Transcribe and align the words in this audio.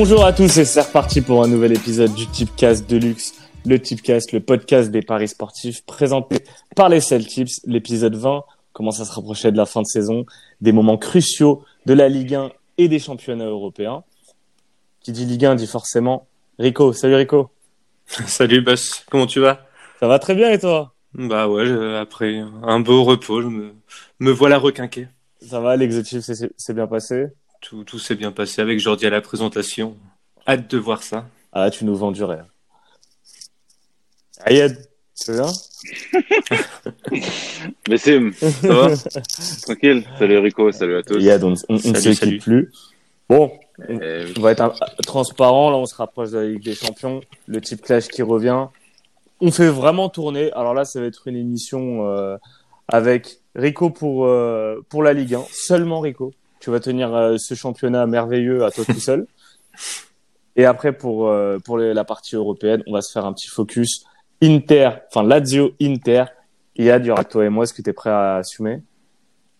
Bonjour 0.00 0.24
à 0.24 0.32
tous 0.32 0.58
et 0.58 0.64
c'est 0.64 0.80
reparti 0.80 1.22
pour 1.22 1.42
un 1.42 1.48
nouvel 1.48 1.72
épisode 1.72 2.14
du 2.14 2.28
Tipcast 2.28 2.88
Deluxe, 2.88 3.34
le 3.66 3.82
Tipcast, 3.82 4.30
le 4.30 4.38
podcast 4.38 4.92
des 4.92 5.02
paris 5.02 5.26
sportifs 5.26 5.84
présenté 5.86 6.36
par 6.76 6.88
les 6.88 7.00
Celtics, 7.00 7.50
l'épisode 7.66 8.14
20 8.14 8.44
commence 8.72 9.00
à 9.00 9.04
se 9.04 9.12
rapprocher 9.12 9.50
de 9.50 9.56
la 9.56 9.66
fin 9.66 9.82
de 9.82 9.88
saison, 9.88 10.24
des 10.60 10.70
moments 10.70 10.98
cruciaux 10.98 11.64
de 11.86 11.94
la 11.94 12.08
Ligue 12.08 12.36
1 12.36 12.52
et 12.78 12.86
des 12.86 13.00
championnats 13.00 13.46
européens. 13.46 14.04
Qui 15.00 15.10
dit 15.10 15.24
Ligue 15.24 15.46
1 15.46 15.56
dit 15.56 15.66
forcément 15.66 16.28
Rico. 16.60 16.92
Salut 16.92 17.16
Rico. 17.16 17.50
Salut 18.06 18.60
Boss, 18.60 19.04
comment 19.10 19.26
tu 19.26 19.40
vas? 19.40 19.66
Ça 19.98 20.06
va 20.06 20.20
très 20.20 20.36
bien 20.36 20.52
et 20.52 20.60
toi? 20.60 20.94
Bah 21.14 21.48
ouais, 21.48 21.68
après 21.96 22.40
un 22.62 22.78
beau 22.78 23.02
repos, 23.02 23.42
je 23.42 23.48
me, 23.48 23.74
me 24.20 24.30
voilà 24.30 24.58
requinqué. 24.58 25.08
Ça 25.44 25.58
va, 25.58 25.74
l'exotif 25.74 26.20
s'est 26.20 26.72
bien 26.72 26.86
passé? 26.86 27.32
Tout, 27.60 27.84
tout 27.84 27.98
s'est 27.98 28.14
bien 28.14 28.32
passé 28.32 28.62
avec 28.62 28.78
Jordi 28.78 29.06
à 29.06 29.10
la 29.10 29.20
présentation. 29.20 29.96
Hâte 30.46 30.70
de 30.70 30.78
voir 30.78 31.02
ça. 31.02 31.26
Ah, 31.52 31.70
tu 31.70 31.84
nous 31.84 31.96
vends 31.96 32.12
du 32.12 32.22
rêve. 32.24 32.44
Ayed, 34.46 34.78
tu 35.20 35.32
vas 35.32 35.50
Mais 37.88 37.96
ça 37.96 38.12
va? 38.62 38.90
Tranquille 39.62 40.04
Salut 40.18 40.38
Rico, 40.38 40.70
salut 40.72 40.96
à 40.96 41.02
tous. 41.02 41.16
Ayed, 41.18 41.42
on 41.42 41.50
ne 41.50 41.54
se 41.56 42.24
quitte 42.24 42.42
plus. 42.42 42.70
Bon, 43.28 43.50
on, 43.88 43.98
Eh 44.00 44.24
oui. 44.26 44.40
va 44.40 44.52
être 44.52 44.60
un- 44.62 44.74
transparent. 45.04 45.70
Là, 45.70 45.76
on 45.76 45.86
se 45.86 45.94
rapproche 45.96 46.30
de 46.30 46.38
la 46.38 46.46
Ligue 46.46 46.62
des 46.64 46.74
Champions. 46.74 47.20
Le 47.46 47.60
type 47.60 47.82
clash 47.82 48.06
qui 48.08 48.22
revient. 48.22 48.66
On 49.40 49.50
fait 49.50 49.68
vraiment 49.68 50.08
tourner. 50.08 50.52
Alors 50.52 50.74
là, 50.74 50.84
ça 50.84 51.00
va 51.00 51.06
être 51.06 51.26
une 51.28 51.36
émission 51.36 52.06
euh, 52.08 52.36
avec 52.86 53.40
Rico 53.54 53.90
pour, 53.90 54.26
euh, 54.26 54.80
pour 54.88 55.02
la 55.02 55.12
Ligue 55.12 55.34
1. 55.34 55.42
Seulement 55.50 56.00
Rico. 56.00 56.32
Tu 56.60 56.70
vas 56.70 56.80
tenir 56.80 57.14
euh, 57.14 57.36
ce 57.38 57.54
championnat 57.54 58.06
merveilleux 58.06 58.64
à 58.64 58.70
toi 58.70 58.84
tout 58.84 59.00
seul. 59.00 59.26
Et 60.56 60.64
après, 60.64 60.92
pour, 60.92 61.28
euh, 61.28 61.58
pour 61.64 61.78
les- 61.78 61.94
la 61.94 62.04
partie 62.04 62.34
européenne, 62.34 62.82
on 62.86 62.92
va 62.92 63.00
se 63.02 63.12
faire 63.12 63.24
un 63.24 63.32
petit 63.32 63.48
focus 63.48 64.04
Inter, 64.42 64.90
enfin 65.08 65.22
Lazio 65.22 65.72
Inter. 65.80 66.24
Il 66.76 66.84
y 66.86 67.10
aura 67.10 67.24
que 67.24 67.30
toi 67.30 67.44
et 67.44 67.48
moi. 67.48 67.64
Est-ce 67.64 67.74
que 67.74 67.82
tu 67.82 67.90
es 67.90 67.92
prêt 67.92 68.10
à 68.10 68.36
assumer? 68.36 68.82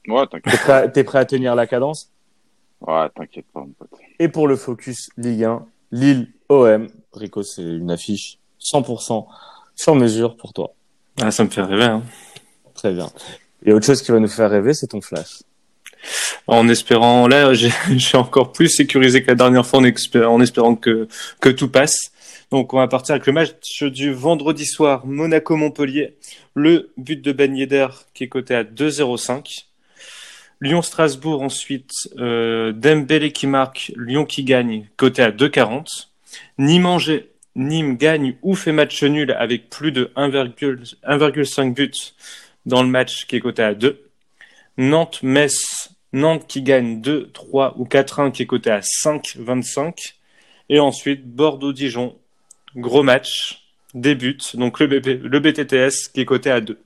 Ouais, 0.09 0.25
T'es 0.27 0.41
t'inquiète. 0.41 0.61
prêt, 0.61 0.73
à- 0.73 0.89
t'es 0.89 1.05
prêt 1.05 1.19
à 1.19 1.25
tenir 1.25 1.55
la 1.55 1.67
cadence? 1.67 2.11
Ouais, 2.81 3.09
t'inquiète 3.15 3.47
pas, 3.53 3.61
mon 3.61 3.69
pote. 3.79 3.91
Et 4.21 4.29
pour 4.29 4.47
le 4.49 4.55
focus 4.57 5.11
Ligue 5.17 5.45
1, 5.45 5.67
Lille 5.91 6.33
OM. 6.49 6.87
Rico, 7.12 7.43
c'est 7.43 7.62
une 7.62 7.91
affiche 7.91 8.39
100% 8.61 9.27
sur 9.75 9.95
mesure 9.97 10.37
pour 10.37 10.53
toi. 10.53 10.73
Ah, 11.21 11.31
ça 11.33 11.43
me 11.45 11.49
fait 11.51 11.62
rêver. 11.62 11.85
Hein. 11.85 12.03
Très 12.75 12.93
bien. 12.93 13.09
Et 13.65 13.73
autre 13.73 13.85
chose 13.87 14.01
qui 14.03 14.12
va 14.12 14.21
nous 14.21 14.29
faire 14.29 14.49
rêver, 14.51 14.73
c'est 14.75 14.87
ton 14.87 15.01
flash. 15.01 15.43
En 16.47 16.69
espérant, 16.69 17.29
là, 17.29 17.53
j'ai 17.55 18.17
encore 18.17 18.53
plus 18.53 18.69
sécurisé 18.69 19.23
que 19.23 19.29
la 19.29 19.35
dernière 19.35 19.67
fois 19.67 19.81
en, 19.81 20.41
espérant 20.41 20.77
que, 20.77 21.09
tout 21.41 21.69
passe. 21.69 22.13
Donc, 22.51 22.73
on 22.73 22.79
va 22.79 22.89
partir 22.89 23.15
avec 23.15 23.27
le 23.27 23.33
match 23.33 23.83
du 23.83 24.13
vendredi 24.13 24.65
soir, 24.65 25.07
Monaco-Montpellier. 25.07 26.17
Le 26.55 26.91
but 26.97 27.21
de 27.21 27.33
Ben 27.33 27.55
Yedder 27.55 27.89
qui 28.15 28.25
est 28.25 28.29
coté 28.29 28.55
à 28.55 28.65
2,05. 28.65 29.65
Lyon-Strasbourg 30.61 31.43
ensuite, 31.43 31.93
euh, 32.19 32.73
Dembélé 32.73 33.31
qui 33.33 33.47
marque, 33.47 33.93
Lyon 33.97 34.25
qui 34.25 34.43
gagne, 34.43 34.89
coté 34.97 35.23
à 35.23 35.31
2,40. 35.31 36.09
Nîmes-Angers, 36.59 37.31
Nîmes 37.55 37.97
gagne 37.97 38.37
ou 38.43 38.55
fait 38.55 38.72
match 38.72 39.03
nul 39.03 39.33
avec 39.33 39.69
plus 39.69 39.93
de 39.93 40.11
1,5 40.17 40.95
1,5 41.05 41.75
buts 41.75 41.91
dans 42.67 42.83
le 42.83 42.89
match 42.89 43.27
qui 43.27 43.37
est 43.37 43.41
coté 43.41 43.62
à 43.62 43.75
2. 43.75 44.01
Nantes-Metz, 44.78 45.91
Nantes 46.13 46.47
qui 46.47 46.63
gagne 46.63 47.01
2, 47.01 47.31
3 47.33 47.75
ou 47.79 47.85
4-1 47.85 48.33
qui 48.33 48.43
est 48.43 48.47
coté 48.47 48.71
à 48.71 48.81
5,25. 48.81 50.15
Et 50.71 50.81
ensuite 50.81 51.27
Bordeaux-Dijon, 51.27 52.15
gros 52.77 53.03
match, 53.03 53.65
début, 53.95 54.39
donc 54.55 54.81
le, 54.81 54.87
BP 54.87 55.23
le 55.23 55.41
BTTS 55.41 56.09
qui 56.13 56.21
est 56.21 56.25
coté 56.25 56.51
à 56.51 56.61
2. 56.61 56.79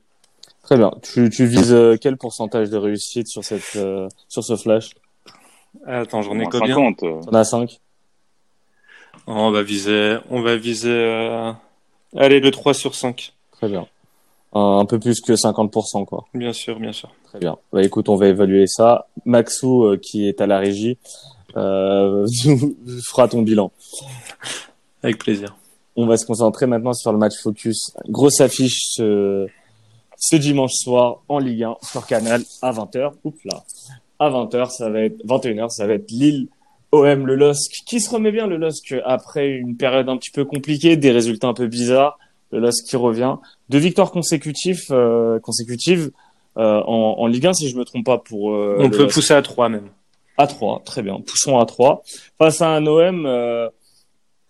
Très 0.62 0.77
bien. 0.77 0.93
Tu, 1.03 1.28
tu 1.31 1.47
vises 1.47 1.72
euh, 1.72 1.97
quel 2.00 2.16
pourcentage 2.16 2.71
de 2.71 2.77
réussite 2.77 3.27
sur 3.27 3.43
cette 3.43 3.75
euh, 3.77 4.09
sur 4.28 4.44
ce 4.44 4.56
flash? 4.56 4.91
Attends, 5.87 6.22
j'en 6.22 6.39
ai 6.39 6.44
combien? 6.44 6.75
50. 6.77 7.03
euh. 7.03 7.21
T'en 7.22 7.33
as 7.34 7.44
5 7.44 7.81
On 9.27 9.50
va 9.50 9.62
viser, 9.62 10.19
on 10.31 10.41
va 10.43 10.56
viser, 10.56 10.91
euh... 10.91 11.53
allez, 12.16 12.39
le 12.41 12.50
3 12.50 12.75
sur 12.75 12.94
5. 12.94 13.33
Très 13.53 13.69
bien. 13.69 13.89
Un, 14.54 14.78
un 14.80 14.84
peu 14.84 14.98
plus 14.98 15.20
que 15.20 15.32
50%, 15.32 16.04
quoi. 16.04 16.26
Bien 16.34 16.52
sûr, 16.52 16.78
bien 16.78 16.92
sûr. 16.92 17.10
Très 17.24 17.38
bien. 17.38 17.56
Bah 17.72 17.82
écoute, 17.82 18.08
on 18.08 18.16
va 18.16 18.28
évaluer 18.28 18.66
ça. 18.66 19.06
Maxou, 19.24 19.84
euh, 19.84 19.96
qui 19.96 20.28
est 20.28 20.40
à 20.40 20.46
la 20.46 20.58
régie, 20.58 20.98
euh, 21.56 22.26
fera 23.04 23.28
ton 23.28 23.42
bilan. 23.42 23.72
Avec 25.02 25.18
plaisir. 25.18 25.56
On 25.96 26.06
va 26.06 26.16
se 26.16 26.26
concentrer 26.26 26.66
maintenant 26.66 26.92
sur 26.92 27.12
le 27.12 27.18
match 27.18 27.41
focus. 27.42 27.92
Grosse 28.08 28.41
affiche 28.41 28.84
ce, 28.92 29.46
ce 30.16 30.36
dimanche 30.36 30.74
soir 30.74 31.22
en 31.28 31.38
Ligue 31.38 31.64
1 31.64 31.76
sur 31.82 32.06
Canal 32.06 32.42
à 32.62 32.72
20h. 32.72 33.12
Oups 33.24 33.44
là. 33.44 33.62
À 34.18 34.30
20h, 34.30 34.70
ça 34.70 34.88
va 34.88 35.00
être 35.00 35.18
21h, 35.26 35.70
ça 35.70 35.86
va 35.86 35.94
être 35.94 36.10
Lille 36.10 36.48
OM 36.92 37.26
le 37.26 37.34
LOSC 37.36 37.84
qui 37.86 38.00
se 38.00 38.10
remet 38.10 38.30
bien 38.30 38.46
le 38.46 38.58
LOSC 38.58 38.96
après 39.04 39.48
une 39.48 39.76
période 39.76 40.08
un 40.10 40.18
petit 40.18 40.30
peu 40.30 40.44
compliquée, 40.44 40.96
des 40.96 41.10
résultats 41.10 41.48
un 41.48 41.54
peu 41.54 41.66
bizarres. 41.66 42.18
Le 42.52 42.58
LOSC 42.60 42.84
qui 42.86 42.96
revient, 42.96 43.36
deux 43.70 43.78
victoires 43.78 44.10
consécutives 44.12 44.84
euh, 44.90 45.40
consécutives 45.40 46.10
euh, 46.58 46.82
en, 46.86 47.16
en 47.18 47.26
Ligue 47.26 47.46
1 47.46 47.54
si 47.54 47.68
je 47.70 47.76
me 47.76 47.84
trompe 47.84 48.04
pas 48.04 48.18
pour 48.18 48.52
euh, 48.52 48.76
on 48.78 48.90
peut 48.90 49.04
LOSC. 49.04 49.14
pousser 49.14 49.34
à 49.34 49.42
3 49.42 49.68
même. 49.70 49.88
À 50.38 50.46
3, 50.46 50.82
très 50.84 51.02
bien. 51.02 51.20
Poussons 51.20 51.58
à 51.58 51.66
3. 51.66 52.02
Face 52.38 52.60
à 52.62 52.68
un 52.68 52.86
OM 52.86 53.26
euh, 53.26 53.68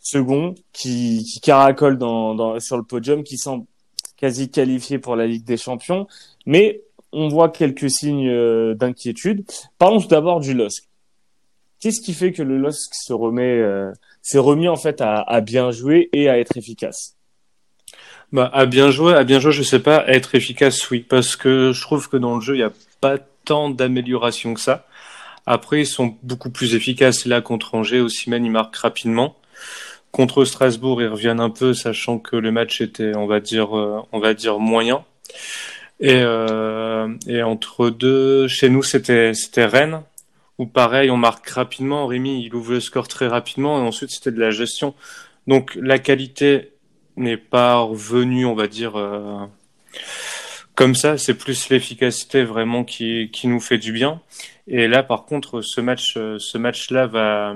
second 0.00 0.54
qui, 0.72 1.24
qui 1.24 1.40
caracole 1.40 1.98
dans, 1.98 2.34
dans, 2.34 2.58
sur 2.60 2.76
le 2.76 2.82
podium, 2.82 3.22
qui 3.24 3.36
semble 3.38 3.64
quasi 4.16 4.50
qualifié 4.50 4.98
pour 4.98 5.16
la 5.16 5.26
Ligue 5.26 5.44
des 5.44 5.56
Champions. 5.56 6.06
Mais 6.46 6.82
on 7.12 7.28
voit 7.28 7.50
quelques 7.50 7.90
signes 7.90 8.28
euh, 8.28 8.74
d'inquiétude. 8.74 9.44
Parlons 9.78 10.00
tout 10.00 10.08
d'abord 10.08 10.40
du 10.40 10.54
LOSC. 10.54 10.88
Qu'est-ce 11.80 12.00
qui 12.00 12.14
fait 12.14 12.32
que 12.32 12.42
le 12.42 12.58
LOSC 12.58 12.94
se 12.94 13.12
remet, 13.12 13.58
euh, 13.58 13.90
s'est 14.22 14.38
remis 14.38 14.68
en 14.68 14.76
fait 14.76 15.00
à, 15.00 15.20
à 15.20 15.40
bien 15.40 15.72
jouer 15.72 16.08
et 16.12 16.28
à 16.28 16.38
être 16.38 16.56
efficace? 16.56 17.16
Bah, 18.32 18.50
à 18.54 18.64
bien 18.64 18.90
jouer, 18.90 19.14
à 19.14 19.24
bien 19.24 19.40
jouer, 19.40 19.52
je 19.52 19.62
sais 19.62 19.80
pas, 19.80 20.06
être 20.08 20.34
efficace, 20.34 20.90
oui, 20.90 21.00
parce 21.00 21.36
que 21.36 21.72
je 21.72 21.80
trouve 21.82 22.08
que 22.08 22.16
dans 22.16 22.36
le 22.36 22.40
jeu, 22.40 22.54
il 22.54 22.58
n'y 22.58 22.64
a 22.64 22.72
pas 23.00 23.18
tant 23.44 23.68
d'amélioration 23.68 24.54
que 24.54 24.60
ça. 24.60 24.86
Après, 25.44 25.80
ils 25.80 25.86
sont 25.86 26.16
beaucoup 26.22 26.50
plus 26.50 26.74
efficaces. 26.74 27.26
Là, 27.26 27.42
contre 27.42 27.74
Angers, 27.74 28.00
Osimhen, 28.00 28.44
ils 28.44 28.50
marquent 28.50 28.76
rapidement. 28.76 29.36
Contre 30.12 30.44
Strasbourg, 30.44 31.02
ils 31.02 31.08
reviennent 31.08 31.40
un 31.40 31.50
peu, 31.50 31.74
sachant 31.74 32.18
que 32.18 32.36
le 32.36 32.52
match 32.52 32.80
était, 32.80 33.14
on 33.16 33.26
va 33.26 33.40
dire, 33.40 33.76
euh, 33.76 34.00
on 34.12 34.18
va 34.18 34.32
dire 34.34 34.58
moyen. 34.58 35.04
Et, 36.00 36.20
euh, 36.22 37.08
et 37.26 37.42
entre 37.42 37.90
deux, 37.90 38.48
chez 38.48 38.70
nous, 38.70 38.82
c'était, 38.82 39.34
c'était 39.34 39.66
Rennes, 39.66 40.02
où 40.58 40.66
pareil, 40.66 41.10
on 41.10 41.16
marque 41.16 41.48
rapidement. 41.50 42.06
Rémi, 42.06 42.44
il 42.44 42.54
ouvre 42.54 42.72
le 42.72 42.80
score 42.80 43.08
très 43.08 43.26
rapidement, 43.26 43.78
et 43.78 43.86
ensuite, 43.86 44.10
c'était 44.10 44.32
de 44.32 44.40
la 44.40 44.50
gestion. 44.50 44.94
Donc, 45.46 45.76
la 45.80 45.98
qualité 45.98 46.71
n'est 47.16 47.36
pas 47.36 47.78
revenue, 47.80 48.46
on 48.46 48.54
va 48.54 48.66
dire, 48.66 48.96
euh, 48.98 49.38
comme 50.74 50.94
ça. 50.94 51.18
C'est 51.18 51.34
plus 51.34 51.68
l'efficacité 51.68 52.44
vraiment 52.44 52.84
qui, 52.84 53.30
qui 53.32 53.46
nous 53.48 53.60
fait 53.60 53.78
du 53.78 53.92
bien. 53.92 54.20
Et 54.68 54.88
là, 54.88 55.02
par 55.02 55.24
contre, 55.24 55.60
ce 55.60 55.80
match, 55.80 56.14
euh, 56.16 56.38
ce 56.38 56.56
match-là 56.58 57.06
va, 57.06 57.54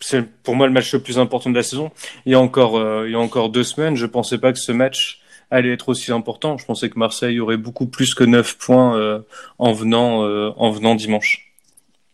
c'est 0.00 0.24
pour 0.42 0.56
moi 0.56 0.66
le 0.66 0.72
match 0.72 0.92
le 0.92 1.00
plus 1.00 1.18
important 1.18 1.50
de 1.50 1.54
la 1.56 1.62
saison. 1.62 1.90
Il 2.26 2.32
y 2.32 2.34
a 2.34 2.40
encore, 2.40 2.78
euh, 2.78 3.04
il 3.06 3.12
y 3.12 3.14
a 3.14 3.18
encore 3.20 3.50
deux 3.50 3.64
semaines, 3.64 3.96
je 3.96 4.06
pensais 4.06 4.38
pas 4.38 4.52
que 4.52 4.58
ce 4.58 4.72
match 4.72 5.20
allait 5.50 5.72
être 5.72 5.88
aussi 5.88 6.10
important. 6.12 6.56
Je 6.58 6.64
pensais 6.64 6.88
que 6.88 6.98
Marseille 6.98 7.40
aurait 7.40 7.56
beaucoup 7.56 7.86
plus 7.86 8.14
que 8.14 8.24
9 8.24 8.56
points 8.56 8.96
euh, 8.96 9.20
en 9.58 9.72
venant, 9.72 10.24
euh, 10.24 10.52
en 10.56 10.70
venant 10.70 10.94
dimanche. 10.94 11.52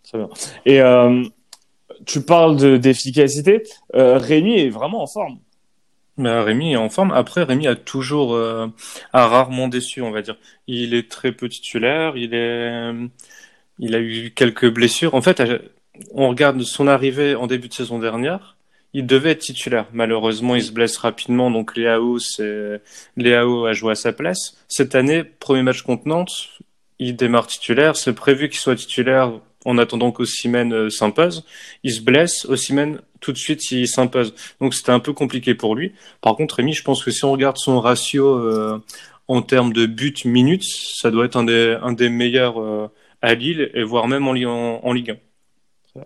Très 0.05 0.19
bien. 0.19 0.29
Et 0.65 0.81
tu 2.05 2.23
parles 2.23 2.57
de- 2.57 2.77
d'efficacité. 2.77 3.63
Euh, 3.95 4.19
Rémi 4.19 4.59
est 4.59 4.69
vraiment 4.71 5.03
en 5.03 5.07
forme. 5.07 5.39
Mais 6.19 6.41
Rémi 6.41 6.73
est 6.73 6.77
en 6.77 6.89
forme. 6.89 7.13
Après, 7.13 7.43
Rémi 7.43 7.67
a 7.67 7.77
toujours, 7.77 8.35
euh, 8.35 8.69
a 9.13 9.27
rarement 9.27 9.69
déçu, 9.69 10.01
on 10.01 10.11
va 10.11 10.23
dire. 10.23 10.37
Il 10.67 10.95
est 10.95 11.11
très 11.11 11.33
peu 11.33 11.49
titulaire. 11.49 12.17
Il 12.17 12.35
est, 12.35 12.93
il 13.79 13.95
a 13.95 14.01
eu 14.01 14.33
quelques 14.35 14.71
blessures. 14.73 15.15
En 15.15 15.21
fait, 15.21 15.43
on 16.13 16.29
regarde 16.29 16.63
son 16.63 16.87
arrivée 16.87 17.35
en 17.35 17.47
début 17.47 17.69
de 17.69 17.75
saison 17.75 17.99
dernière. 17.99 18.57
Il 18.95 19.07
devait 19.07 19.33
être 19.33 19.41
titulaire. 19.41 19.87
Malheureusement, 19.93 20.55
il 20.55 20.63
se 20.63 20.73
blesse 20.73 20.97
rapidement. 20.97 21.51
Donc, 21.51 21.77
Léao, 21.77 22.19
Léao 23.17 23.67
a 23.67 23.73
joué 23.75 23.93
à 23.93 23.95
sa 23.95 24.13
place. 24.13 24.57
Cette 24.69 24.95
année, 24.95 25.23
premier 25.23 25.63
match 25.63 25.83
contre 25.83 26.09
Nantes, 26.09 26.61
il 26.99 27.15
démarre 27.15 27.47
titulaire. 27.47 27.97
C'est 27.97 28.15
prévu 28.15 28.49
qu'il 28.49 28.59
soit 28.59 28.77
titulaire 28.77 29.33
en 29.67 29.77
attendant 29.79 30.13
qu'Ossimène 30.13 30.73
euh, 30.73 30.91
s'impose. 30.91 31.45
Il 31.83 31.93
se 31.93 32.01
blesse. 32.01 32.47
Ossimène, 32.47 33.01
tout 33.21 33.33
de 33.33 33.37
suite, 33.39 33.71
il 33.71 33.87
s'impose. 33.89 34.35
Donc, 34.61 34.73
c'était 34.75 34.93
un 34.93 35.01
peu 35.01 35.13
compliqué 35.13 35.55
pour 35.55 35.75
lui. 35.75 35.93
Par 36.23 36.37
contre, 36.37 36.55
Rémi, 36.57 36.73
je 36.73 36.83
pense 36.83 37.05
que 37.05 37.11
si 37.11 37.25
on 37.25 37.33
regarde 37.33 37.59
son 37.59 37.81
ratio 37.81 38.27
euh, 38.39 38.83
en 39.29 39.43
termes 39.43 39.73
de 39.73 39.87
buts 39.87 40.15
minutes, 40.25 40.65
ça 40.65 41.11
doit 41.11 41.27
être 41.27 41.37
un 41.37 41.45
des, 41.45 41.77
un 41.83 41.93
des 41.93 42.09
meilleurs 42.09 42.61
euh, 42.61 42.89
à 43.23 43.35
Lille 43.35 43.71
et 43.75 43.83
voire 43.83 44.09
même 44.09 44.27
en, 44.29 44.33
Li- 44.33 44.47
en, 44.47 44.81
en 44.83 44.93
Ligue 44.93 45.19
1. 45.97 46.01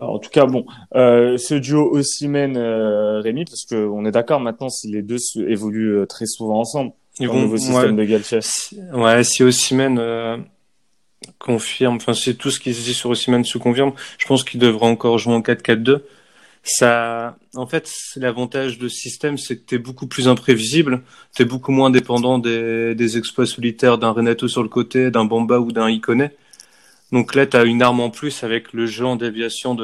en 0.00 0.18
tout 0.18 0.30
cas, 0.30 0.46
bon, 0.46 0.66
euh, 0.94 1.38
ce 1.38 1.54
duo 1.54 1.90
Ossimène 1.96 2.56
euh, 2.56 3.20
Rémi, 3.20 3.44
parce 3.44 3.64
que 3.64 3.76
on 3.86 4.04
est 4.04 4.10
d'accord 4.10 4.40
maintenant, 4.40 4.68
si 4.68 4.90
les 4.90 5.02
deux 5.02 5.18
évoluent 5.48 5.98
euh, 6.00 6.06
très 6.06 6.26
souvent 6.26 6.58
ensemble, 6.60 6.92
Ils 7.20 7.28
vont, 7.28 7.40
nouveau 7.42 7.56
système 7.56 7.96
ouais, 7.96 8.04
de 8.04 8.10
Galtier. 8.10 8.40
ouais, 8.94 9.22
si 9.24 9.42
Osimhen 9.44 9.98
euh, 9.98 10.36
confirme, 11.38 11.96
enfin 11.96 12.14
si 12.14 12.36
tout 12.36 12.50
ce 12.50 12.60
qui 12.60 12.74
se 12.74 12.82
dit 12.82 12.94
sur 12.94 13.10
Osimhen 13.10 13.44
se 13.44 13.58
confirme, 13.58 13.92
je 14.18 14.26
pense 14.26 14.44
qu'il 14.44 14.60
devra 14.60 14.86
encore 14.86 15.18
jouer 15.18 15.34
en 15.34 15.40
4-4-2. 15.40 16.00
Ça, 16.64 17.36
en 17.56 17.66
fait, 17.66 17.88
c'est 17.88 18.20
l'avantage 18.20 18.78
de 18.78 18.88
ce 18.88 18.96
système, 18.96 19.36
c'est 19.36 19.56
que 19.56 19.62
t'es 19.66 19.78
beaucoup 19.78 20.06
plus 20.06 20.28
imprévisible, 20.28 21.02
t'es 21.34 21.44
beaucoup 21.44 21.72
moins 21.72 21.90
dépendant 21.90 22.38
des, 22.38 23.16
exploits 23.18 23.46
solitaires 23.46 23.98
d'un 23.98 24.10
Renato 24.10 24.46
sur 24.46 24.62
le 24.62 24.68
côté, 24.68 25.10
d'un 25.10 25.24
Bamba 25.24 25.58
ou 25.58 25.72
d'un 25.72 25.90
Ikoné. 25.90 26.30
Donc 27.10 27.34
là, 27.34 27.46
t'as 27.46 27.64
une 27.66 27.82
arme 27.82 28.00
en 28.00 28.10
plus 28.10 28.44
avec 28.44 28.72
le 28.72 28.86
jeu 28.86 29.04
en 29.04 29.16
déviation 29.16 29.76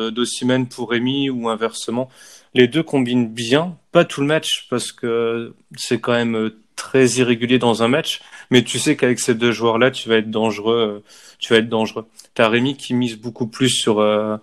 pour 0.71 0.91
Rémi 0.91 1.31
ou 1.31 1.49
inversement. 1.49 2.09
Les 2.55 2.69
deux 2.69 2.83
combinent 2.83 3.29
bien, 3.29 3.77
pas 3.93 4.05
tout 4.05 4.21
le 4.23 4.27
match 4.27 4.67
parce 4.71 4.93
que 4.93 5.55
c'est 5.77 6.01
quand 6.01 6.13
même 6.13 6.37
euh, 6.37 6.59
très 6.77 7.07
irrégulier 7.07 7.59
dans 7.59 7.83
un 7.83 7.89
match, 7.89 8.21
mais 8.51 8.63
tu 8.65 8.79
sais 8.79 8.97
qu'avec 8.97 9.21
ces 9.21 9.35
deux 9.35 9.53
joueurs-là, 9.53 9.91
tu 9.91 10.09
vas 10.09 10.17
être 10.17 10.31
dangereux, 10.31 11.03
euh, 11.05 11.05
tu 11.39 11.53
vas 11.53 11.59
être 11.61 11.69
dangereux. 11.69 12.07
T'as 12.35 12.49
Rémi 12.49 12.77
qui 12.77 12.95
mise 12.95 13.17
beaucoup 13.17 13.47
plus 13.47 13.69
sur 13.71 14.01
euh, 14.01 14.37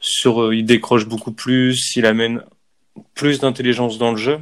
sur 0.00 0.42
euh, 0.42 0.54
il 0.54 0.64
décroche 0.64 1.06
beaucoup 1.06 1.32
plus, 1.32 1.96
il 1.96 2.06
amène 2.06 2.42
plus 3.14 3.40
d'intelligence 3.40 3.98
dans 3.98 4.10
le 4.10 4.16
jeu 4.16 4.38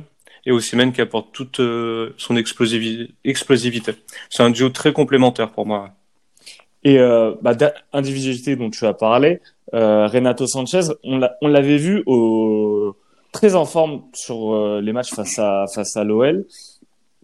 et 0.47 0.53
Osimhen 0.53 0.93
qui 0.93 1.01
apporte 1.01 1.33
toute 1.33 1.61
euh, 1.61 2.15
son 2.19 2.37
explosivi- 2.37 3.11
explosivité. 3.25 3.93
C'est 4.31 4.43
un 4.43 4.51
duo 4.51 4.69
très 4.69 4.93
complémentaire 4.93 5.51
pour 5.51 5.67
moi. 5.67 5.91
Et 6.87 6.99
bah, 7.41 7.55
d'individualité 7.55 8.57
dont 8.57 8.69
tu 8.69 8.85
as 8.85 8.93
parlé, 8.93 9.41
Renato 9.73 10.47
Sanchez, 10.47 10.83
on 11.03 11.17
l'a- 11.17 11.35
on 11.41 11.49
l'avait 11.49 11.79
vu 11.79 12.05
très 13.33 13.55
en 13.55 13.65
forme 13.65 14.03
sur 14.13 14.81
les 14.83 14.93
matchs 14.93 15.15
face 15.15 15.39
à 15.39 15.65
face 15.75 15.97
à 15.97 16.05
l'OL. 16.05 16.45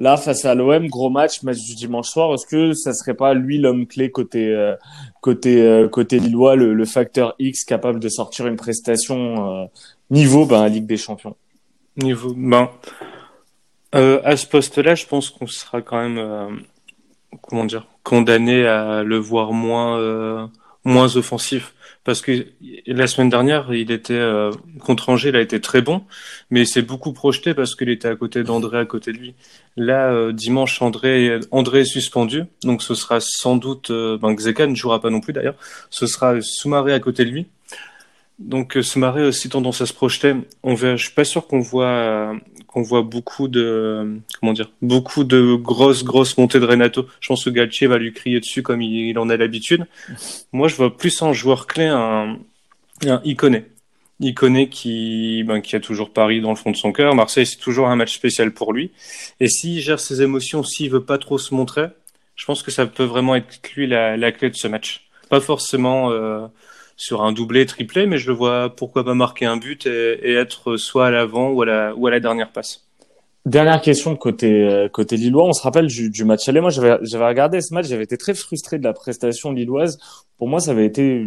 Là, 0.01 0.17
face 0.17 0.47
à 0.47 0.55
l'OM, 0.55 0.89
gros 0.89 1.11
match, 1.11 1.43
match 1.43 1.63
du 1.63 1.75
dimanche 1.75 2.09
soir. 2.09 2.33
Est-ce 2.33 2.47
que 2.47 2.73
ça 2.73 2.95
serait 2.95 3.15
pas 3.15 3.35
lui 3.35 3.59
l'homme 3.59 3.87
clé 3.87 4.11
côté 4.11 4.49
euh, 4.49 4.75
côté 5.21 5.61
euh, 5.61 5.89
côté 5.91 6.19
lillois, 6.19 6.57
le, 6.57 6.73
le 6.73 6.85
facteur 6.87 7.35
X 7.39 7.65
capable 7.65 8.01
de 8.01 8.09
sortir 8.09 8.47
une 8.47 8.57
prestation 8.57 9.63
euh, 9.63 9.67
niveau 10.09 10.47
ben, 10.47 10.67
Ligue 10.69 10.87
des 10.87 10.97
Champions? 10.97 11.37
Niveau, 11.99 12.33
ben, 12.35 12.71
euh, 13.95 14.23
à 14.25 14.39
ce 14.39 14.47
poste-là, 14.47 14.95
je 14.95 15.05
pense 15.05 15.29
qu'on 15.29 15.47
sera 15.47 15.83
quand 15.83 16.01
même, 16.01 16.17
euh, 16.17 16.49
comment 17.43 17.67
dire, 17.67 17.87
condamné 18.03 18.67
à 18.67 19.03
le 19.03 19.19
voir 19.19 19.53
moins, 19.53 19.99
euh, 19.99 20.47
moins 20.85 21.17
offensif. 21.17 21.75
Parce 22.03 22.23
que 22.23 22.47
la 22.87 23.07
semaine 23.07 23.29
dernière, 23.29 23.75
il 23.75 23.91
était 23.91 24.15
euh, 24.15 24.53
contre 24.79 25.11
Angers, 25.11 25.29
il 25.29 25.37
a 25.37 25.41
été 25.41 25.61
très 25.61 25.83
bon, 25.83 26.03
mais 26.51 26.63
il 26.63 26.67
s'est 26.67 26.81
beaucoup 26.81 27.13
projeté 27.13 27.53
parce 27.53 27.75
qu'il 27.75 27.91
était 27.91 28.09
à 28.09 28.17
côté 28.17 28.43
d'André, 28.43 28.79
à 28.79 28.87
côté 28.87 29.13
de 29.13 29.19
lui. 29.19 29.35
Là, 29.77 30.11
euh, 30.11 30.33
dimanche, 30.33 30.81
André, 30.81 31.39
André 31.51 31.81
est 31.81 31.85
suspendu, 31.85 32.45
donc 32.65 32.83
ce 32.83 32.95
sera 32.95 33.19
sans 33.21 33.57
doute, 33.57 33.91
euh, 33.91 34.17
ben, 34.17 34.35
Xeka 34.35 34.67
ne 34.67 34.75
jouera 34.75 35.01
pas 35.03 35.11
non 35.11 35.21
plus 35.21 35.35
d'ailleurs, 35.35 35.57
ce 35.91 36.07
sera 36.07 36.41
Soumaré 36.41 36.95
à 36.95 37.01
côté 37.01 37.27
de 37.27 37.31
lui. 37.31 37.47
Donc 38.41 38.79
euh, 38.79 38.83
Soumaré 38.83 39.23
aussi 39.23 39.51
tendance 39.51 39.83
à 39.83 39.87
se 39.87 39.93
projeter. 39.93 40.35
On 40.63 40.75
va, 40.75 40.97
je 40.97 41.05
suis 41.05 41.15
pas 41.15 41.25
sûr 41.25 41.47
qu'on 41.47 41.61
voit 41.61 41.85
euh, 41.87 42.35
qu'on 42.71 42.83
voit 42.83 43.03
beaucoup 43.03 43.49
de 43.49 44.21
comment 44.39 44.53
dire 44.53 44.71
beaucoup 44.81 45.25
de 45.25 45.57
grosses 45.57 46.05
grosses 46.05 46.39
montées 46.39 46.61
de 46.61 46.65
Renato. 46.65 47.07
Je 47.21 47.27
pense 47.27 47.45
que 47.45 47.51
Galtier 47.51 47.89
va 47.89 47.99
lui 47.99 48.13
crier 48.13 48.39
dessus 48.39 48.63
comme 48.63 48.81
il, 48.81 49.19
en 49.19 49.29
a 49.29 49.37
l'habitude. 49.37 49.87
Moi, 50.53 50.69
je 50.69 50.77
vois 50.77 50.97
plus 50.97 51.21
en 51.21 51.33
joueur 51.33 51.67
clé 51.67 51.87
un 51.87 52.39
un. 53.07 53.23
Iconé 54.23 54.69
qui 54.69 55.43
ben, 55.45 55.61
qui 55.63 55.75
a 55.75 55.81
toujours 55.81 56.13
Paris 56.13 56.41
dans 56.41 56.51
le 56.51 56.57
fond 56.57 56.71
de 56.71 56.77
son 56.77 56.93
cœur. 56.93 57.15
Marseille, 57.15 57.47
c'est 57.47 57.57
toujours 57.57 57.89
un 57.89 57.97
match 57.97 58.15
spécial 58.15 58.53
pour 58.53 58.73
lui. 58.73 58.93
Et 59.41 59.49
s'il 59.49 59.81
gère 59.81 59.99
ses 59.99 60.23
émotions, 60.23 60.63
s'il 60.63 60.91
veut 60.91 61.03
pas 61.03 61.19
trop 61.19 61.39
se 61.39 61.55
montrer, 61.55 61.87
je 62.37 62.45
pense 62.45 62.63
que 62.63 62.71
ça 62.71 62.87
peut 62.87 63.05
vraiment 63.05 63.35
être 63.35 63.61
lui 63.75 63.89
la, 63.89 64.17
la 64.17 64.31
clé 64.31 64.51
de 64.51 64.55
ce 64.55 64.69
match. 64.69 65.09
Pas 65.29 65.41
forcément 65.41 66.13
euh, 66.13 66.47
sur 67.01 67.23
un 67.23 67.33
doublé, 67.33 67.65
triplé, 67.65 68.05
mais 68.05 68.19
je 68.19 68.27
le 68.27 68.35
vois 68.35 68.69
pourquoi 68.77 69.05
pas 69.05 69.15
marquer 69.15 69.47
un 69.47 69.57
but 69.57 69.87
et, 69.87 70.35
être 70.35 70.77
soit 70.77 71.07
à 71.07 71.11
l'avant 71.11 71.49
ou 71.51 71.63
à 71.63 72.11
la, 72.11 72.21
dernière 72.21 72.53
passe. 72.53 72.87
Dernière 73.47 73.81
question 73.81 74.17
côté 74.17 74.65
euh, 74.65 74.87
côté 74.91 75.17
lillois. 75.17 75.45
On 75.45 75.55
se 75.55 75.63
rappelle 75.63 75.87
du, 75.87 76.25
match 76.27 76.47
aller. 76.47 76.61
Moi, 76.61 76.69
j'avais 76.69 77.27
regardé 77.27 77.63
ce 77.63 77.73
match. 77.73 77.87
J'avais 77.87 78.05
été 78.05 78.19
très 78.19 78.35
frustré 78.35 78.79
de 78.79 78.85
la 78.85 78.93
prestation 78.93 79.51
lilloise. 79.51 79.99
Pour 80.37 80.49
moi, 80.49 80.61
ça 80.61 80.73
avait 80.73 80.85
été 80.85 81.27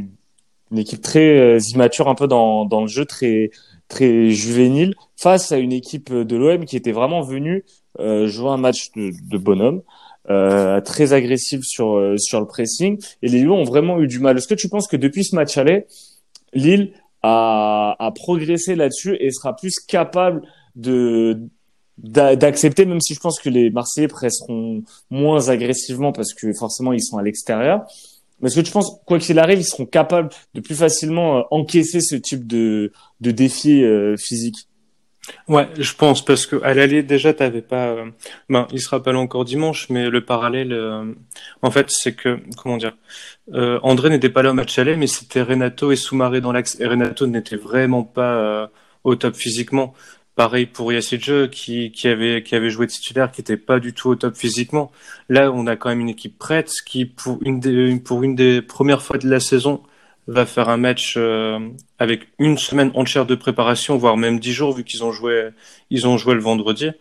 une 0.71 0.77
équipe 0.77 1.01
très 1.01 1.39
euh, 1.39 1.59
immature, 1.73 2.07
un 2.07 2.13
peu 2.13 2.27
dans 2.27 2.67
le 2.69 2.87
jeu, 2.87 3.05
très 3.05 3.49
très 3.87 4.29
juvénile, 4.29 4.93
face 5.17 5.51
à 5.51 5.57
une 5.57 5.73
équipe 5.73 6.13
de 6.13 6.35
l'OM 6.35 6.65
qui 6.65 6.77
était 6.77 6.91
vraiment 6.91 7.21
venue 7.21 7.65
euh, 7.99 8.27
jouer 8.27 8.49
un 8.49 8.57
match 8.57 8.91
de 8.95 9.37
bonhomme. 9.39 9.81
Euh, 10.29 10.79
très 10.79 11.11
agressif 11.11 11.59
sur 11.63 11.97
euh, 11.97 12.15
sur 12.17 12.39
le 12.39 12.47
pressing 12.47 12.97
et 13.21 13.27
les 13.27 13.39
Lillois 13.39 13.57
ont 13.57 13.65
vraiment 13.65 13.99
eu 13.99 14.07
du 14.07 14.19
mal. 14.19 14.37
Est-ce 14.37 14.47
que 14.47 14.53
tu 14.53 14.69
penses 14.69 14.87
que 14.87 14.95
depuis 14.95 15.25
ce 15.25 15.35
match 15.35 15.57
aller, 15.57 15.85
Lille 16.53 16.93
a, 17.23 17.97
a 17.99 18.11
progressé 18.11 18.75
là-dessus 18.75 19.17
et 19.19 19.31
sera 19.31 19.53
plus 19.53 19.75
capable 19.85 20.43
de 20.77 21.41
d'a- 21.97 22.37
d'accepter, 22.37 22.85
même 22.85 23.01
si 23.01 23.13
je 23.15 23.19
pense 23.19 23.37
que 23.37 23.49
les 23.49 23.69
Marseillais 23.69 24.07
presseront 24.07 24.83
moins 25.09 25.49
agressivement 25.49 26.13
parce 26.13 26.33
que 26.33 26.53
forcément 26.53 26.93
ils 26.93 27.03
sont 27.03 27.17
à 27.17 27.21
l'extérieur. 27.21 27.81
Mais 28.39 28.47
est-ce 28.47 28.55
que 28.55 28.65
tu 28.65 28.71
penses, 28.71 28.99
quoi 29.05 29.19
qu'il 29.19 29.39
arrive, 29.39 29.59
ils 29.59 29.65
seront 29.65 29.85
capables 29.85 30.29
de 30.53 30.61
plus 30.61 30.75
facilement 30.75 31.39
euh, 31.39 31.41
encaisser 31.51 31.99
ce 31.99 32.15
type 32.15 32.47
de, 32.47 32.93
de 33.19 33.31
défi 33.31 33.83
euh, 33.83 34.15
physique? 34.17 34.69
Ouais, 35.47 35.69
je 35.77 35.93
pense 35.93 36.23
parce 36.23 36.45
que 36.45 36.61
à 36.63 36.73
l'aller 36.73 37.01
déjà 37.01 37.33
t'avais 37.33 37.61
pas, 37.61 37.87
euh, 37.87 38.11
ben 38.49 38.67
il 38.73 38.81
se 38.81 38.89
rappelle 38.89 39.15
encore 39.15 39.45
dimanche, 39.45 39.89
mais 39.89 40.09
le 40.09 40.25
parallèle, 40.25 40.73
euh, 40.73 41.13
en 41.61 41.71
fait, 41.71 41.89
c'est 41.89 42.13
que 42.13 42.39
comment 42.57 42.75
dire, 42.77 42.95
euh, 43.53 43.79
André 43.83 44.09
n'était 44.09 44.29
pas 44.29 44.41
là 44.41 44.51
au 44.51 44.53
match 44.53 44.77
aller, 44.79 44.97
mais 44.97 45.07
c'était 45.07 45.41
Renato 45.41 45.91
et 45.91 45.95
Soumaré 45.95 46.41
dans 46.41 46.51
l'axe. 46.51 46.77
Et 46.81 46.87
Renato 46.87 47.25
n'était 47.27 47.55
vraiment 47.55 48.03
pas 48.03 48.35
euh, 48.35 48.67
au 49.05 49.15
top 49.15 49.35
physiquement. 49.35 49.93
Pareil 50.35 50.65
pour 50.65 50.91
Yassidje 50.91 51.49
qui 51.49 51.91
qui 51.91 52.07
avait 52.07 52.43
qui 52.43 52.55
avait 52.55 52.69
joué 52.69 52.87
titulaire, 52.87 53.31
qui 53.31 53.41
était 53.41 53.57
pas 53.57 53.79
du 53.79 53.93
tout 53.93 54.09
au 54.09 54.15
top 54.15 54.35
physiquement. 54.35 54.91
Là, 55.29 55.51
on 55.53 55.67
a 55.67 55.75
quand 55.77 55.89
même 55.89 56.01
une 56.01 56.09
équipe 56.09 56.37
prête 56.37 56.71
qui 56.85 57.05
pour 57.05 57.39
une 57.43 57.59
des 57.59 57.97
pour 57.99 58.23
une 58.23 58.35
des 58.35 58.61
premières 58.61 59.01
fois 59.03 59.17
de 59.17 59.29
la 59.29 59.39
saison 59.39 59.83
va 60.27 60.45
faire 60.45 60.69
un 60.69 60.77
match 60.77 61.15
euh, 61.17 61.59
avec 61.99 62.27
une 62.39 62.57
semaine 62.57 62.91
entière 62.95 63.25
de 63.25 63.35
préparation, 63.35 63.97
voire 63.97 64.17
même 64.17 64.39
dix 64.39 64.53
jours, 64.53 64.73
vu 64.73 64.83
qu'ils 64.83 65.03
ont 65.03 65.11
joué, 65.11 65.49
ils 65.89 66.07
ont 66.07 66.17
joué 66.17 66.33
le 66.33 66.41
vendredi. 66.41 66.91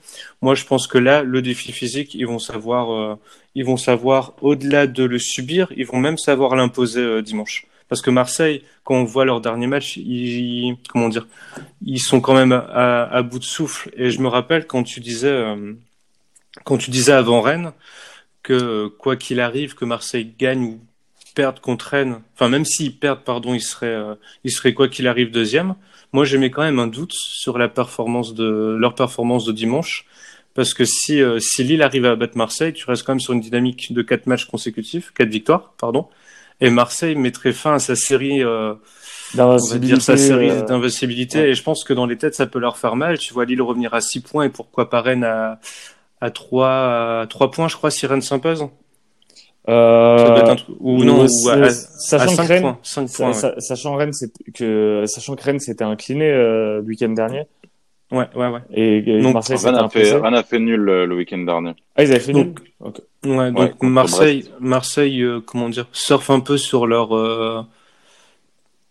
Moi, 0.40 0.54
je 0.54 0.64
pense 0.64 0.86
que 0.86 0.98
là, 0.98 1.22
le 1.22 1.40
défi 1.40 1.72
physique, 1.72 2.14
ils 2.14 2.26
vont 2.26 2.38
savoir, 2.38 2.92
euh, 2.92 3.14
ils 3.54 3.64
vont 3.64 3.76
savoir 3.76 4.34
au-delà 4.40 4.86
de 4.86 5.04
le 5.04 5.18
subir, 5.18 5.72
ils 5.76 5.86
vont 5.86 5.98
même 5.98 6.18
savoir 6.18 6.56
l'imposer 6.56 7.00
euh, 7.00 7.22
dimanche. 7.22 7.66
Parce 7.88 8.00
que 8.00 8.10
Marseille, 8.10 8.62
quand 8.84 8.94
on 8.94 9.04
voit 9.04 9.24
leur 9.24 9.40
dernier 9.40 9.66
match, 9.66 9.98
ils, 9.98 10.76
comment 10.88 11.08
dire, 11.08 11.26
ils 11.84 12.00
sont 12.00 12.20
quand 12.20 12.34
même 12.34 12.52
à, 12.52 13.04
à 13.04 13.22
bout 13.22 13.38
de 13.38 13.44
souffle. 13.44 13.90
Et 13.96 14.10
je 14.10 14.20
me 14.20 14.28
rappelle 14.28 14.66
quand 14.66 14.82
tu 14.82 15.00
disais, 15.00 15.28
euh, 15.28 15.74
quand 16.64 16.78
tu 16.78 16.90
disais 16.90 17.12
avant 17.12 17.42
Rennes 17.42 17.72
que 18.42 18.88
quoi 18.98 19.16
qu'il 19.16 19.40
arrive, 19.40 19.74
que 19.74 19.84
Marseille 19.84 20.32
gagne 20.38 20.78
perdent 21.34 21.60
contre 21.60 21.86
Rennes, 21.86 22.20
enfin 22.34 22.48
même 22.48 22.64
s'ils 22.64 22.96
perdent, 22.96 23.22
pardon, 23.24 23.54
ils 23.54 23.62
seraient, 23.62 23.86
euh, 23.86 24.14
ils 24.44 24.52
seraient 24.52 24.74
quoi 24.74 24.88
qu'il 24.88 25.08
arrive 25.08 25.30
deuxième. 25.30 25.74
Moi, 26.12 26.24
j'ai 26.24 26.38
mis 26.38 26.50
quand 26.50 26.62
même 26.62 26.78
un 26.78 26.86
doute 26.86 27.12
sur 27.12 27.56
la 27.58 27.68
performance 27.68 28.34
de 28.34 28.76
leur 28.78 28.94
performance 28.94 29.46
de 29.46 29.52
dimanche, 29.52 30.06
parce 30.54 30.74
que 30.74 30.84
si 30.84 31.22
euh, 31.22 31.38
si 31.38 31.64
Lille 31.64 31.82
arrive 31.82 32.04
à 32.04 32.16
battre 32.16 32.36
Marseille, 32.36 32.72
tu 32.72 32.84
restes 32.86 33.04
quand 33.04 33.12
même 33.12 33.20
sur 33.20 33.32
une 33.32 33.40
dynamique 33.40 33.92
de 33.92 34.02
quatre 34.02 34.26
matchs 34.26 34.44
consécutifs, 34.44 35.12
quatre 35.12 35.30
victoires, 35.30 35.72
pardon, 35.78 36.08
et 36.60 36.70
Marseille 36.70 37.16
mettrait 37.16 37.52
fin 37.52 37.74
à 37.74 37.78
sa 37.78 37.96
série. 37.96 38.42
Euh, 38.42 38.74
on 39.38 39.56
va 39.56 39.78
dire 39.78 40.02
sa 40.02 40.18
série 40.18 40.50
euh, 40.50 40.62
d'invincibilité 40.62 41.38
ouais. 41.38 41.48
et 41.50 41.54
je 41.54 41.62
pense 41.62 41.84
que 41.84 41.94
dans 41.94 42.04
les 42.04 42.18
têtes 42.18 42.34
ça 42.34 42.46
peut 42.46 42.58
leur 42.58 42.76
faire 42.76 42.96
mal 42.96 43.18
tu 43.18 43.32
vois 43.32 43.46
Lille 43.46 43.62
revenir 43.62 43.94
à 43.94 44.02
6 44.02 44.20
points 44.20 44.44
et 44.44 44.48
pourquoi 44.50 44.90
pas 44.90 45.00
Rennes 45.00 45.24
à 45.24 45.58
à 46.20 46.30
3 46.30 46.68
à 47.22 47.26
3 47.30 47.50
points 47.50 47.68
je 47.68 47.76
crois 47.76 47.90
si 47.90 48.06
Rennes 48.06 48.20
s'impose 48.20 48.68
euh, 49.68 50.56
ou 50.80 51.04
non 51.04 51.26
sachant 51.28 52.26
que 52.30 52.36
5 52.36 52.48
Rennes, 52.48 52.62
points 52.62 52.78
5 52.82 53.08
sa- 53.08 53.16
points 53.18 53.28
ouais. 53.28 53.34
sa- 53.34 53.60
sachant 53.60 53.94
Rennes, 53.94 54.12
c'est 54.12 54.32
que 54.54 55.04
sachant 55.06 55.36
que 55.36 55.42
Rennes 55.44 55.60
s'était 55.60 55.84
incliné 55.84 56.30
euh, 56.30 56.78
le 56.80 56.84
week-end 56.86 57.10
dernier 57.10 57.44
ouais 58.10 58.26
ouais 58.34 58.48
ouais 58.48 58.60
et, 58.72 58.98
et 58.98 59.20
Donc, 59.22 59.34
Marseille 59.34 59.56
Rennes 59.62 59.76
a 59.76 59.88
fait, 59.88 60.00
imposé. 60.00 60.16
Rennes 60.16 60.34
a 60.34 60.42
fait 60.42 60.58
nul 60.58 60.80
le, 60.80 61.06
le 61.06 61.14
week-end 61.16 61.38
dernier. 61.38 61.72
Ah, 61.96 62.02
ils 62.02 62.10
avaient 62.10 62.20
fait 62.20 62.32
nul. 62.32 62.52
Ouais, 63.24 63.52
donc 63.52 63.80
Marseille, 63.82 64.50
Marseille, 64.60 65.22
euh, 65.22 65.40
comment 65.40 65.68
dire, 65.68 65.86
surfe 65.92 66.28
un 66.30 66.40
peu 66.40 66.56
sur 66.58 66.86
leur 66.88 67.16
euh, 67.16 67.62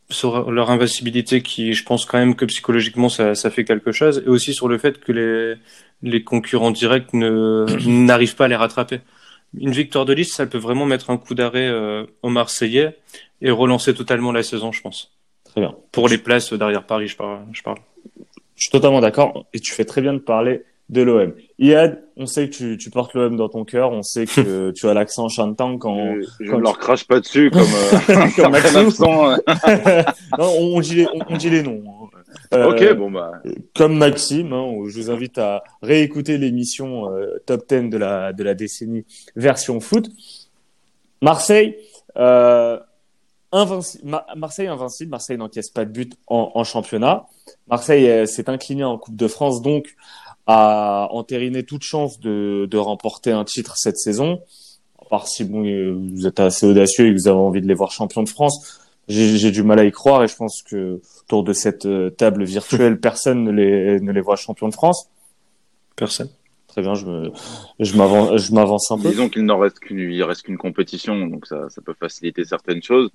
sur 0.10 0.52
leur 0.52 0.72
invincibilité, 0.72 1.42
qui, 1.42 1.74
je 1.74 1.84
pense 1.86 2.06
quand 2.06 2.18
même 2.18 2.36
que 2.36 2.44
psychologiquement 2.46 3.08
ça, 3.10 3.34
ça 3.36 3.50
fait 3.50 3.64
quelque 3.64 3.92
chose, 3.92 4.24
et 4.26 4.30
aussi 4.30 4.54
sur 4.54 4.68
le 4.68 4.78
fait 4.78 5.00
que 5.00 5.12
les 5.12 5.56
les 6.04 6.24
concurrents 6.24 6.72
directs 6.72 7.14
ne 7.14 7.66
n'arrivent 7.88 8.36
pas 8.36 8.46
à 8.46 8.48
les 8.48 8.56
rattraper. 8.56 9.00
Une 9.58 9.72
victoire 9.72 10.06
de 10.06 10.14
liste, 10.14 10.34
ça 10.36 10.46
peut 10.46 10.58
vraiment 10.58 10.86
mettre 10.86 11.10
un 11.10 11.18
coup 11.18 11.36
d'arrêt 11.36 11.68
euh, 11.68 12.06
aux 12.24 12.30
Marseillais 12.30 12.98
et 13.42 13.52
relancer 13.52 13.94
totalement 13.94 14.32
la 14.32 14.44
saison, 14.44 14.72
je 14.72 14.82
pense. 14.82 15.12
Très 15.44 15.62
bien. 15.62 15.76
Pour 15.92 16.08
les 16.08 16.18
places 16.18 16.54
derrière 16.54 16.86
Paris, 16.86 17.08
je 17.08 17.18
parle. 17.18 17.40
Je, 17.52 17.62
parle. 17.62 17.78
je 18.56 18.62
suis 18.64 18.72
totalement 18.72 19.02
d'accord 19.02 19.46
et 19.54 19.60
tu 19.60 19.74
fais 19.74 19.84
très 19.86 20.02
bien 20.02 20.14
de 20.14 20.20
parler 20.20 20.64
de 20.88 21.02
l'OM. 21.02 21.34
Iad, 21.58 22.04
on 22.18 22.26
sait 22.26 22.50
que 22.50 22.56
tu, 22.56 22.78
tu 22.78 22.90
portes 22.90 23.14
l'OM 23.14 23.36
dans 23.38 23.48
ton 23.50 23.64
cœur, 23.66 23.92
on 23.92 24.04
sait 24.04 24.26
que 24.26 24.72
tu 24.76 24.88
as 24.88 24.94
l'accent 24.94 25.28
chantant 25.30 25.78
quand. 25.78 26.16
Je, 26.16 26.46
je 26.46 26.52
ne 26.54 26.60
leur 26.62 26.78
crache 26.80 27.06
pas 27.06 27.20
dessus 27.20 27.50
comme, 27.50 27.62
euh, 27.62 28.28
comme 28.36 28.56
euh. 28.56 30.04
non, 30.38 30.54
on, 30.60 30.78
on, 30.78 30.80
dit 30.82 30.96
les, 30.96 31.08
on, 31.08 31.20
on 31.30 31.38
dit 31.38 31.50
les 31.50 31.64
noms. 31.64 31.82
hein. 31.88 32.18
Ok, 32.52 32.82
Euh, 32.82 32.94
bon 32.96 33.12
bah. 33.12 33.32
Comme 33.76 33.98
Maxime, 33.98 34.54
hein, 34.54 34.72
je 34.88 35.00
vous 35.00 35.10
invite 35.12 35.38
à 35.38 35.64
réécouter 35.82 36.38
l'émission 36.38 37.12
euh, 37.14 37.42
Top 37.46 37.68
10 37.70 37.90
de 37.90 37.98
la, 37.98 38.34
de 38.34 38.44
la 38.44 38.54
décennie 38.54 39.06
version 39.36 39.80
foot. 39.80 40.10
Marseille, 41.22 41.76
euh, 42.18 42.80
invinci- 43.52 44.00
Ma- 44.04 44.26
Marseille 44.36 44.68
invincible, 44.68 45.12
Marseille 45.12 45.38
n'encaisse 45.38 45.70
pas 45.70 45.86
de 45.86 45.92
but 45.92 46.14
en, 46.28 46.52
en 46.56 46.64
championnat. 46.64 47.26
Marseille 47.68 48.10
euh, 48.10 48.26
s'est 48.26 48.50
incliné 48.50 48.84
en 48.84 48.98
Coupe 48.98 49.16
de 49.16 49.28
France, 49.28 49.62
donc 49.62 49.96
a 50.48 51.08
entériné 51.12 51.64
toute 51.64 51.84
chance 51.84 52.20
de, 52.20 52.68
de 52.70 52.78
remporter 52.78 53.32
un 53.32 53.46
titre 53.46 53.76
cette 53.78 53.98
saison. 53.98 54.42
À 55.00 55.06
part 55.06 55.28
si 55.28 55.44
bon, 55.44 55.62
vous 56.16 56.26
êtes 56.26 56.40
assez 56.40 56.66
audacieux 56.66 57.08
et 57.08 57.14
que 57.14 57.22
vous 57.22 57.28
avez 57.28 57.38
envie 57.38 57.62
de 57.62 57.68
les 57.68 57.74
voir 57.76 57.92
champions 57.92 58.24
de 58.24 58.30
France. 58.30 58.81
J'ai 59.12 59.52
du 59.52 59.64
mal 59.64 59.80
à 59.80 59.86
y 59.86 59.92
croire 59.92 60.24
et 60.24 60.28
je 60.28 60.36
pense 60.36 60.62
que 60.64 61.02
autour 61.24 61.44
de 61.44 61.54
cette 61.54 61.86
euh, 61.86 62.10
table 62.10 62.44
virtuelle, 62.44 63.00
personne 63.02 63.44
ne 63.44 63.52
les, 63.52 64.00
ne 64.00 64.12
les 64.12 64.22
voit 64.22 64.36
champions 64.36 64.70
de 64.70 64.74
France. 64.74 65.10
Personne. 65.96 66.30
Très 66.68 66.82
bien, 66.82 66.94
je 66.94 67.06
me, 67.06 67.32
je 67.80 67.98
m'avance, 67.98 68.42
je 68.42 68.54
m'avance 68.54 68.92
un 68.92 68.98
peu. 68.98 69.10
Disons 69.10 69.28
qu'il 69.28 69.44
n'en 69.44 69.60
reste 69.60 69.80
qu'une, 69.80 70.00
il 70.00 70.24
reste 70.24 70.44
qu'une 70.44 70.58
compétition, 70.58 71.28
donc 71.28 71.46
ça, 71.46 71.70
ça 71.70 71.82
peut 71.82 71.94
faciliter 72.00 72.46
certaines 72.46 72.82
choses. 72.82 73.10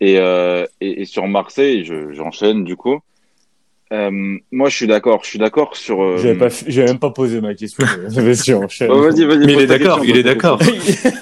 Et, 0.00 0.18
euh, 0.18 0.66
et, 0.80 1.00
et 1.02 1.04
sur 1.06 1.26
Marseille, 1.26 1.84
je, 1.84 2.12
j'enchaîne 2.12 2.64
du 2.64 2.76
coup. 2.76 3.00
Euh, 3.92 4.36
moi, 4.52 4.68
je 4.68 4.76
suis 4.76 4.86
d'accord. 4.86 5.20
Je 5.24 5.30
suis 5.30 5.38
d'accord 5.38 5.74
sur. 5.76 6.02
Euh... 6.02 6.18
J'avais 6.18 6.36
pas, 6.38 6.48
j'ai 6.66 6.84
même 6.84 6.98
pas 6.98 7.10
posé 7.10 7.40
ma 7.40 7.54
question. 7.54 7.86
mais 8.16 8.32
Vas-y. 8.32 8.52
Oh, 8.54 9.00
vas-y, 9.02 9.24
vas-y. 9.24 9.46
Mais 9.46 9.52
il 9.54 9.60
est 9.60 9.66
d'accord, 9.66 10.00
question, 10.00 10.14
il 10.14 10.18
est 10.18 10.22
d'accord. 10.22 10.58
question. 10.58 11.10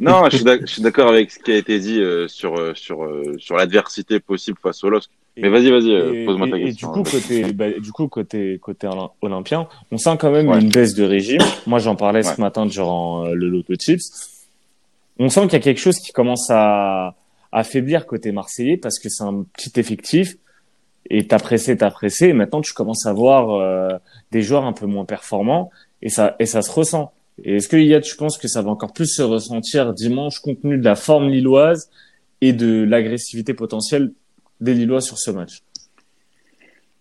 Non, 0.00 0.22
je 0.30 0.36
suis 0.36 0.44
d'ac- 0.44 0.62
je 0.66 0.72
suis 0.72 0.82
d'accord 0.82 1.08
avec 1.10 1.30
ce 1.30 1.38
qui 1.38 1.52
a 1.52 1.56
été 1.56 1.78
dit 1.78 2.00
euh, 2.00 2.26
sur 2.26 2.54
sur 2.74 3.04
euh, 3.04 3.34
sur 3.38 3.56
l'adversité 3.56 4.18
possible 4.18 4.56
face 4.62 4.82
au 4.82 4.88
LOSC. 4.88 5.10
Mais 5.36 5.48
vas-y, 5.50 5.70
vas-y, 5.70 5.90
Et, 5.90 6.24
pose-moi 6.24 6.48
ta 6.48 6.56
et- 6.56 6.62
et 6.62 6.64
question. 6.66 6.88
du 6.92 7.02
coup, 7.02 7.10
côté, 7.10 7.52
bah, 7.52 7.70
du 7.78 7.92
coup, 7.92 8.08
côté, 8.08 8.58
côté 8.62 8.86
olym- 8.86 9.10
olympien, 9.20 9.66
on 9.90 9.98
sent 9.98 10.16
quand 10.18 10.30
même 10.30 10.48
Ouais. 10.48 10.58
une 10.60 10.70
baisse 10.70 10.94
de 10.94 11.04
régime. 11.04 11.40
Moi, 11.66 11.80
j'en 11.80 11.96
parlais 11.96 12.26
Ouais. 12.26 12.34
ce 12.34 12.40
matin 12.40 12.64
durant 12.64 13.26
euh, 13.26 13.34
le 13.34 13.48
Loto 13.50 13.74
Chips. 13.74 14.10
On 15.18 15.28
sent 15.28 15.42
qu'il 15.42 15.52
y 15.54 15.56
a 15.56 15.60
quelque 15.60 15.80
chose 15.80 15.98
qui 15.98 16.12
commence 16.12 16.48
à 16.50 17.14
à 17.52 17.58
affaiblir 17.60 18.06
côté 18.06 18.32
marseillais 18.32 18.76
parce 18.78 18.98
que 18.98 19.08
c'est 19.08 19.22
un 19.24 19.44
petit 19.56 19.78
effectif 19.78 20.36
et 21.10 21.26
t'as 21.26 21.38
pressé, 21.38 21.76
t'as 21.76 21.90
pressé. 21.90 22.28
Et 22.28 22.32
maintenant, 22.32 22.60
tu 22.60 22.72
commences 22.72 23.06
à 23.06 23.12
voir 23.12 23.50
euh, 23.50 23.98
des 24.30 24.42
joueurs 24.42 24.64
un 24.64 24.72
peu 24.72 24.86
moins 24.86 25.04
performants 25.04 25.70
et 26.02 26.08
ça 26.08 26.36
et 26.38 26.46
ça 26.46 26.62
se 26.62 26.70
ressent. 26.70 27.12
Et 27.42 27.56
est-ce 27.56 27.68
que 27.68 27.76
Yad, 27.76 28.02
tu 28.02 28.16
penses 28.16 28.38
que 28.38 28.48
ça 28.48 28.62
va 28.62 28.70
encore 28.70 28.92
plus 28.92 29.06
se 29.06 29.22
ressentir 29.22 29.92
dimanche 29.92 30.38
compte 30.38 30.60
tenu 30.62 30.78
de 30.78 30.84
la 30.84 30.94
forme 30.94 31.28
lilloise 31.28 31.90
et 32.40 32.52
de 32.52 32.84
l'agressivité 32.84 33.54
potentielle 33.54 34.12
des 34.60 34.74
Lillois 34.74 35.00
sur 35.00 35.18
ce 35.18 35.30
match? 35.30 35.62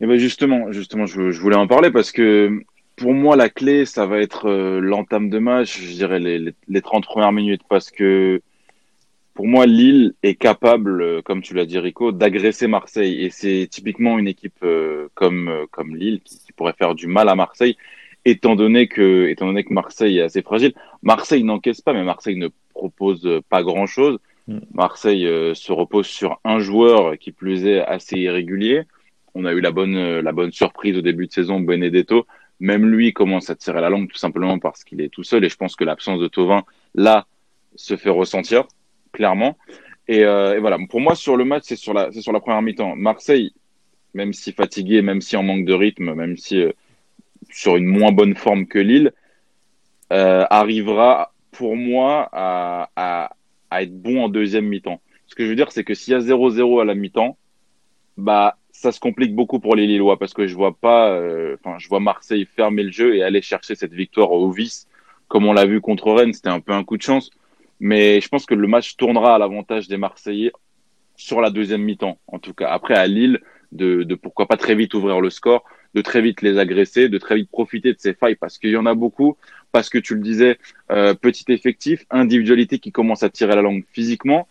Et 0.01 0.07
ben 0.07 0.17
justement, 0.17 0.72
justement, 0.72 1.05
je, 1.05 1.31
je 1.31 1.39
voulais 1.39 1.55
en 1.55 1.67
parler 1.67 1.91
parce 1.91 2.12
que 2.12 2.63
pour 2.95 3.13
moi, 3.13 3.36
la 3.36 3.50
clé, 3.50 3.86
ça 3.86 4.05
va 4.05 4.19
être 4.19 4.50
euh, 4.50 4.79
l'entame 4.79 5.29
de 5.29 5.39
match, 5.39 5.79
je 5.81 5.93
dirais 5.93 6.19
les, 6.19 6.39
les, 6.39 6.53
les 6.67 6.81
30 6.81 7.05
premières 7.05 7.31
minutes, 7.31 7.62
parce 7.69 7.89
que 7.89 8.41
pour 9.33 9.47
moi, 9.47 9.65
Lille 9.65 10.13
est 10.21 10.35
capable, 10.35 11.01
euh, 11.01 11.21
comme 11.23 11.41
tu 11.41 11.55
l'as 11.55 11.65
dit, 11.65 11.79
Rico, 11.79 12.11
d'agresser 12.11 12.67
Marseille. 12.67 13.23
Et 13.23 13.29
c'est 13.31 13.67
typiquement 13.69 14.19
une 14.19 14.27
équipe 14.27 14.59
euh, 14.63 15.07
comme, 15.15 15.47
euh, 15.47 15.65
comme 15.71 15.95
Lille 15.95 16.21
qui, 16.23 16.37
qui 16.37 16.51
pourrait 16.51 16.75
faire 16.77 16.93
du 16.93 17.07
mal 17.07 17.29
à 17.29 17.35
Marseille, 17.35 17.75
étant 18.25 18.55
donné 18.55 18.87
que, 18.87 19.27
étant 19.27 19.47
donné 19.47 19.63
que 19.63 19.73
Marseille 19.73 20.19
est 20.19 20.23
assez 20.23 20.43
fragile. 20.43 20.73
Marseille 21.01 21.43
n'encaisse 21.43 21.81
pas, 21.81 21.93
mais 21.93 22.03
Marseille 22.03 22.35
ne 22.35 22.49
propose 22.73 23.27
pas 23.49 23.63
grand-chose. 23.63 24.19
Mm. 24.47 24.59
Marseille 24.73 25.55
se 25.55 25.71
repose 25.71 26.05
sur 26.05 26.39
un 26.43 26.59
joueur 26.59 27.17
qui 27.17 27.31
plus 27.31 27.65
est 27.65 27.81
assez 27.81 28.17
irrégulier. 28.17 28.83
On 29.33 29.45
a 29.45 29.53
eu 29.53 29.61
la 29.61 29.71
bonne, 29.71 30.19
la 30.19 30.31
bonne 30.31 30.51
surprise 30.51 30.95
au 30.95 31.01
début 31.01 31.25
de 31.25 31.31
saison, 31.31 31.59
Benedetto. 31.59 32.27
Même 32.59 32.85
lui 32.85 33.13
commence 33.13 33.49
à 33.49 33.55
tirer 33.55 33.81
la 33.81 33.89
langue 33.89 34.09
tout 34.09 34.17
simplement 34.17 34.59
parce 34.59 34.83
qu'il 34.83 35.01
est 35.01 35.09
tout 35.09 35.23
seul 35.23 35.43
et 35.43 35.49
je 35.49 35.57
pense 35.57 35.75
que 35.75 35.83
l'absence 35.83 36.19
de 36.19 36.27
Tovin 36.27 36.63
là 36.93 37.25
se 37.75 37.97
fait 37.97 38.11
ressentir 38.11 38.65
clairement. 39.13 39.58
Et, 40.10 40.25
euh, 40.25 40.58
et 40.58 40.60
voilà, 40.60 40.77
pour 40.89 41.00
moi 41.00 41.15
sur 41.15 41.38
le 41.38 41.46
match 41.46 41.63
c'est 41.65 41.77
sur 41.77 41.93
la, 41.93 42.12
c'est 42.12 42.22
sur 42.22 42.34
la 42.34 42.41
première 42.41 42.62
mi-temps. 42.62 42.98
Marseille, 42.98 43.53
même 44.13 44.34
si 44.34 44.51
fatigué, 44.51 45.01
même 45.01 45.22
si 45.22 45.38
en 45.38 45.43
manque 45.43 45.65
de 45.65 45.74
rythme, 45.74 46.13
même 46.13 46.36
si 46.36 46.62
euh, 46.62 46.74
sur 47.50 47.77
une 47.77 47.86
moins 47.86 48.12
bonne 48.12 48.36
forme 48.36 48.67
que 48.67 48.79
Lille, 48.79 49.13
euh, 50.12 50.46
arrivera 50.50 51.34
pour 51.51 51.77
moi 51.77 52.27
à, 52.34 52.89
à, 52.96 53.82
être 53.82 53.96
bon 54.01 54.24
en 54.24 54.29
deuxième 54.29 54.65
mi-temps. 54.65 55.01
Ce 55.27 55.36
que 55.36 55.46
je 55.46 55.50
veux 55.50 55.55
dire, 55.55 55.72
c'est 55.72 55.84
que 55.84 55.93
s'il 55.93 56.13
y 56.13 56.15
a 56.15 56.20
0-0 56.20 56.82
à 56.82 56.86
la 56.86 56.93
mi-temps, 56.93 57.38
bah 58.17 58.58
ça 58.72 58.91
se 58.91 59.00
complique 59.00 59.34
beaucoup 59.34 59.60
pour 59.60 59.75
les 59.75 59.88
Lillois 59.88 60.20
parce 60.20 60.34
que 60.34 60.46
je 60.46 60.55
vois 60.55 60.75
pas, 60.75 61.17
enfin 61.55 61.79
je 61.79 61.88
vois 61.88 62.00
Marseille 62.00 62.46
fermer 62.46 62.84
le 62.84 62.91
jeu 62.91 63.15
et 63.15 63.24
aller 63.24 63.41
chercher 63.41 63.75
cette 63.75 63.93
victoire 63.93 64.32
au 64.32 64.51
vice, 64.51 64.88
comme 65.27 65.46
on 65.46 65.53
l'a 65.53 65.65
vu 65.65 65.82
contre 65.82 66.12
Rennes, 66.12 66.34
c'était 66.34 66.50
un 66.50 66.60
peu 66.60 66.74
un 66.74 66.84
coup 66.84 66.98
de 66.98 67.01
chance. 67.01 67.32
Mais 67.80 68.22
je 68.22 68.27
pense 68.30 68.46
que 68.46 68.56
le 68.56 68.68
match 68.68 68.96
tournera 68.96 69.36
à 69.36 69.38
l'avantage 69.38 69.88
des 69.88 69.98
Marseillais 69.98 70.51
sur 71.15 71.42
la 71.42 71.50
deuxième 71.50 71.82
mi-temps, 71.82 72.18
en 72.27 72.39
tout 72.39 72.53
cas. 72.53 72.70
Après 72.70 72.96
à 72.96 73.08
Lille, 73.08 73.39
de, 73.72 74.03
de 74.03 74.15
pourquoi 74.15 74.48
pas 74.48 74.58
très 74.58 74.75
vite 74.75 74.94
ouvrir 74.94 75.20
le 75.20 75.30
score, 75.30 75.63
de 75.94 76.01
très 76.01 76.22
vite 76.22 76.42
les 76.42 76.58
agresser, 76.58 77.10
de 77.10 77.18
très 77.18 77.36
vite 77.36 77.50
profiter 77.50 77.94
de 77.94 78.00
ces 78.00 78.13
failles 78.13 78.36
parce 78.36 78.58
qu'il 78.58 78.72
y 78.72 78.77
en 78.77 78.86
a 78.86 78.94
beaucoup, 78.94 79.38
parce 79.72 79.89
que 79.89 79.98
tu 79.98 80.15
le 80.15 80.22
disais, 80.22 80.58
euh, 80.92 81.13
petit 81.13 81.46
effectif, 81.50 82.06
individualité 82.10 82.80
qui 82.80 82.92
commence 82.92 83.24
à 83.24 83.30
tirer 83.30 83.56
la 83.56 83.62
langue 83.62 83.84
physiquement, 83.92 84.48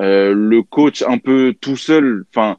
euh, 0.00 0.32
le 0.34 0.62
coach 0.62 1.02
un 1.02 1.18
peu 1.18 1.54
tout 1.60 1.76
seul, 1.76 2.24
enfin 2.30 2.58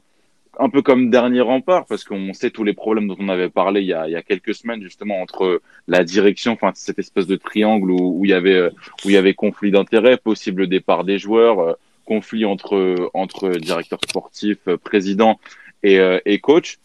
un 0.58 0.68
peu 0.70 0.82
comme 0.82 1.10
dernier 1.10 1.40
rempart 1.42 1.84
parce 1.86 2.04
qu'on 2.04 2.32
sait 2.32 2.50
tous 2.50 2.64
les 2.64 2.72
problèmes 2.72 3.08
dont 3.08 3.16
on 3.18 3.28
avait 3.28 3.50
parlé 3.50 3.80
il 3.82 3.86
y 3.86 3.92
a, 3.92 4.08
il 4.08 4.12
y 4.12 4.16
a 4.16 4.22
quelques 4.22 4.54
semaines 4.54 4.82
justement 4.82 5.20
entre 5.20 5.60
la 5.86 6.02
direction, 6.04 6.52
enfin 6.52 6.72
cette 6.74 6.98
espèce 6.98 7.26
de 7.26 7.36
triangle 7.36 7.90
où, 7.90 8.18
où 8.20 8.24
il 8.24 8.30
y 8.30 8.34
avait 8.34 8.54
euh, 8.56 8.70
où 9.04 9.10
il 9.10 9.12
y 9.12 9.16
avait 9.16 9.34
conflit 9.34 9.70
d'intérêts, 9.70 10.16
possible 10.16 10.66
départ 10.66 11.04
des 11.04 11.18
joueurs, 11.18 11.60
euh, 11.60 11.72
conflit 12.06 12.44
entre 12.44 13.10
entre 13.12 13.50
directeur 13.50 13.98
sportif, 14.08 14.58
euh, 14.68 14.76
président 14.76 15.38
et, 15.82 15.98
euh, 15.98 16.18
et 16.24 16.38
coach. 16.38 16.78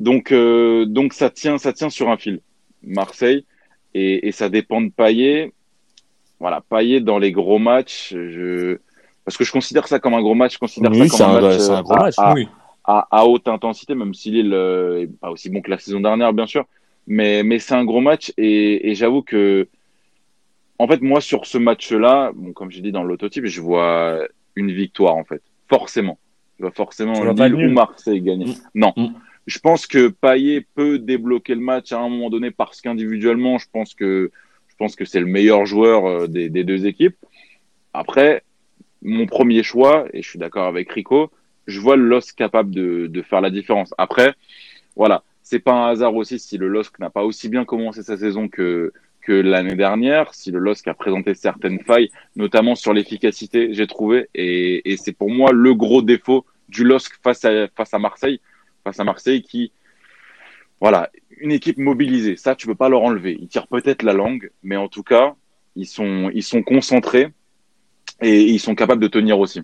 Donc 0.00 0.30
euh, 0.32 0.84
donc 0.86 1.12
ça 1.14 1.30
tient 1.30 1.58
ça 1.58 1.72
tient 1.72 1.90
sur 1.90 2.10
un 2.10 2.16
fil. 2.16 2.40
Marseille 2.86 3.44
et, 3.94 4.28
et 4.28 4.32
ça 4.32 4.48
dépend 4.48 4.80
de 4.80 4.90
Payet. 4.90 5.52
Voilà, 6.38 6.62
Payet 6.68 7.00
dans 7.00 7.18
les 7.18 7.32
gros 7.32 7.58
matchs, 7.58 8.10
je 8.12 8.78
parce 9.24 9.36
que 9.38 9.44
je 9.44 9.52
considère 9.52 9.88
ça 9.88 9.98
comme 9.98 10.12
un 10.14 10.20
gros 10.20 10.34
match, 10.34 10.54
je 10.54 10.58
considère 10.58 10.90
Oui, 10.92 11.08
ça 11.08 11.24
comme 11.24 11.36
un, 11.36 11.40
match 11.40 11.60
euh, 11.60 11.82
gros 11.82 11.94
à- 11.94 12.02
match, 12.04 12.14
à- 12.18 12.34
oui. 12.34 12.46
à, 12.46 12.63
à 12.86 13.26
haute 13.26 13.48
intensité, 13.48 13.94
même 13.94 14.12
si 14.12 14.30
Lille 14.30 14.52
euh, 14.52 15.02
est 15.02 15.06
pas 15.06 15.30
aussi 15.30 15.48
bon 15.48 15.62
que 15.62 15.70
la 15.70 15.78
saison 15.78 16.00
dernière, 16.00 16.34
bien 16.34 16.46
sûr. 16.46 16.66
Mais, 17.06 17.42
mais 17.42 17.58
c'est 17.58 17.74
un 17.74 17.84
gros 17.84 18.00
match 18.00 18.32
et, 18.36 18.90
et 18.90 18.94
j'avoue 18.94 19.22
que, 19.22 19.68
en 20.78 20.86
fait, 20.86 21.00
moi, 21.00 21.20
sur 21.20 21.46
ce 21.46 21.56
match-là, 21.56 22.32
bon, 22.34 22.52
comme 22.52 22.70
j'ai 22.70 22.82
dit 22.82 22.92
dans 22.92 23.02
l'autotype, 23.02 23.46
je 23.46 23.60
vois 23.60 24.20
une 24.54 24.70
victoire, 24.70 25.16
en 25.16 25.24
fait. 25.24 25.42
Forcément. 25.68 26.18
Je 26.58 26.64
vois 26.64 26.72
forcément 26.72 27.24
Lille 27.24 27.54
ou 27.54 27.70
Marseille 27.70 28.20
gagner. 28.20 28.46
Mm. 28.46 28.54
Non. 28.74 28.92
Mm. 28.96 29.14
Je 29.46 29.58
pense 29.58 29.86
que 29.86 30.08
Payet 30.08 30.66
peut 30.74 30.98
débloquer 30.98 31.54
le 31.54 31.60
match 31.60 31.92
à 31.92 31.98
un 32.00 32.08
moment 32.08 32.30
donné 32.30 32.50
parce 32.50 32.80
qu'individuellement, 32.80 33.58
je 33.58 33.66
pense 33.72 33.94
que, 33.94 34.30
je 34.68 34.76
pense 34.76 34.94
que 34.94 35.04
c'est 35.04 35.20
le 35.20 35.26
meilleur 35.26 35.64
joueur 35.64 36.06
euh, 36.06 36.26
des, 36.26 36.50
des 36.50 36.64
deux 36.64 36.86
équipes. 36.86 37.16
Après, 37.92 38.42
mon 39.02 39.26
premier 39.26 39.62
choix, 39.62 40.06
et 40.12 40.22
je 40.22 40.28
suis 40.28 40.38
d'accord 40.38 40.66
avec 40.66 40.90
Rico, 40.90 41.30
je 41.66 41.80
vois 41.80 41.96
le 41.96 42.06
LOSC 42.06 42.36
capable 42.36 42.74
de, 42.74 43.06
de 43.06 43.22
faire 43.22 43.40
la 43.40 43.50
différence. 43.50 43.94
Après, 43.98 44.34
voilà, 44.96 45.24
c'est 45.42 45.58
pas 45.58 45.72
un 45.72 45.90
hasard 45.90 46.14
aussi 46.14 46.38
si 46.38 46.58
le 46.58 46.68
LOSC 46.68 46.98
n'a 46.98 47.10
pas 47.10 47.24
aussi 47.24 47.48
bien 47.48 47.64
commencé 47.64 48.02
sa 48.02 48.16
saison 48.16 48.48
que, 48.48 48.92
que 49.20 49.32
l'année 49.32 49.74
dernière, 49.74 50.34
si 50.34 50.50
le 50.50 50.58
LOSC 50.58 50.88
a 50.88 50.94
présenté 50.94 51.34
certaines 51.34 51.80
failles, 51.80 52.10
notamment 52.36 52.74
sur 52.74 52.92
l'efficacité, 52.92 53.72
j'ai 53.72 53.86
trouvé, 53.86 54.28
et, 54.34 54.90
et 54.90 54.96
c'est 54.96 55.12
pour 55.12 55.30
moi 55.30 55.52
le 55.52 55.74
gros 55.74 56.02
défaut 56.02 56.44
du 56.68 56.84
LOSC 56.84 57.18
face 57.22 57.44
à, 57.44 57.68
face 57.68 57.92
à 57.94 57.98
Marseille, 57.98 58.40
face 58.84 59.00
à 59.00 59.04
Marseille 59.04 59.42
qui, 59.42 59.72
voilà, 60.80 61.10
une 61.38 61.52
équipe 61.52 61.78
mobilisée, 61.78 62.36
ça 62.36 62.54
tu 62.54 62.66
peux 62.66 62.74
pas 62.74 62.88
leur 62.88 63.02
enlever. 63.02 63.36
Ils 63.40 63.48
tirent 63.48 63.66
peut-être 63.66 64.02
la 64.02 64.12
langue, 64.12 64.50
mais 64.62 64.76
en 64.76 64.88
tout 64.88 65.02
cas, 65.02 65.34
ils 65.76 65.86
sont, 65.86 66.30
ils 66.34 66.42
sont 66.42 66.62
concentrés 66.62 67.32
et 68.20 68.42
ils 68.42 68.60
sont 68.60 68.74
capables 68.74 69.02
de 69.02 69.08
tenir 69.08 69.38
aussi. 69.38 69.62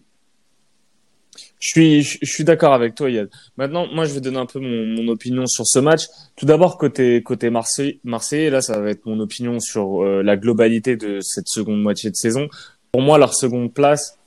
Je 1.61 1.69
suis, 1.69 2.03
je, 2.03 2.19
je 2.23 2.33
suis 2.33 2.45
d'accord 2.45 2.73
avec 2.73 2.95
toi, 2.95 3.11
Yann. 3.11 3.29
Maintenant, 3.57 3.87
moi, 3.93 4.07
je 4.07 4.15
vais 4.15 4.21
donner 4.21 4.39
un 4.39 4.47
peu 4.47 4.59
mon, 4.59 4.87
mon 5.03 5.13
opinion 5.13 5.47
sur 5.47 5.67
ce 5.67 5.79
match. 5.79 6.07
Tout 6.37 6.47
d'abord, 6.47 6.79
côté, 6.79 7.23
côté 7.23 7.51
Marseille, 7.51 8.01
Marseille, 8.03 8.51
là, 8.51 8.63
ça 8.63 8.81
va 8.81 8.91
être 8.91 9.05
mon 9.07 9.21
opinion 9.21 9.61
sur 9.61 10.03
euh, 10.03 10.23
la 10.23 10.37
globalité 10.37 10.97
de 10.97 11.21
cette 11.21 11.49
seconde 11.49 11.83
moitié 11.83 12.11
de 12.11 12.17
saison. 12.17 12.49
Pour 12.93 13.03
moi, 13.03 13.19
leur 13.19 13.35
seconde 13.35 13.73
place 13.73 14.19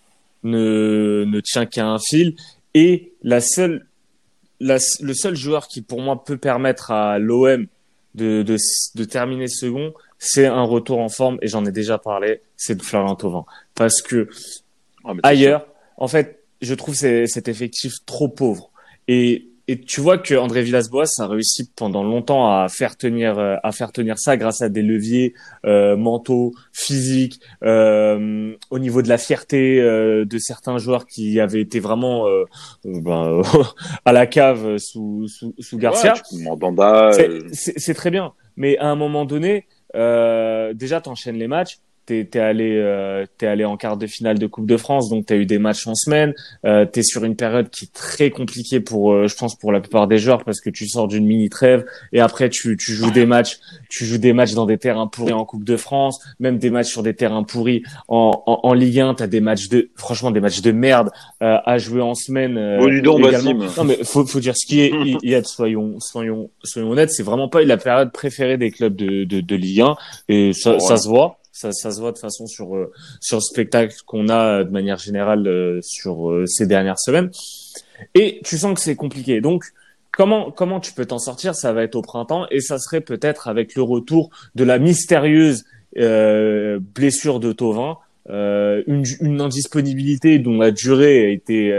ne, 0.43 1.25
ne 1.27 1.39
tient 1.39 1.65
qu'à 1.65 1.87
un 1.87 1.99
fil. 1.99 2.35
Et 2.75 3.13
la 3.23 3.41
seule, 3.41 3.87
la, 4.59 4.77
le 5.01 5.13
seul 5.13 5.35
joueur 5.35 5.67
qui 5.67 5.81
pour 5.81 6.01
moi 6.01 6.23
peut 6.23 6.37
permettre 6.37 6.91
à 6.91 7.17
l'OM 7.19 7.65
de, 8.15 8.43
de, 8.43 8.57
de 8.95 9.03
terminer 9.05 9.47
second, 9.47 9.93
c'est 10.19 10.45
un 10.45 10.63
retour 10.63 10.99
en 10.99 11.09
forme 11.09 11.37
et 11.41 11.47
j'en 11.47 11.65
ai 11.65 11.71
déjà 11.71 11.97
parlé, 11.97 12.41
c'est 12.55 12.75
de 12.75 12.81
Florian 12.83 13.15
Thauvin. 13.15 13.45
Parce 13.75 14.01
que 14.01 14.29
ah, 15.03 15.13
ailleurs, 15.23 15.67
en 15.97 16.07
fait, 16.07 16.42
je 16.63 16.74
trouve 16.74 16.96
cet 16.96 17.48
effectif 17.48 17.93
trop 18.05 18.29
pauvre. 18.29 18.72
Et 19.08 19.50
et 19.70 19.79
tu 19.79 20.01
vois 20.01 20.17
que 20.17 20.36
André 20.36 20.62
Villas-Boas 20.62 21.05
a 21.20 21.27
réussi 21.27 21.70
pendant 21.74 22.03
longtemps 22.03 22.50
à 22.50 22.67
faire 22.67 22.98
tenir 22.98 23.39
euh, 23.39 23.55
à 23.63 23.72
faire 23.72 23.93
tenir 23.93 24.20
ça 24.20 24.36
grâce 24.36 24.62
à 24.62 24.67
des 24.67 24.82
leviers 24.82 25.36
euh, 25.65 25.96
mentaux, 25.96 26.53
physiques, 26.74 27.39
euh, 27.63 28.55
au 28.72 28.79
niveau 28.79 29.01
de 29.01 29.08
la 29.08 29.17
fierté 29.17 29.79
euh, 29.79 30.25
de 30.25 30.38
certains 30.38 30.79
joueurs 30.79 31.05
qui 31.05 31.39
avaient 31.39 31.62
été 31.62 31.79
vraiment 31.79 32.25
ben, 32.84 33.41
à 34.05 34.12
la 34.12 34.27
cave 34.27 34.77
sous 34.79 35.27
sous, 35.29 35.55
sous 35.60 35.77
Garcia. 35.77 36.13
Ouais, 36.13 37.39
c'est 37.53 37.93
très 37.93 38.12
bien, 38.12 38.34
mais 38.58 38.77
à 38.79 38.88
un 38.88 38.96
moment 38.96 39.24
donné, 39.24 39.67
déjà 39.93 41.00
t'enchaînes 41.01 41.38
les 41.38 41.48
matchs 41.48 41.79
t'es 42.05 42.29
es 42.33 42.39
allé 42.39 42.77
euh, 42.77 43.25
t'es 43.38 43.48
allé 43.48 43.65
en 43.65 43.77
quart 43.77 43.98
de 43.98 44.07
finale 44.07 44.39
de 44.39 44.48
Coupe 44.48 44.65
de 44.65 44.77
France 44.77 45.10
donc 45.10 45.25
t'as 45.25 45.36
eu 45.36 45.45
des 45.45 45.60
matchs 45.60 45.88
en 45.88 45.95
semaine. 45.95 46.33
Euh, 46.65 46.86
t'es 46.86 47.03
sur 47.03 47.24
une 47.24 47.36
période 47.36 47.69
qui 47.69 47.86
est 47.86 47.93
très 47.93 48.29
compliquée 48.29 48.79
pour 48.79 49.13
euh, 49.13 49.27
je 49.27 49.36
pense 49.36 49.55
pour 49.55 49.72
la 49.72 49.79
plupart 49.79 50.07
des 50.07 50.17
joueurs 50.17 50.43
parce 50.43 50.60
que 50.60 50.69
tu 50.69 50.88
sors 50.88 51.07
d'une 51.07 51.25
mini 51.25 51.50
trêve 51.50 51.86
et 52.12 52.19
après 52.19 52.50
tu 52.50 52.77
tu 52.77 52.93
joues 52.93 53.12
des 53.12 53.25
matchs 53.25 53.60
tu 53.89 54.05
joues 54.05 54.17
des 54.17 54.33
matchs 54.33 54.53
dans 54.53 54.65
des 54.65 54.77
terrains 54.77 55.07
pourris 55.07 55.33
en 55.33 55.45
Coupe 55.45 55.63
de 55.63 55.77
France 55.77 56.19
même 56.39 56.57
des 56.57 56.69
matchs 56.69 56.89
sur 56.89 57.03
des 57.03 57.13
terrains 57.13 57.43
pourris 57.43 57.83
en 58.07 58.43
en, 58.45 58.60
en 58.63 58.74
Ligue 58.74 59.00
1 59.00 59.13
t'as 59.15 59.27
des 59.27 59.41
matchs 59.41 59.69
de 59.69 59.89
franchement 59.95 60.31
des 60.31 60.41
matchs 60.41 60.62
de 60.62 60.72
merde 60.72 61.12
euh, 61.41 61.57
à 61.65 61.77
jouer 61.77 62.01
en 62.01 62.15
semaine 62.15 62.57
euh, 62.57 62.88
également. 62.88 63.65
non 63.77 63.83
mais 63.86 64.03
faut 64.03 64.25
faut 64.25 64.39
dire 64.39 64.55
ce 64.57 64.65
qui 64.65 64.81
est 64.81 64.91
il, 65.22 65.29
y 65.29 65.36
a 65.36 65.43
soyons 65.43 66.00
soyons 66.00 66.50
soyons 66.63 66.91
honnêtes 66.91 67.12
c'est 67.12 67.24
vraiment 67.24 67.48
pas 67.48 67.63
la 67.63 67.77
période 67.77 68.12
préférée 68.12 68.57
des 68.57 68.72
clubs 68.72 68.95
de 68.95 69.24
de, 69.24 69.41
de 69.41 69.55
Ligue 69.55 69.81
1 69.81 69.95
et 70.29 70.53
ça, 70.53 70.79
ça 70.79 70.98
se 70.98 71.07
voit 71.07 71.39
ça, 71.53 71.72
ça 71.72 71.91
se 71.91 72.01
voit 72.01 72.12
de 72.12 72.17
façon 72.17 72.48
sur 72.48 72.75
euh, 72.75 72.91
sur 73.22 73.38
le 73.38 73.41
spectacle 73.41 73.95
qu'on 74.05 74.27
a 74.27 74.60
euh, 74.60 74.63
de 74.63 74.72
manière 74.72 74.98
générale 74.98 75.48
euh, 75.48 75.79
sur 75.81 76.36
ces 76.48 76.65
dernières 76.65 77.00
semaines. 77.00 77.29
Et 78.15 78.41
tu 78.43 78.57
sens 78.57 78.74
que 78.74 78.81
c'est 78.81 78.95
compliqué. 78.95 79.39
Donc 79.39 79.65
comment 80.12 80.51
comment 80.51 80.79
tu 80.79 80.91
peux 80.93 81.05
t'en 81.05 81.19
sortir? 81.19 81.55
Ça 81.55 81.72
va 81.72 81.83
être 81.83 81.95
au 81.95 82.01
printemps 82.01 82.48
et 82.50 82.60
ça 82.60 82.79
serait 82.79 83.01
peut-être 83.01 83.48
avec 83.48 83.75
le 83.75 83.83
retour 83.83 84.31
de 84.55 84.63
la 84.63 84.79
mystérieuse 84.79 85.63
euh, 86.00 86.79
blessure 86.81 87.39
de 87.39 87.51
Tovin, 87.53 87.98
euh, 88.29 88.81
une, 88.88 89.03
une 89.22 89.39
indisponibilité 89.39 90.39
dont 90.39 90.57
la 90.57 90.72
durée 90.72 91.24
a 91.24 91.29
été 91.29 91.72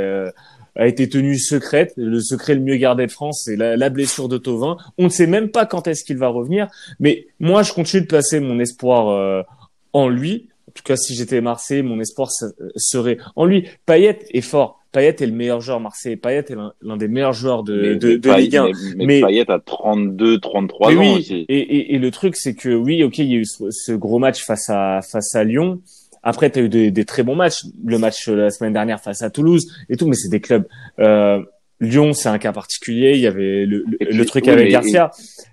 a 0.76 0.86
été 0.86 1.08
tenue 1.08 1.38
secrète. 1.38 1.92
Le 1.96 2.20
secret 2.20 2.54
le 2.54 2.60
mieux 2.60 2.76
gardé 2.76 3.06
de 3.06 3.10
France, 3.10 3.42
c'est 3.44 3.56
la, 3.56 3.76
la, 3.76 3.90
blessure 3.90 4.28
de 4.28 4.38
Tovin. 4.38 4.76
On 4.98 5.04
ne 5.04 5.08
sait 5.08 5.28
même 5.28 5.50
pas 5.50 5.66
quand 5.66 5.86
est-ce 5.86 6.04
qu'il 6.04 6.16
va 6.16 6.28
revenir. 6.28 6.68
Mais 6.98 7.26
moi, 7.38 7.62
je 7.62 7.72
continue 7.72 8.02
de 8.02 8.08
placer 8.08 8.40
mon 8.40 8.58
espoir 8.58 9.44
en 9.94 10.08
lui. 10.08 10.48
En 10.68 10.72
tout 10.72 10.82
cas, 10.82 10.96
si 10.96 11.14
j'étais 11.14 11.40
Marseille, 11.40 11.82
mon 11.82 11.98
espoir 12.00 12.28
serait 12.76 13.16
en 13.36 13.46
lui. 13.46 13.68
Payet 13.86 14.18
est 14.30 14.42
fort. 14.42 14.80
Payet 14.92 15.16
est 15.20 15.26
le 15.26 15.32
meilleur 15.32 15.60
joueur 15.60 15.80
Marseille. 15.80 16.16
Payet 16.16 16.44
est 16.48 16.56
l'un 16.82 16.96
des 16.96 17.08
meilleurs 17.08 17.32
joueurs 17.32 17.62
de, 17.62 17.94
de, 17.94 18.16
de 18.16 18.32
Ligue 18.32 18.56
1. 18.56 18.68
Mais, 18.96 19.06
mais, 19.06 19.20
Payet 19.20 19.50
a 19.50 19.58
32, 19.58 20.38
33 20.38 20.88
ans 20.90 20.96
oui, 20.96 21.18
aussi. 21.18 21.46
Et, 21.48 21.58
et, 21.58 21.94
et 21.94 21.98
le 21.98 22.10
truc, 22.10 22.36
c'est 22.36 22.54
que 22.54 22.74
oui, 22.74 23.02
ok, 23.02 23.18
il 23.18 23.32
y 23.32 23.34
a 23.34 23.38
eu 23.38 23.44
ce, 23.44 23.92
gros 23.92 24.18
match 24.18 24.44
face 24.44 24.68
à 24.68 25.00
face 25.02 25.34
à 25.34 25.44
Lyon. 25.44 25.80
Après, 26.22 26.50
tu 26.50 26.58
as 26.58 26.62
eu 26.62 26.68
des, 26.68 26.90
des, 26.90 27.04
très 27.04 27.22
bons 27.22 27.36
matchs. 27.36 27.64
Le 27.84 27.98
match 27.98 28.28
la 28.28 28.50
semaine 28.50 28.72
dernière 28.72 29.00
face 29.00 29.22
à 29.22 29.30
Toulouse 29.30 29.66
et 29.88 29.96
tout, 29.96 30.06
mais 30.06 30.16
c'est 30.16 30.30
des 30.30 30.40
clubs. 30.40 30.66
Euh, 30.98 31.40
Lyon, 31.80 32.12
c'est 32.12 32.28
un 32.28 32.38
cas 32.38 32.52
particulier. 32.52 33.12
Il 33.14 33.20
y 33.20 33.26
avait 33.26 33.66
le, 33.66 33.84
le, 34.00 34.24
truc 34.24 34.48
avec 34.48 34.70
Garcia. 34.70 35.10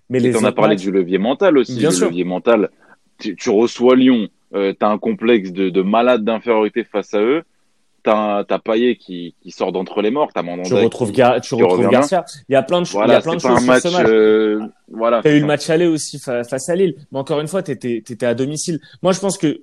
mais 0.09 0.19
les 0.19 0.35
on 0.35 0.43
a 0.45 0.51
parlé 0.51 0.75
du 0.75 0.91
levier 0.91 1.17
mental 1.17 1.57
aussi. 1.57 1.75
Bien 1.75 1.89
le 1.89 1.95
sûr. 1.95 2.07
levier 2.07 2.23
mental 2.23 2.69
tu, 3.21 3.35
tu 3.35 3.49
reçois 3.49 3.95
Lyon, 3.95 4.27
euh, 4.53 4.73
tu 4.77 4.85
as 4.85 4.89
un 4.89 4.97
complexe 4.97 5.51
de, 5.51 5.69
de 5.69 5.81
malade 5.81 6.23
d'infériorité 6.23 6.83
face 6.83 7.13
à 7.13 7.21
eux. 7.21 7.43
T'as 8.03 8.43
as 8.49 8.59
Payet 8.59 8.95
qui, 8.95 9.35
qui 9.43 9.51
sort 9.51 9.71
d'entre 9.71 10.01
les 10.01 10.09
morts, 10.09 10.31
t'as 10.33 10.41
Mandanda. 10.41 10.67
Tu 10.67 10.73
retrouves, 10.73 11.11
Gar 11.11 11.39
tu 11.39 11.53
retrouves 11.53 11.87
Garcia. 11.87 12.25
Il 12.49 12.53
y 12.53 12.55
a 12.55 12.63
plein 12.63 12.81
de, 12.81 12.87
voilà, 12.87 13.13
il 13.13 13.15
y 13.15 13.19
a 13.19 13.21
plein 13.21 13.35
de 13.35 13.41
choses 13.41 13.61
un 13.61 13.65
match, 13.65 13.81
sur 13.81 13.91
ce 13.91 13.97
match. 13.97 14.07
Euh, 14.09 14.59
voilà. 14.91 15.21
T'as 15.21 15.35
eu 15.35 15.39
le 15.39 15.45
match 15.45 15.69
aller 15.69 15.85
aussi 15.85 16.17
face 16.17 16.69
à 16.69 16.75
Lille. 16.75 16.95
Mais 17.11 17.19
encore 17.19 17.39
une 17.39 17.47
fois, 17.47 17.61
t'étais 17.61 17.97
étais 17.97 18.25
à 18.25 18.33
domicile. 18.33 18.79
Moi, 19.03 19.11
je 19.11 19.19
pense 19.19 19.37
que, 19.37 19.61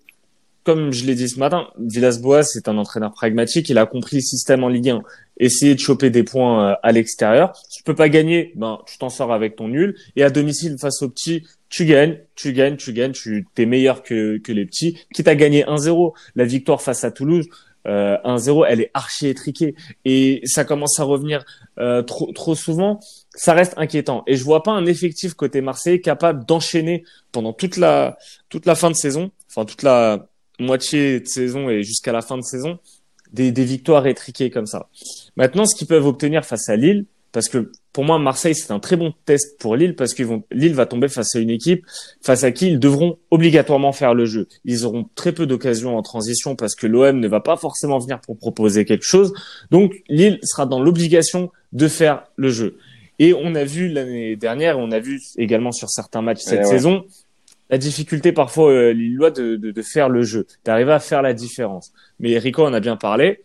comme 0.62 0.92
je 0.92 1.04
l'ai 1.04 1.16
dit 1.16 1.28
ce 1.28 1.40
matin, 1.40 1.66
Villas-Boas 1.80 2.44
c'est 2.44 2.68
un 2.68 2.78
entraîneur 2.78 3.12
pragmatique. 3.12 3.68
Il 3.70 3.78
a 3.78 3.86
compris 3.86 4.18
le 4.18 4.22
système 4.22 4.62
en 4.62 4.68
Ligue 4.68 4.90
1. 4.90 5.02
Essayer 5.38 5.74
de 5.74 5.80
choper 5.80 6.10
des 6.10 6.24
points 6.24 6.70
euh, 6.70 6.74
à 6.82 6.92
l'extérieur. 6.92 7.52
Tu 7.70 7.82
peux 7.82 7.94
pas 7.94 8.08
gagner, 8.08 8.52
ben, 8.56 8.80
tu 8.86 8.98
t'en 8.98 9.08
sors 9.08 9.32
avec 9.32 9.56
ton 9.56 9.68
nul. 9.68 9.96
Et 10.16 10.22
à 10.22 10.30
domicile, 10.30 10.76
face 10.78 11.02
aux 11.02 11.08
petits, 11.08 11.46
tu 11.68 11.84
gagnes, 11.84 12.18
tu 12.34 12.52
gagnes, 12.52 12.76
tu 12.76 12.92
gagnes, 12.92 13.12
tu 13.12 13.46
es 13.56 13.66
meilleur 13.66 14.02
que, 14.02 14.38
que 14.38 14.52
les 14.52 14.66
petits. 14.66 14.98
Quitte 15.14 15.28
à 15.28 15.34
gagner 15.34 15.64
1-0, 15.64 16.12
la 16.34 16.44
victoire 16.44 16.82
face 16.82 17.04
à 17.04 17.10
Toulouse, 17.10 17.48
euh, 17.86 18.18
1-0, 18.24 18.66
elle 18.68 18.80
est 18.82 18.90
archi 18.92 19.28
étriquée 19.28 19.74
et 20.04 20.42
ça 20.44 20.64
commence 20.64 20.98
à 20.98 21.04
revenir 21.04 21.44
euh, 21.78 22.02
trop, 22.02 22.32
trop 22.32 22.54
souvent. 22.54 23.00
Ça 23.34 23.54
reste 23.54 23.74
inquiétant 23.76 24.24
et 24.26 24.36
je 24.36 24.44
vois 24.44 24.62
pas 24.62 24.72
un 24.72 24.84
effectif 24.84 25.34
côté 25.34 25.60
Marseille 25.60 26.00
capable 26.00 26.44
d'enchaîner 26.44 27.04
pendant 27.32 27.52
toute 27.52 27.76
la 27.76 28.18
toute 28.48 28.66
la 28.66 28.74
fin 28.74 28.90
de 28.90 28.96
saison, 28.96 29.30
enfin 29.48 29.64
toute 29.64 29.82
la 29.82 30.28
moitié 30.58 31.20
de 31.20 31.26
saison 31.26 31.70
et 31.70 31.82
jusqu'à 31.82 32.12
la 32.12 32.20
fin 32.20 32.36
de 32.36 32.42
saison, 32.42 32.78
des, 33.32 33.52
des 33.52 33.64
victoires 33.64 34.06
étriquées 34.06 34.50
comme 34.50 34.66
ça. 34.66 34.88
Maintenant, 35.36 35.66
ce 35.66 35.76
qu'ils 35.76 35.86
peuvent 35.86 36.06
obtenir 36.06 36.44
face 36.44 36.68
à 36.68 36.76
Lille, 36.76 37.06
parce 37.32 37.48
que 37.48 37.70
pour 37.92 38.04
moi, 38.04 38.18
Marseille, 38.18 38.54
c'est 38.54 38.72
un 38.72 38.78
très 38.78 38.96
bon 38.96 39.12
test 39.26 39.58
pour 39.58 39.76
Lille 39.76 39.94
parce 39.94 40.14
que 40.14 40.22
Lille 40.50 40.74
va 40.74 40.86
tomber 40.86 41.08
face 41.08 41.34
à 41.34 41.40
une 41.40 41.50
équipe 41.50 41.84
face 42.22 42.44
à 42.44 42.52
qui 42.52 42.68
ils 42.68 42.78
devront 42.78 43.18
obligatoirement 43.30 43.92
faire 43.92 44.14
le 44.14 44.24
jeu. 44.24 44.48
Ils 44.64 44.86
auront 44.86 45.06
très 45.14 45.32
peu 45.32 45.46
d'occasions 45.46 45.96
en 45.96 46.02
transition 46.02 46.56
parce 46.56 46.74
que 46.74 46.86
l'OM 46.86 47.18
ne 47.18 47.28
va 47.28 47.40
pas 47.40 47.56
forcément 47.56 47.98
venir 47.98 48.20
pour 48.20 48.38
proposer 48.38 48.84
quelque 48.84 49.04
chose. 49.04 49.34
Donc, 49.70 49.94
Lille 50.08 50.38
sera 50.42 50.64
dans 50.64 50.80
l'obligation 50.80 51.50
de 51.72 51.88
faire 51.88 52.24
le 52.36 52.50
jeu. 52.50 52.78
Et 53.18 53.34
on 53.34 53.54
a 53.54 53.64
vu 53.64 53.88
l'année 53.88 54.36
dernière, 54.36 54.78
on 54.78 54.90
a 54.92 55.00
vu 55.00 55.20
également 55.36 55.72
sur 55.72 55.90
certains 55.90 56.22
matchs 56.22 56.42
cette 56.42 56.66
saison, 56.66 57.04
la 57.70 57.78
difficulté 57.78 58.32
parfois 58.32 58.70
euh, 58.70 58.92
Lillois 58.92 59.30
de, 59.30 59.82
faire 59.82 60.08
le 60.08 60.22
jeu, 60.22 60.46
d'arriver 60.64 60.92
à 60.92 61.00
faire 61.00 61.22
la 61.22 61.34
différence. 61.34 61.92
Mais 62.20 62.38
Rico 62.38 62.64
en 62.64 62.72
a 62.72 62.80
bien 62.80 62.96
parlé 62.96 63.40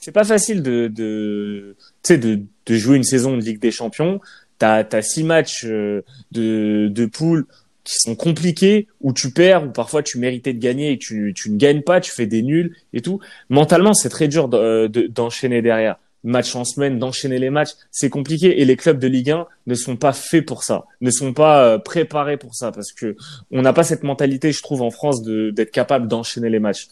c'est 0.00 0.12
pas 0.12 0.24
facile 0.24 0.62
de, 0.62 0.88
de, 0.88 1.76
de, 2.08 2.40
de 2.66 2.74
jouer 2.74 2.96
une 2.96 3.04
saison 3.04 3.36
de 3.36 3.42
Ligue 3.42 3.60
des 3.60 3.70
Champions. 3.70 4.20
T'as 4.58 4.84
as 4.92 5.02
six 5.02 5.24
matchs 5.24 5.64
euh, 5.66 6.02
de, 6.32 6.88
de 6.90 7.06
poule 7.06 7.46
qui 7.84 7.94
sont 7.98 8.14
compliqués 8.14 8.88
où 9.00 9.12
tu 9.12 9.30
perds 9.30 9.64
ou 9.64 9.70
parfois 9.70 10.02
tu 10.02 10.18
méritais 10.18 10.52
de 10.52 10.58
gagner 10.58 10.92
et 10.92 10.98
tu, 10.98 11.32
tu 11.36 11.50
ne 11.50 11.56
gagnes 11.56 11.82
pas, 11.82 12.00
tu 12.00 12.10
fais 12.10 12.26
des 12.26 12.42
nuls 12.42 12.76
et 12.92 13.00
tout. 13.00 13.20
Mentalement, 13.48 13.94
c'est 13.94 14.08
très 14.08 14.28
dur 14.28 14.48
d'enchaîner 14.48 15.62
derrière. 15.62 15.96
Match 16.22 16.54
en 16.54 16.64
semaine, 16.64 16.98
d'enchaîner 16.98 17.38
les 17.38 17.50
matchs, 17.50 17.70
c'est 17.90 18.10
compliqué 18.10 18.60
et 18.60 18.64
les 18.64 18.76
clubs 18.76 18.98
de 18.98 19.06
Ligue 19.06 19.30
1 19.30 19.46
ne 19.66 19.74
sont 19.74 19.96
pas 19.96 20.12
faits 20.12 20.44
pour 20.44 20.64
ça, 20.64 20.84
ne 21.00 21.10
sont 21.10 21.32
pas 21.32 21.64
euh, 21.64 21.78
préparés 21.78 22.36
pour 22.36 22.54
ça 22.54 22.72
parce 22.72 22.92
que 22.92 23.16
on 23.50 23.62
n'a 23.62 23.72
pas 23.72 23.84
cette 23.84 24.02
mentalité, 24.02 24.52
je 24.52 24.62
trouve, 24.62 24.82
en 24.82 24.90
France 24.90 25.22
d'être 25.22 25.70
capable 25.70 26.08
d'enchaîner 26.08 26.50
les 26.50 26.58
matchs. 26.58 26.88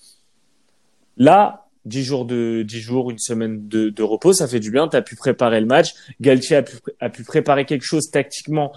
Là, 1.19 1.67
10 1.85 2.05
jours 2.05 2.25
de 2.25 2.63
10 2.67 2.81
jours, 2.81 3.11
une 3.11 3.19
semaine 3.19 3.69
de, 3.69 3.89
de 3.89 4.03
repos, 4.03 4.33
ça 4.33 4.47
fait 4.47 4.61
du 4.61 4.71
bien. 4.71 4.89
Tu 4.89 4.97
as 4.97 5.03
pu 5.03 5.17
préparer 5.17 5.61
le 5.61 5.67
match. 5.67 5.95
Galtier 6.21 6.57
a 6.57 6.63
pu, 6.63 6.77
a 7.01 7.11
pu 7.11 7.25
préparer 7.25 7.65
quelque 7.65 7.85
chose 7.85 8.11
tactiquement 8.11 8.73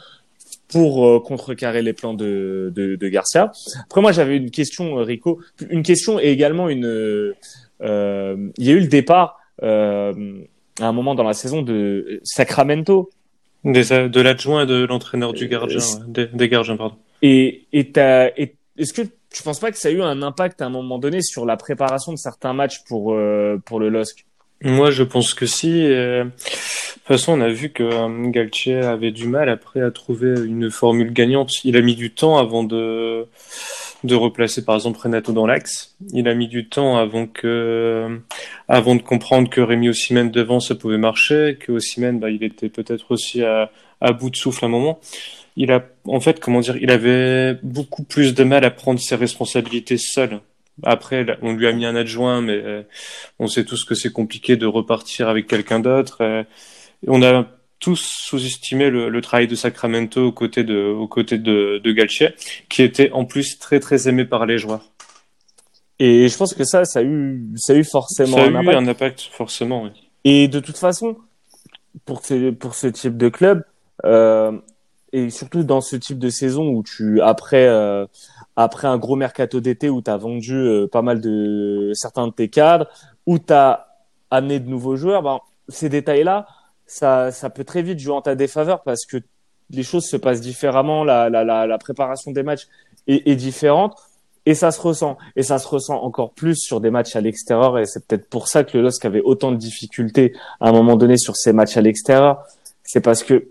pour 0.72 1.06
euh, 1.06 1.20
contrecarrer 1.20 1.82
les 1.82 1.94
plans 1.94 2.14
de, 2.14 2.72
de, 2.74 2.96
de 2.96 3.08
Garcia. 3.10 3.52
Après, 3.84 4.02
moi, 4.02 4.12
j'avais 4.12 4.38
une 4.38 4.52
question, 4.52 5.00
euh, 5.00 5.04
Rico, 5.04 5.40
une 5.70 5.84
question 5.84 6.20
et 6.20 6.30
également 6.30 6.70
une. 6.70 6.86
Euh, 6.86 7.34
il 8.58 8.66
y 8.66 8.70
a 8.70 8.74
eu 8.74 8.80
le 8.80 8.88
départ 8.88 9.41
euh, 9.64 10.42
à 10.80 10.88
un 10.88 10.92
moment 10.92 11.16
dans 11.16 11.24
la 11.24 11.34
saison 11.34 11.62
de 11.62 12.20
Sacramento. 12.24 13.10
Des, 13.64 14.10
de 14.10 14.22
l'adjoint 14.22 14.66
de 14.66 14.86
l'entraîneur 14.86 15.34
du 15.34 15.48
gardien, 15.48 15.78
des, 16.08 16.26
des 16.26 16.50
gardiens, 16.50 16.78
pardon. 16.78 16.96
Et, 17.22 17.68
et, 17.74 17.92
et 18.38 18.56
est-ce 18.78 18.94
que 18.94 19.04
tu 19.32 19.44
penses 19.44 19.60
pas 19.60 19.72
que 19.72 19.78
ça 19.78 19.90
a 19.90 19.92
eu 19.92 20.02
un 20.02 20.22
impact 20.22 20.62
à 20.62 20.66
un 20.66 20.70
moment 20.70 20.98
donné 20.98 21.22
sur 21.22 21.46
la 21.46 21.58
préparation 21.58 22.12
de 22.12 22.18
certains 22.18 22.54
matchs 22.54 22.84
pour 22.88 23.14
euh, 23.14 23.62
pour 23.66 23.80
le 23.80 23.90
LOSC 23.90 24.26
Moi, 24.62 24.92
je 24.92 25.04
pense 25.04 25.34
que 25.34 25.46
si. 25.46 25.86
Euh, 25.86 26.26
de 26.26 26.30
toute 26.30 27.20
façon, 27.20 27.40
on 27.40 27.42
a 27.42 27.50
vu 27.50 27.70
que 27.70 27.84
euh, 27.84 28.30
Galtier 28.30 28.78
avait 28.78 29.12
du 29.12 29.28
mal 29.28 29.50
après 29.50 29.82
à 29.82 29.92
trouver 29.92 30.40
une 30.46 30.70
formule 30.70 31.12
gagnante. 31.12 31.64
Il 31.66 31.76
a 31.78 31.82
mis 31.82 31.96
du 31.96 32.12
temps 32.12 32.38
avant 32.38 32.64
de 32.64 33.28
de 34.04 34.16
replacer 34.16 34.66
par 34.66 34.76
exemple 34.76 35.00
Renato 35.00 35.32
dans 35.32 35.46
l'axe. 35.46 35.96
Il 36.14 36.28
a 36.28 36.34
mis 36.34 36.48
du 36.48 36.68
temps 36.68 36.98
avant 36.98 37.28
que 37.28 38.20
avant 38.68 38.96
de 38.96 39.02
comprendre 39.02 39.50
que 39.50 39.62
Rémi 39.62 39.90
Ossimène 39.90 40.32
devant 40.32 40.60
ça 40.60 40.76
pouvait 40.76 40.98
marcher, 40.98 41.58
que 41.60 41.72
Ossimène 41.72 42.20
bah, 42.20 42.30
il 42.30 42.44
était 42.44 42.70
peut-être 42.70 43.12
aussi 43.12 43.44
à, 43.44 43.72
à 44.00 44.12
bout 44.12 44.30
de 44.30 44.36
souffle 44.36 44.66
à 44.66 44.68
un 44.68 44.72
moment 44.72 45.00
il 45.56 45.72
a, 45.72 45.86
en 46.06 46.20
fait, 46.20 46.40
comment 46.40 46.62
dire, 46.62 46.78
il 46.78 46.92
avait 46.92 47.56
beaucoup 47.64 48.04
plus 48.04 48.34
de 48.34 48.44
mal 48.44 48.64
à 48.66 48.72
prendre 48.72 49.00
ses 49.00 49.16
responsabilités 49.16 49.98
seul. 49.98 50.40
après, 50.84 51.26
on 51.42 51.54
lui 51.54 51.68
a 51.68 51.74
mis 51.74 51.86
un 51.86 51.96
adjoint, 51.96 52.42
mais 52.42 52.54
euh, 52.54 52.84
on 53.40 53.48
sait 53.48 53.66
tous 53.66 53.84
que 53.84 53.96
c'est 53.96 54.12
compliqué 54.12 54.56
de 54.56 54.66
repartir 54.66 55.28
avec 55.30 55.48
quelqu'un 55.48 55.80
d'autre. 55.80 56.18
Euh, 56.22 56.44
on 57.08 57.22
a 57.22 57.48
tous 57.82 57.98
sous-estimé 57.98 58.90
le, 58.90 59.22
travail 59.22 59.48
de 59.48 59.56
Sacramento 59.56 60.28
aux 60.28 60.32
côtés 60.32 60.64
de, 60.64 60.86
aux 60.86 61.08
côtés 61.08 61.40
de, 61.40 61.82
de 61.84 62.28
qui 62.70 62.84
était 62.84 63.12
en 63.12 63.26
plus 63.26 63.60
très 63.60 63.80
très 63.80 64.08
aimé 64.08 64.24
par 64.24 64.46
les 64.46 64.58
joueurs. 64.58 64.92
Et 66.00 66.30
je 66.30 66.38
pense 66.38 66.54
que 66.54 66.64
ça, 66.64 66.86
ça 66.86 67.00
a 67.00 67.04
eu, 67.04 67.44
ça 67.58 67.74
a 67.74 67.76
eu 67.76 67.84
forcément 67.84 68.38
ça 68.38 68.44
a 68.44 68.46
un, 68.46 68.52
eu 68.52 68.56
impact. 68.56 68.78
un 68.78 68.88
impact. 68.88 69.22
forcément. 69.32 69.84
Oui. 69.84 69.90
Et 70.24 70.48
de 70.48 70.60
toute 70.60 70.78
façon, 70.78 71.18
pour 72.06 72.24
ce, 72.24 72.52
pour 72.52 72.76
ce 72.76 72.88
type 72.88 73.18
de 73.18 73.30
club, 73.30 73.64
euh, 74.06 74.52
et 75.12 75.30
surtout 75.30 75.64
dans 75.64 75.82
ce 75.82 75.96
type 75.96 76.20
de 76.20 76.30
saison 76.30 76.70
où 76.70 76.84
tu 76.84 77.20
après 77.22 77.68
euh, 77.68 78.06
après 78.56 78.88
un 78.88 78.98
gros 78.98 79.16
mercato 79.16 79.60
d'été 79.60 79.90
où 79.90 80.02
tu 80.02 80.10
as 80.10 80.18
vendu 80.18 80.56
euh, 80.56 80.88
pas 80.88 81.02
mal 81.02 81.20
de 81.20 81.92
certains 81.94 82.28
de 82.28 82.34
tes 82.34 82.48
cadres 82.48 82.88
où 83.26 83.38
tu 83.40 83.52
as 83.52 83.88
amené 84.30 84.60
de 84.60 84.70
nouveaux 84.70 84.96
joueurs 84.96 85.22
ben, 85.22 85.40
ces 85.68 85.90
détails 85.90 86.24
là 86.24 86.48
ça 86.92 87.32
ça 87.32 87.50
peut 87.50 87.64
très 87.64 87.82
vite 87.82 88.00
jouer 88.00 88.14
en 88.14 88.22
ta 88.22 88.36
défaveur 88.36 88.84
parce 88.84 89.06
que 89.06 89.18
les 89.70 89.84
choses 89.84 90.06
se 90.06 90.18
passent 90.18 90.42
différemment 90.42 91.06
la 91.06 91.30
la 91.30 91.46
la, 91.46 91.78
préparation 91.78 92.32
des 92.32 92.44
matchs 92.44 92.68
est, 93.08 93.30
est 93.30 93.38
différente 93.38 93.96
et 94.46 94.56
ça 94.56 94.72
se 94.72 94.82
ressent. 94.82 95.18
Et 95.36 95.44
ça 95.44 95.58
se 95.58 95.68
ressent 95.68 96.02
encore 96.02 96.34
plus 96.34 96.58
sur 96.58 96.82
des 96.82 96.90
matchs 96.90 97.16
à 97.16 97.22
l'extérieur 97.22 97.80
et 97.80 97.86
c'est 97.86 98.06
peut-être 98.06 98.28
pour 98.30 98.50
ça 98.50 98.66
que 98.66 98.78
le 98.78 98.84
LOSC 98.84 99.06
avait 99.06 99.22
autant 99.22 99.52
de 99.52 99.58
difficultés 99.58 100.34
à 100.60 100.68
un 100.70 100.72
moment 100.74 100.98
donné 100.98 101.18
sur 101.18 101.38
ces 101.38 101.54
matchs 101.54 101.78
à 101.78 101.82
l'extérieur. 101.82 102.44
C'est 102.84 103.02
parce 103.02 103.24
que 103.24 103.48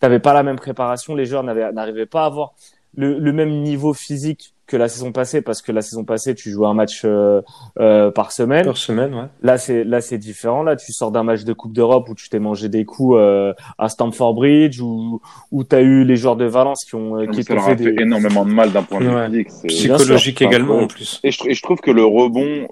t'avais 0.00 0.20
pas 0.20 0.32
la 0.32 0.42
même 0.42 0.56
préparation, 0.56 1.14
les 1.14 1.26
joueurs 1.26 1.42
n'arrivaient 1.42 2.06
pas 2.06 2.22
à 2.22 2.26
avoir 2.26 2.54
le, 2.94 3.18
le, 3.18 3.32
même 3.32 3.60
niveau 3.62 3.92
physique 3.92 4.51
que 4.66 4.76
la 4.76 4.88
saison 4.88 5.12
passée 5.12 5.42
parce 5.42 5.62
que 5.62 5.72
la 5.72 5.82
saison 5.82 6.04
passée 6.04 6.34
tu 6.34 6.50
jouais 6.50 6.66
un 6.66 6.74
match 6.74 7.02
euh, 7.04 7.42
euh, 7.78 8.10
par 8.10 8.32
semaine. 8.32 8.64
Par 8.64 8.76
semaine, 8.76 9.14
ouais. 9.14 9.26
Là 9.42 9.58
c'est 9.58 9.84
là 9.84 10.00
c'est 10.00 10.18
différent. 10.18 10.62
Là 10.62 10.76
tu 10.76 10.92
sors 10.92 11.10
d'un 11.10 11.22
match 11.22 11.44
de 11.44 11.52
Coupe 11.52 11.72
d'Europe 11.72 12.08
où 12.08 12.14
tu 12.14 12.28
t'es 12.28 12.38
mangé 12.38 12.68
des 12.68 12.84
coups 12.84 13.16
euh, 13.18 13.52
à 13.78 13.88
Stamford 13.88 14.34
Bridge 14.34 14.80
où 14.80 15.20
tu 15.64 15.76
as 15.76 15.80
eu 15.80 16.04
les 16.04 16.16
joueurs 16.16 16.36
de 16.36 16.44
Valence 16.44 16.84
qui 16.84 16.94
ont 16.94 17.26
qui 17.26 17.42
ça 17.44 17.54
leur 17.54 17.68
a 17.68 17.76
fait, 17.76 18.00
énormément 18.00 18.44
de 18.44 18.52
mal 18.52 18.72
d'un 18.72 18.82
point 18.82 19.00
de 19.00 19.08
vue 19.08 19.44
physique, 19.44 19.68
psychologique 19.68 20.42
également 20.42 20.78
en 20.78 20.86
plus. 20.86 21.20
Et 21.24 21.30
je, 21.30 21.48
et 21.48 21.54
je, 21.54 21.62
trouve 21.62 21.80
que 21.80 21.90
le 21.90 22.04
rebond, 22.04 22.68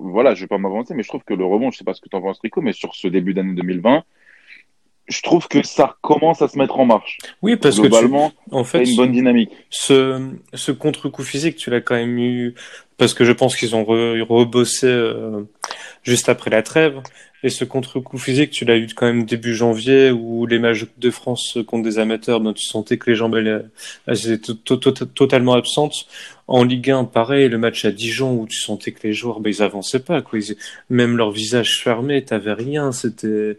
voilà, 0.00 0.34
je 0.34 0.42
vais 0.42 0.46
pas 0.46 0.58
m'avancer, 0.58 0.94
mais 0.94 1.02
je 1.02 1.08
trouve 1.08 1.24
que 1.24 1.34
le 1.34 1.44
rebond, 1.44 1.70
je 1.70 1.78
sais 1.78 1.84
pas 1.84 1.94
ce 1.94 2.00
que 2.00 2.08
tu 2.08 2.16
en 2.16 2.22
penses 2.22 2.40
Rico, 2.42 2.60
mais 2.60 2.72
sur 2.72 2.94
ce 2.94 3.08
début 3.08 3.34
d'année 3.34 3.54
2020 3.54 4.02
je 5.06 5.22
trouve 5.22 5.48
que 5.48 5.64
ça 5.66 5.96
commence 6.00 6.40
à 6.40 6.48
se 6.48 6.56
mettre 6.56 6.78
en 6.78 6.86
marche. 6.86 7.18
Oui, 7.42 7.56
parce 7.56 7.78
Globalement, 7.78 8.30
que 8.30 8.34
tu, 8.34 8.54
en 8.54 8.64
fait, 8.64 8.84
une 8.84 8.96
bonne 8.96 9.12
dynamique. 9.12 9.50
Ce, 9.70 10.30
ce 10.54 10.72
contre-coup 10.72 11.22
physique, 11.22 11.56
tu 11.56 11.70
l'as 11.70 11.80
quand 11.80 11.94
même 11.94 12.18
eu 12.18 12.54
parce 12.96 13.14
que 13.14 13.24
je 13.24 13.32
pense 13.32 13.56
qu'ils 13.56 13.74
ont 13.74 13.84
rebossé 13.84 14.86
euh, 14.86 15.42
juste 16.02 16.28
après 16.28 16.50
la 16.50 16.62
trêve. 16.62 17.00
Et 17.42 17.50
ce 17.50 17.64
contre-coup 17.64 18.16
physique, 18.16 18.50
tu 18.50 18.64
l'as 18.64 18.78
eu 18.78 18.86
quand 18.86 19.04
même 19.04 19.24
début 19.24 19.54
janvier 19.54 20.10
où 20.10 20.46
les 20.46 20.58
matchs 20.58 20.86
de 20.96 21.10
France 21.10 21.58
contre 21.66 21.82
des 21.82 21.98
amateurs, 21.98 22.40
ben, 22.40 22.54
tu 22.54 22.64
sentais 22.64 22.96
que 22.96 23.10
les 23.10 23.16
jambes 23.16 23.34
elles, 23.36 24.30
étaient 24.32 24.52
totalement 25.14 25.52
absentes. 25.52 26.06
En 26.46 26.64
Ligue 26.64 26.90
1, 26.90 27.04
pareil, 27.04 27.48
le 27.48 27.58
match 27.58 27.84
à 27.84 27.90
Dijon 27.90 28.34
où 28.40 28.46
tu 28.46 28.58
sentais 28.58 28.92
que 28.92 29.06
les 29.06 29.12
joueurs, 29.12 29.40
ben, 29.40 29.50
ils 29.50 29.62
avançaient 29.62 30.02
pas, 30.02 30.22
quoi. 30.22 30.38
même 30.88 31.18
leur 31.18 31.32
visage 31.32 31.80
fermé, 31.82 32.24
t'avais 32.24 32.54
rien. 32.54 32.92
C'était 32.92 33.58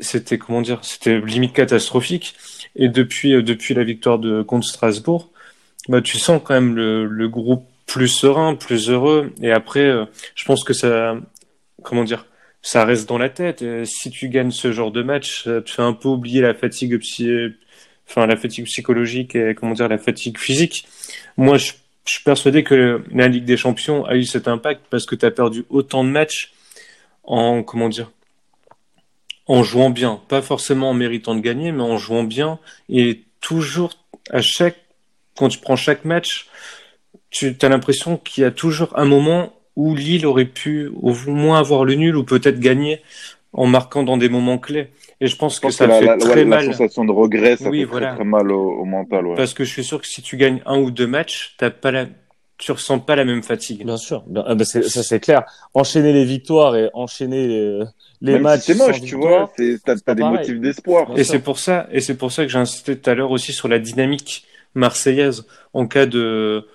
c'était 0.00 0.38
comment 0.38 0.62
dire, 0.62 0.80
c'était 0.82 1.20
limite 1.20 1.52
catastrophique. 1.52 2.34
Et 2.76 2.88
depuis 2.88 3.34
euh, 3.34 3.42
depuis 3.42 3.74
la 3.74 3.84
victoire 3.84 4.18
de 4.18 4.42
contre 4.42 4.66
Strasbourg, 4.66 5.30
bah 5.88 6.00
tu 6.00 6.18
sens 6.18 6.40
quand 6.44 6.54
même 6.54 6.74
le, 6.74 7.06
le 7.06 7.28
groupe 7.28 7.64
plus 7.86 8.08
serein, 8.08 8.54
plus 8.54 8.90
heureux. 8.90 9.32
Et 9.42 9.52
après, 9.52 9.80
euh, 9.80 10.06
je 10.34 10.44
pense 10.44 10.64
que 10.64 10.72
ça, 10.72 11.16
comment 11.82 12.04
dire, 12.04 12.26
ça 12.62 12.84
reste 12.84 13.08
dans 13.08 13.18
la 13.18 13.28
tête. 13.28 13.62
Et 13.62 13.84
si 13.84 14.10
tu 14.10 14.28
gagnes 14.28 14.50
ce 14.50 14.72
genre 14.72 14.90
de 14.90 15.02
match, 15.02 15.44
ça 15.44 15.60
te 15.62 15.70
fait 15.70 15.82
un 15.82 15.92
peu 15.92 16.08
oublier 16.08 16.40
la 16.40 16.54
fatigue 16.54 16.98
psy... 16.98 17.28
enfin 18.08 18.26
la 18.26 18.36
fatigue 18.36 18.64
psychologique 18.64 19.36
et 19.36 19.54
comment 19.54 19.74
dire 19.74 19.88
la 19.88 19.98
fatigue 19.98 20.38
physique. 20.38 20.86
Moi, 21.36 21.58
je, 21.58 21.72
je 22.06 22.12
suis 22.14 22.24
persuadé 22.24 22.64
que 22.64 23.02
la 23.12 23.28
Ligue 23.28 23.44
des 23.44 23.56
Champions 23.56 24.04
a 24.06 24.16
eu 24.16 24.24
cet 24.24 24.48
impact 24.48 24.82
parce 24.90 25.06
que 25.06 25.14
tu 25.14 25.26
as 25.26 25.30
perdu 25.30 25.64
autant 25.68 26.04
de 26.04 26.10
matchs 26.10 26.52
en 27.22 27.62
comment 27.62 27.88
dire 27.88 28.10
en 29.46 29.62
jouant 29.62 29.90
bien, 29.90 30.20
pas 30.28 30.42
forcément 30.42 30.90
en 30.90 30.94
méritant 30.94 31.34
de 31.34 31.40
gagner, 31.40 31.72
mais 31.72 31.82
en 31.82 31.96
jouant 31.98 32.24
bien 32.24 32.58
et 32.88 33.22
toujours 33.40 33.92
à 34.30 34.40
chaque 34.40 34.76
quand 35.36 35.48
tu 35.48 35.58
prends 35.58 35.76
chaque 35.76 36.04
match, 36.04 36.48
tu 37.30 37.56
as 37.60 37.68
l'impression 37.68 38.16
qu'il 38.16 38.42
y 38.42 38.46
a 38.46 38.50
toujours 38.50 38.92
un 38.96 39.04
moment 39.04 39.52
où 39.76 39.94
Lille 39.94 40.26
aurait 40.26 40.44
pu 40.44 40.90
au 41.02 41.12
moins 41.26 41.58
avoir 41.58 41.84
le 41.84 41.94
nul 41.94 42.16
ou 42.16 42.24
peut-être 42.24 42.60
gagner 42.60 43.00
en 43.52 43.66
marquant 43.66 44.02
dans 44.02 44.16
des 44.16 44.28
moments 44.28 44.58
clés. 44.58 44.88
Et 45.20 45.26
je 45.26 45.36
pense 45.36 45.60
que 45.60 45.70
ça 45.70 45.88
fait 45.88 46.16
très 46.18 46.44
mal. 46.44 46.66
La 46.66 46.72
sensation 46.72 47.04
de 47.04 47.12
regret, 47.12 47.56
ça 47.56 47.70
fait 47.70 47.86
très, 47.86 48.14
très, 48.14 48.24
mal 48.24 48.50
au, 48.52 48.84
mental. 48.84 49.26
Ouais. 49.26 49.36
Parce 49.36 49.54
que 49.54 49.64
je 49.64 49.70
suis 49.70 49.84
sûr 49.84 50.00
que 50.00 50.06
si 50.06 50.22
tu 50.22 50.36
gagnes 50.36 50.60
un 50.66 50.78
ou 50.78 50.90
deux 50.90 51.06
matchs, 51.06 51.54
t'as 51.58 51.70
pas 51.70 51.90
la, 51.90 52.06
tu 52.58 52.72
ressens 52.72 53.00
pas 53.00 53.16
la 53.16 53.24
même 53.24 53.42
fatigue. 53.42 53.84
Bien 53.84 53.96
sûr, 53.96 54.24
ah 54.46 54.54
bah, 54.54 54.64
ça 54.64 55.02
c'est 55.02 55.20
clair. 55.20 55.44
Enchaîner 55.74 56.12
les 56.12 56.24
victoires 56.24 56.76
et 56.76 56.88
enchaîner 56.94 57.48
les, 57.48 57.82
les 58.20 58.38
matchs. 58.38 58.62
C'est 58.66 58.74
moche, 58.74 59.00
tu 59.00 59.16
vois. 59.16 59.52
T'as 59.84 59.96
as 60.06 60.14
des 60.14 60.22
motifs 60.22 60.60
d'espoir. 60.60 61.08
Et 61.16 61.24
c'est 61.24 61.40
pour 61.40 61.58
ça, 61.58 61.88
et 61.90 62.00
c'est 62.00 62.16
pour 62.16 62.32
ça 62.32 62.44
que 62.44 62.50
j'ai 62.50 62.58
insisté 62.58 62.98
tout 62.98 63.10
à 63.10 63.14
l'heure 63.14 63.30
aussi 63.30 63.52
sur 63.52 63.68
la 63.68 63.78
dynamique 63.78 64.46
marseillaise 64.74 65.46
en 65.72 65.86
cas 65.86 66.06
de, 66.06 66.66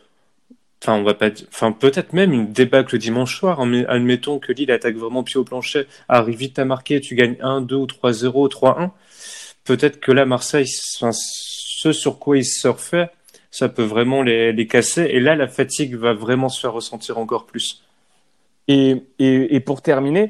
enfin 0.82 0.94
on 0.96 1.04
va 1.04 1.14
pas, 1.14 1.30
enfin 1.50 1.72
peut-être 1.72 2.14
même 2.14 2.34
une 2.34 2.52
débâcle 2.52 2.98
dimanche 2.98 3.38
soir. 3.38 3.62
Admettons 3.88 4.40
que 4.40 4.52
Lille 4.52 4.72
attaque 4.72 4.96
vraiment 4.96 5.24
pied 5.24 5.38
au 5.38 5.44
plancher, 5.44 5.88
arrive 6.08 6.38
vite 6.38 6.60
à 6.60 6.66
marquer, 6.66 7.02
tu 7.02 7.16
gagnes 7.16 7.38
1, 7.42 7.62
2 7.62 7.76
ou 7.76 7.86
3-0, 7.86 8.50
3-1. 8.50 8.90
Peut-être 9.64 10.00
que 10.00 10.12
là 10.12 10.26
Marseille, 10.26 10.68
enfin, 10.96 11.12
ce 11.14 11.92
sur 11.92 12.20
quoi 12.20 12.38
ils 12.38 12.46
surfaient 12.46 13.10
ça 13.52 13.70
peut 13.70 13.84
vraiment 13.84 14.22
les, 14.22 14.54
les 14.54 14.68
casser. 14.68 15.04
Et 15.12 15.20
là, 15.20 15.36
la 15.36 15.48
fatigue 15.48 15.96
va 15.96 16.14
vraiment 16.14 16.50
se 16.50 16.60
faire 16.60 16.74
ressentir 16.74 17.18
encore 17.18 17.46
plus. 17.46 17.84
Et, 18.68 19.04
et, 19.18 19.56
et 19.56 19.60
pour 19.60 19.82
terminer, 19.82 20.30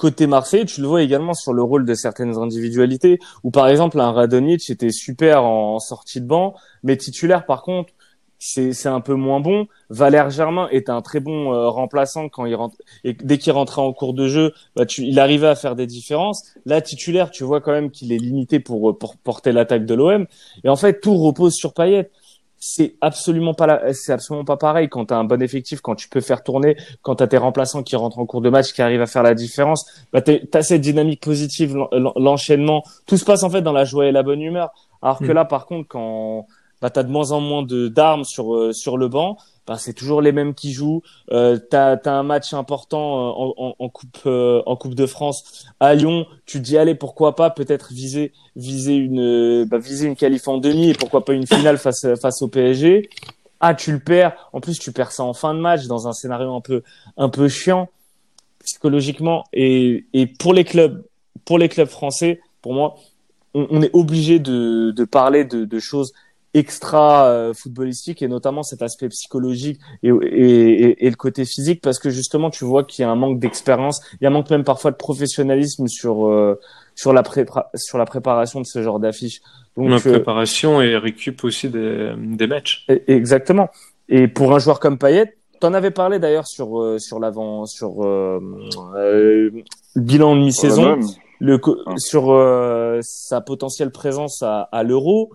côté 0.00 0.26
Marseille, 0.26 0.64
tu 0.64 0.80
le 0.80 0.86
vois 0.86 1.02
également 1.02 1.34
sur 1.34 1.52
le 1.52 1.62
rôle 1.62 1.84
de 1.84 1.92
certaines 1.92 2.38
individualités, 2.38 3.18
où 3.44 3.50
par 3.50 3.68
exemple 3.68 4.00
un 4.00 4.12
Radonic 4.12 4.70
était 4.70 4.92
super 4.92 5.44
en, 5.44 5.78
sortie 5.78 6.22
de 6.22 6.26
banc, 6.26 6.54
mais 6.82 6.96
titulaire 6.96 7.44
par 7.44 7.62
contre, 7.62 7.92
c'est 8.38 8.86
un 8.86 9.02
peu 9.02 9.12
moins 9.12 9.40
bon. 9.40 9.66
Valère 9.90 10.30
Germain 10.30 10.68
est 10.70 10.88
un 10.88 11.02
très 11.02 11.20
bon 11.20 11.52
euh, 11.52 11.68
remplaçant 11.68 12.30
quand 12.30 12.46
il 12.46 12.54
rentre 12.54 12.76
et 13.04 13.12
dès 13.12 13.36
qu'il 13.36 13.52
rentrait 13.52 13.82
en 13.82 13.92
cours 13.92 14.14
de 14.14 14.26
jeu, 14.26 14.54
bah, 14.74 14.86
tu, 14.86 15.02
il 15.02 15.18
arrivait 15.20 15.48
à 15.48 15.54
faire 15.54 15.76
des 15.76 15.86
différences. 15.86 16.44
Là, 16.64 16.80
titulaire, 16.80 17.30
tu 17.30 17.44
vois 17.44 17.60
quand 17.60 17.72
même 17.72 17.90
qu'il 17.90 18.10
est 18.10 18.18
limité 18.18 18.58
pour, 18.58 18.96
pour 18.96 19.18
porter 19.18 19.52
l'attaque 19.52 19.84
de 19.84 19.92
l'OM. 19.92 20.26
Et 20.64 20.70
en 20.70 20.76
fait, 20.76 21.02
tout 21.02 21.18
repose 21.18 21.52
sur 21.52 21.74
Payet 21.74 22.10
c'est 22.60 22.94
absolument 23.00 23.54
pas 23.54 23.92
c'est 23.94 24.12
absolument 24.12 24.44
pas 24.44 24.58
pareil 24.58 24.90
quand 24.90 25.06
tu 25.06 25.14
as 25.14 25.16
un 25.16 25.24
bon 25.24 25.42
effectif, 25.42 25.80
quand 25.80 25.94
tu 25.94 26.08
peux 26.10 26.20
faire 26.20 26.42
tourner, 26.42 26.76
quand 27.00 27.16
tu 27.16 27.22
as 27.22 27.26
tes 27.26 27.38
remplaçants 27.38 27.82
qui 27.82 27.96
rentrent 27.96 28.18
en 28.18 28.26
cours 28.26 28.42
de 28.42 28.50
match, 28.50 28.74
qui 28.74 28.82
arrivent 28.82 29.00
à 29.00 29.06
faire 29.06 29.22
la 29.22 29.34
différence, 29.34 29.86
bah 30.12 30.20
tu 30.20 30.38
as 30.52 30.62
cette 30.62 30.82
dynamique 30.82 31.22
positive, 31.22 31.74
l'enchaînement, 32.16 32.84
tout 33.06 33.16
se 33.16 33.24
passe 33.24 33.42
en 33.42 33.50
fait 33.50 33.62
dans 33.62 33.72
la 33.72 33.84
joie 33.84 34.06
et 34.06 34.12
la 34.12 34.22
bonne 34.22 34.42
humeur. 34.42 34.70
Alors 35.00 35.18
que 35.18 35.24
mm. 35.24 35.32
là 35.32 35.44
par 35.46 35.64
contre 35.64 35.88
quand 35.88 36.46
bah, 36.82 36.90
tu 36.90 36.98
as 36.98 37.02
de 37.02 37.10
moins 37.10 37.32
en 37.32 37.40
moins 37.40 37.62
de 37.62 37.88
d'armes 37.88 38.24
sur 38.24 38.54
euh, 38.54 38.72
sur 38.72 38.98
le 38.98 39.08
banc, 39.08 39.38
c'est 39.78 39.92
toujours 39.92 40.20
les 40.20 40.32
mêmes 40.32 40.54
qui 40.54 40.72
jouent. 40.72 41.02
Euh, 41.30 41.58
tu 41.70 41.76
as, 41.76 42.00
un 42.06 42.22
match 42.22 42.52
important 42.54 42.98
euh, 42.98 43.52
en, 43.58 43.74
en, 43.78 43.88
coupe 43.88 44.18
euh, 44.26 44.62
en 44.66 44.76
coupe 44.76 44.94
de 44.94 45.06
France 45.06 45.66
à 45.80 45.94
Lyon. 45.94 46.26
Tu 46.46 46.58
te 46.58 46.64
dis 46.64 46.78
allez 46.78 46.94
pourquoi 46.94 47.36
pas 47.36 47.50
peut-être 47.50 47.92
viser 47.92 48.32
viser 48.56 48.94
une 48.94 49.64
bah, 49.64 49.78
viser 49.78 50.06
une 50.06 50.16
qualif 50.16 50.48
en 50.48 50.58
demi 50.58 50.90
et 50.90 50.94
pourquoi 50.94 51.24
pas 51.24 51.34
une 51.34 51.46
finale 51.46 51.78
face 51.78 52.06
face 52.20 52.42
au 52.42 52.48
PSG. 52.48 53.08
Ah 53.60 53.74
tu 53.74 53.92
le 53.92 54.00
perds. 54.00 54.50
En 54.52 54.60
plus 54.60 54.78
tu 54.78 54.92
perds 54.92 55.12
ça 55.12 55.22
en 55.22 55.34
fin 55.34 55.54
de 55.54 55.60
match 55.60 55.86
dans 55.86 56.08
un 56.08 56.12
scénario 56.12 56.54
un 56.54 56.60
peu 56.60 56.82
un 57.16 57.28
peu 57.28 57.48
chiant 57.48 57.88
psychologiquement 58.64 59.44
et, 59.52 60.04
pour 60.38 60.52
les 60.52 60.64
clubs 60.64 61.04
pour 61.44 61.58
les 61.58 61.68
clubs 61.68 61.88
français 61.88 62.40
pour 62.60 62.74
moi 62.74 62.96
on, 63.54 63.82
est 63.82 63.90
obligé 63.94 64.38
de, 64.38 65.04
parler 65.10 65.44
de 65.44 65.78
choses 65.80 66.12
extra 66.52 67.26
euh, 67.26 67.54
footballistique 67.54 68.22
et 68.22 68.28
notamment 68.28 68.62
cet 68.62 68.82
aspect 68.82 69.08
psychologique 69.08 69.80
et, 70.02 70.08
et, 70.08 71.06
et, 71.06 71.10
le 71.10 71.16
côté 71.16 71.44
physique 71.44 71.80
parce 71.80 72.00
que 72.00 72.10
justement 72.10 72.50
tu 72.50 72.64
vois 72.64 72.82
qu'il 72.82 73.04
y 73.04 73.06
a 73.06 73.10
un 73.10 73.14
manque 73.14 73.38
d'expérience, 73.38 74.00
il 74.14 74.24
y 74.24 74.26
a 74.26 74.30
un 74.30 74.32
manque 74.32 74.50
même 74.50 74.64
parfois 74.64 74.90
de 74.90 74.96
professionnalisme 74.96 75.86
sur 75.86 76.26
euh, 76.26 76.58
sur 76.96 77.12
la 77.12 77.22
sur 77.74 77.98
la 77.98 78.04
préparation 78.04 78.60
de 78.60 78.66
ce 78.66 78.82
genre 78.82 78.98
d'affiches. 78.98 79.40
Donc 79.76 79.90
la 79.90 79.96
euh, 79.96 80.00
préparation 80.00 80.82
et 80.82 80.96
récup 80.96 81.44
aussi 81.44 81.68
des, 81.68 82.12
des 82.16 82.46
matchs. 82.48 82.84
Exactement. 83.06 83.68
Et 84.08 84.26
pour 84.26 84.52
un 84.52 84.58
joueur 84.58 84.80
comme 84.80 84.98
Payet, 84.98 85.36
T'en 85.60 85.74
avais 85.74 85.90
parlé 85.90 86.18
d'ailleurs 86.18 86.46
sur 86.46 86.96
sur 86.98 87.20
l'avant 87.20 87.66
sur 87.66 88.02
euh, 88.02 88.40
bilan 89.94 90.34
de 90.34 90.40
mi-saison, 90.40 90.98
le 91.38 91.60
ah. 91.84 91.92
sur 91.98 93.02
sa 93.02 93.42
potentielle 93.42 93.90
présence 93.90 94.42
à, 94.42 94.62
à 94.72 94.82
l'Euro. 94.82 95.30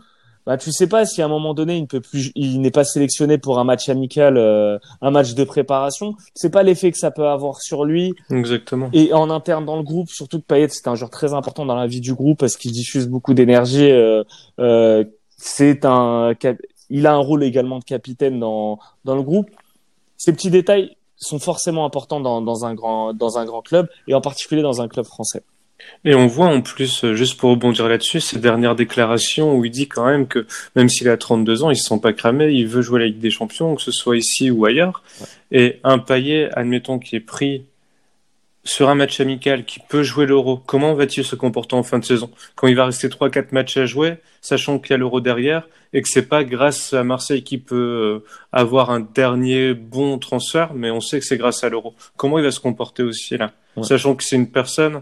Bah 0.46 0.58
tu 0.58 0.72
sais 0.72 0.88
pas 0.88 1.06
si 1.06 1.22
à 1.22 1.26
un 1.26 1.30
moment 1.30 1.54
donné 1.54 1.78
il 1.78 1.82
ne 1.82 1.88
peut 1.88 2.02
plus, 2.02 2.32
il 2.36 2.62
n'est 2.62 2.72
pas 2.72 2.84
sélectionné 2.84 3.38
pour 3.38 3.58
un 3.58 3.64
match 3.64 3.90
amical, 3.90 4.38
euh, 4.38 4.78
un 5.02 5.12
match 5.12 5.34
de 5.34 5.44
préparation. 5.44 6.14
Tu 6.14 6.32
sais 6.36 6.52
pas 6.52 6.62
l'effet 6.62 6.92
que 6.92 6.98
ça 6.98 7.10
peut 7.10 7.28
avoir 7.28 7.62
sur 7.62 7.84
lui. 7.84 8.14
Exactement. 8.30 8.90
Et 8.94 9.12
en 9.14 9.30
interne 9.32 9.66
dans 9.66 9.78
le 9.78 9.84
groupe, 9.84 10.10
surtout 10.10 10.40
que 10.40 10.46
Payet 10.46 10.68
c'est 10.70 10.88
un 10.88 10.96
joueur 10.96 11.10
très 11.10 11.34
important 11.34 11.66
dans 11.66 11.76
la 11.76 11.88
vie 11.88 12.02
du 12.02 12.14
groupe 12.14 12.40
parce 12.40 12.58
qu'il 12.58 12.72
diffuse 12.72 13.08
beaucoup 13.08 13.34
d'énergie. 13.34 13.90
Euh, 13.90 14.24
euh, 14.60 15.04
c'est 15.38 15.84
un, 15.84 16.34
il 16.90 17.08
a 17.08 17.14
un 17.14 17.18
rôle 17.18 17.44
également 17.44 17.80
de 17.80 17.84
capitaine 17.84 18.40
dans 18.40 18.80
dans 19.04 19.16
le 19.16 19.24
groupe. 19.24 19.50
Ces 20.18 20.32
petits 20.32 20.52
détails 20.52 20.96
sont 21.18 21.40
forcément 21.40 21.86
importants 21.86 22.20
dans, 22.20 22.42
dans 22.42 22.66
un 22.66 22.76
grand 22.76 23.14
dans 23.14 23.40
un 23.40 23.46
grand 23.46 23.64
club 23.64 23.90
et 24.08 24.14
en 24.14 24.22
particulier 24.22 24.62
dans 24.62 24.82
un 24.82 24.88
club 24.88 25.06
français. 25.06 25.44
Et 26.04 26.16
on 26.16 26.28
voit 26.28 26.48
en 26.48 26.62
plus, 26.62 27.04
euh, 27.04 27.16
juste 27.16 27.40
pour 27.40 27.50
rebondir 27.50 27.88
là-dessus, 27.88 28.22
ces 28.22 28.40
dernières 28.40 28.76
déclarations 28.76 29.56
où 29.56 29.66
il 29.66 29.72
dit 29.72 29.88
quand 29.88 30.06
même 30.06 30.28
que 30.28 30.46
même 30.76 30.88
s'il 30.88 31.10
a 31.10 31.18
32 31.18 31.64
ans, 31.64 31.72
il 31.72 31.78
se 31.78 31.88
sent 31.90 32.00
pas 32.02 32.14
cramé, 32.14 32.52
il 32.52 32.68
veut 32.68 32.82
jouer 32.82 33.00
la 33.00 33.06
Ligue 33.08 33.20
des 33.20 33.32
Champions, 33.32 33.76
que 33.76 33.82
ce 33.82 33.92
soit 33.92 34.18
ici 34.18 34.52
ou 34.52 34.66
ailleurs. 34.66 35.04
Et 35.52 35.80
un 35.84 36.00
paillet, 36.00 36.50
admettons, 36.54 37.00
qui 37.00 37.16
est 37.16 37.22
pris 37.22 37.66
sur 38.64 38.90
un 38.90 38.96
match 38.96 39.20
amical, 39.20 39.64
qui 39.64 39.80
peut 39.80 40.02
jouer 40.02 40.26
l'Euro, 40.26 40.58
comment 40.58 40.96
va-t-il 40.96 41.24
se 41.24 41.36
comporter 41.36 41.76
en 41.76 41.84
fin 41.84 42.00
de 42.00 42.06
saison? 42.06 42.32
Quand 42.56 42.68
il 42.68 42.76
va 42.76 42.86
rester 42.86 43.08
3-4 43.08 43.48
matchs 43.52 43.78
à 43.78 43.86
jouer, 43.86 44.16
sachant 44.42 44.80
qu'il 44.80 44.92
y 44.92 44.94
a 44.96 44.98
l'Euro 44.98 45.22
derrière, 45.22 45.68
et 45.94 46.02
que 46.02 46.10
c'est 46.10 46.28
pas 46.28 46.44
grâce 46.44 46.94
à 46.94 47.04
Marseille 47.04 47.44
qui 47.44 47.60
peut 47.60 47.76
euh, 47.76 48.28
avoir 48.52 48.90
un 48.90 49.00
dernier 49.02 49.76
bon 49.76 50.18
transfert, 50.18 50.74
mais 50.74 50.90
on 50.90 51.00
sait 51.00 51.20
que 51.20 51.26
c'est 51.26 51.38
grâce 51.38 51.64
à 51.64 51.70
l'Euro. 51.70 51.94
Comment 52.18 52.40
il 52.40 52.44
va 52.44 52.52
se 52.52 52.60
comporter 52.60 53.04
aussi 53.04 53.38
là? 53.38 53.54
Sachant 53.82 54.16
que 54.16 54.24
c'est 54.24 54.38
une 54.38 54.50
personne 54.50 55.02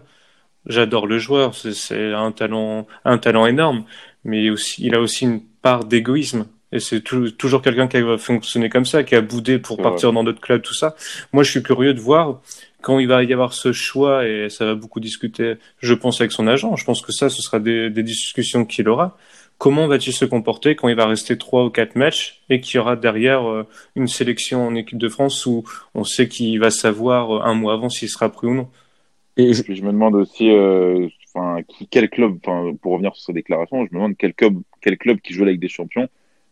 J'adore 0.65 1.08
le 1.08 1.19
joueur, 1.19 1.56
c'est 1.56 2.13
un 2.13 2.32
talent, 2.32 2.88
un 3.06 3.17
talent 3.17 3.45
énorme, 3.45 3.84
mais 4.23 4.49
aussi, 4.49 4.86
il 4.86 4.95
a 4.95 5.02
aussi 5.02 5.26
une 5.26 5.41
part 5.62 5.86
d'égoïsme. 5.86 6.45
Et 6.71 6.80
c'est 6.80 7.02
toujours 7.02 7.62
quelqu'un 7.62 7.88
qui 7.88 8.02
va 8.02 8.17
fonctionner 8.17 8.67
comme 8.69 8.86
ça, 8.86 9.04
qui 9.04 9.13
a 9.13 9.21
boudé 9.21 9.60
pour 9.60 9.78
partir 9.78 10.12
dans 10.12 10.23
d'autres 10.23 10.41
clubs, 10.41 10.62
tout 10.62 10.73
ça. 10.73 10.95
Moi, 11.32 11.43
je 11.43 11.52
suis 11.52 11.62
curieux 11.62 11.93
de 11.93 11.99
voir 11.99 12.41
quand 12.82 12.97
il 12.97 13.08
va 13.08 13.23
y 13.23 13.32
avoir 13.32 13.54
ce 13.54 13.71
choix, 13.71 14.28
et 14.28 14.49
ça 14.49 14.65
va 14.65 14.73
beaucoup 14.73 14.99
discuter, 14.99 15.56
je 15.80 15.93
pense, 15.93 16.19
avec 16.19 16.32
son 16.32 16.47
agent. 16.47 16.76
Je 16.76 16.84
pense 16.84 17.02
que 17.02 17.12
ça, 17.12 17.30
ce 17.30 17.41
sera 17.43 17.60
des, 17.60 17.91
des 17.91 18.02
discussions 18.02 18.65
qu'il 18.65 18.89
aura. 18.89 19.17
Comment 19.60 19.88
va-t-il 19.88 20.13
se 20.13 20.26
comporter 20.26 20.76
quand 20.76 20.89
il 20.89 20.95
va 20.95 21.06
rester 21.06 21.38
trois 21.38 21.63
ou 21.63 21.69
quatre 21.69 21.95
matchs 21.95 22.41
et 22.49 22.60
qu'il 22.60 22.78
y 22.78 22.80
aura 22.80 22.95
derrière 22.95 23.47
euh, 23.47 23.65
une 23.95 24.08
sélection 24.08 24.67
en 24.67 24.76
équipe 24.76 24.97
de 24.97 25.08
France 25.08 25.45
où 25.45 25.63
on 25.93 26.04
sait 26.04 26.28
qu'il 26.28 26.60
va 26.60 26.71
savoir 26.71 27.38
euh, 27.38 27.41
un 27.43 27.54
mois 27.54 27.73
avant 27.73 27.89
s'il 27.89 28.10
sera 28.10 28.30
pris 28.30 28.47
ou 28.47 28.56
non? 28.56 28.67
Et 29.38 29.54
je... 29.54 29.63
je 29.67 29.82
me 29.84 29.91
demande 29.91 30.15
aussi, 30.15 30.50
euh, 30.50 31.08
enfin, 31.34 31.62
quel 31.89 32.10
club, 32.10 32.38
enfin, 32.46 32.76
pour 32.82 32.93
revenir 32.93 33.15
sur 33.15 33.26
sa 33.26 33.34
déclaration, 33.34 33.86
je 33.86 33.93
me 33.93 34.00
demande 34.00 34.15
quel 34.17 34.34
club, 34.34 34.60
quel 34.82 34.98
club 34.98 35.19
qui 35.19 35.34
joue 35.34 35.43
avec 35.43 35.60
des 35.60 35.69
champions 35.69 36.08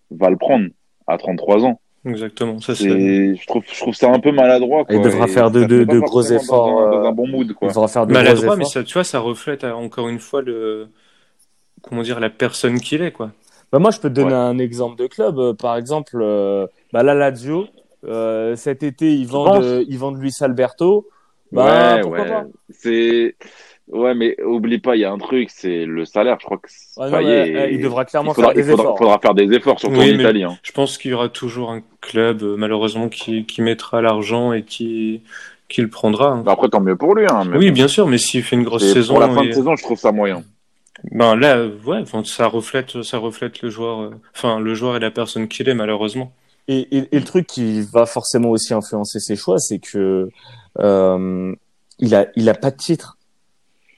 va 0.10 0.30
le 0.30 0.38
prendre 0.38 0.68
à 1.08 1.18
33 1.18 1.66
ans. 1.66 1.80
Exactement, 2.04 2.60
ça 2.60 2.74
c'est. 2.74 3.36
Je 3.36 3.48
trouve, 3.48 3.64
je 3.72 3.80
trouve 3.80 3.94
ça 3.94 4.12
un 4.12 4.20
peu 4.20 4.32
maladroit. 4.32 4.86
Quoi. 4.86 4.96
Il 4.96 5.02
devra 5.02 5.28
faire 5.28 5.52
de, 5.52 5.66
de, 5.66 5.84
de 5.84 6.00
gros 6.00 6.24
efforts. 6.24 6.82
Dans 6.82 7.02
dans 7.02 7.08
un, 7.08 7.12
bon 7.12 7.28
mood, 7.28 7.54
quoi. 7.54 7.68
Il 7.68 7.72
devra 7.72 7.88
faire 7.88 8.08
de 8.08 8.14
maladroit, 8.14 8.34
gros 8.34 8.44
efforts. 8.46 8.58
mais 8.58 8.66
ça, 8.66 8.84
tu 8.84 8.94
vois, 8.94 9.04
ça 9.04 9.20
reflète 9.20 9.64
euh, 9.64 9.74
encore 9.74 10.10
une 10.10 10.18
fois 10.18 10.42
le, 10.42 10.90
comment 11.82 12.02
dire, 12.02 12.20
la 12.20 12.32
personne 12.32 12.80
qu'il 12.80 13.02
est, 13.04 13.12
quoi. 13.12 13.32
Bah 13.72 13.80
moi, 13.80 13.92
je 13.92 14.00
peux 14.00 14.10
te 14.10 14.14
donner 14.14 14.32
ouais. 14.32 14.38
un 14.38 14.58
exemple 14.58 14.98
de 14.98 15.08
club. 15.08 15.40
Euh, 15.40 15.54
par 15.54 15.78
exemple, 15.78 16.20
euh, 16.22 16.68
bah, 16.92 17.04
la 17.04 17.14
Lazio, 17.14 17.68
euh, 18.04 18.56
cet 18.56 18.84
été, 18.84 19.14
ils 19.14 19.28
vendent, 19.28 19.86
ils 19.88 19.98
vendent 19.98 20.20
Luis 20.20 20.36
Alberto. 20.42 21.08
Bah, 21.52 22.02
ouais, 22.06 22.08
ouais. 22.08 22.44
C'est 22.70 23.36
ouais, 23.90 24.14
mais 24.16 24.42
oublie 24.44 24.80
pas, 24.80 24.96
il 24.96 25.00
y 25.00 25.06
a 25.06 25.12
un 25.12 25.18
truc, 25.18 25.50
c'est 25.52 25.86
le 25.86 26.06
salaire. 26.06 26.38
Je 26.40 26.46
crois 26.46 26.58
que 26.58 26.70
ah 26.98 27.10
non, 27.10 27.18
mais, 27.22 27.74
il 27.74 27.82
devra 27.82 28.06
clairement 28.06 28.32
il 28.32 28.36
faudra, 28.36 28.54
faire 28.54 28.56
des 28.56 28.62
il 28.62 28.70
faudra, 28.72 28.84
efforts. 28.84 28.98
faudra 28.98 29.20
faire 29.20 29.34
des 29.34 29.54
efforts, 29.54 29.80
surtout 29.80 30.00
Oui, 30.00 30.12
en 30.16 30.20
Italie. 30.20 30.44
Hein. 30.44 30.58
Je 30.64 30.72
pense 30.72 30.98
qu'il 30.98 31.12
y 31.12 31.14
aura 31.14 31.30
toujours 31.30 31.72
un 31.72 31.82
club, 32.00 32.42
euh, 32.44 32.56
malheureusement, 32.58 33.10
qui, 33.10 33.46
qui 33.46 33.62
mettra 33.62 34.02
l'argent 34.02 34.54
et 34.54 34.64
qui, 34.64 35.22
qui 35.68 35.82
le 35.82 35.90
prendra. 35.90 36.30
hein. 36.30 36.42
Bah, 36.46 36.54
après, 36.54 36.70
tant 36.70 36.80
mieux 36.82 36.96
pour 36.96 37.16
lui. 37.16 37.26
Hein, 37.30 37.44
mais 37.50 37.58
Oui, 37.58 37.72
bien 37.72 37.88
sûr, 37.90 38.08
mais 38.08 38.18
s'il 38.18 38.44
fait 38.44 38.56
une 38.56 38.64
grosse 38.64 38.84
Et 38.84 38.94
saison, 38.94 39.16
Pour 39.16 39.22
la 39.22 39.30
fin 39.30 39.44
et- 39.44 39.48
de 39.50 39.52
saison, 39.54 39.76
je 39.76 39.84
trouve 39.84 40.00
ça 40.00 40.12
moyen. 40.14 40.44
ben 41.12 41.36
là, 41.36 41.66
ouais, 41.86 41.98
enfin, 42.02 42.24
ça 42.24 42.48
reflète, 42.48 43.02
ça 43.04 43.18
reflète 43.18 43.62
le 43.62 43.70
joueur, 43.70 44.02
euh, 44.02 44.10
enfin, 44.36 44.60
le 44.60 44.74
joueur 44.74 44.96
et 44.96 45.00
la 45.00 45.12
personne 45.12 45.48
qu'il 45.50 45.68
est, 45.68 45.74
malheureusement. 45.74 46.32
Et, 46.68 46.88
et, 46.96 47.04
et 47.12 47.20
le 47.20 47.26
truc 47.26 47.48
qui 47.48 47.82
va 47.82 48.06
forcément 48.06 48.50
aussi 48.52 48.74
influencer 48.74 49.20
ses 49.20 49.36
choix, 49.36 49.58
c'est 49.58 49.80
que 49.80 50.30
euh, 50.80 51.54
il 52.00 52.16
a, 52.16 52.28
il 52.36 52.50
a 52.50 52.54
pas 52.54 52.72
de 52.72 52.78
titre. 52.78 53.18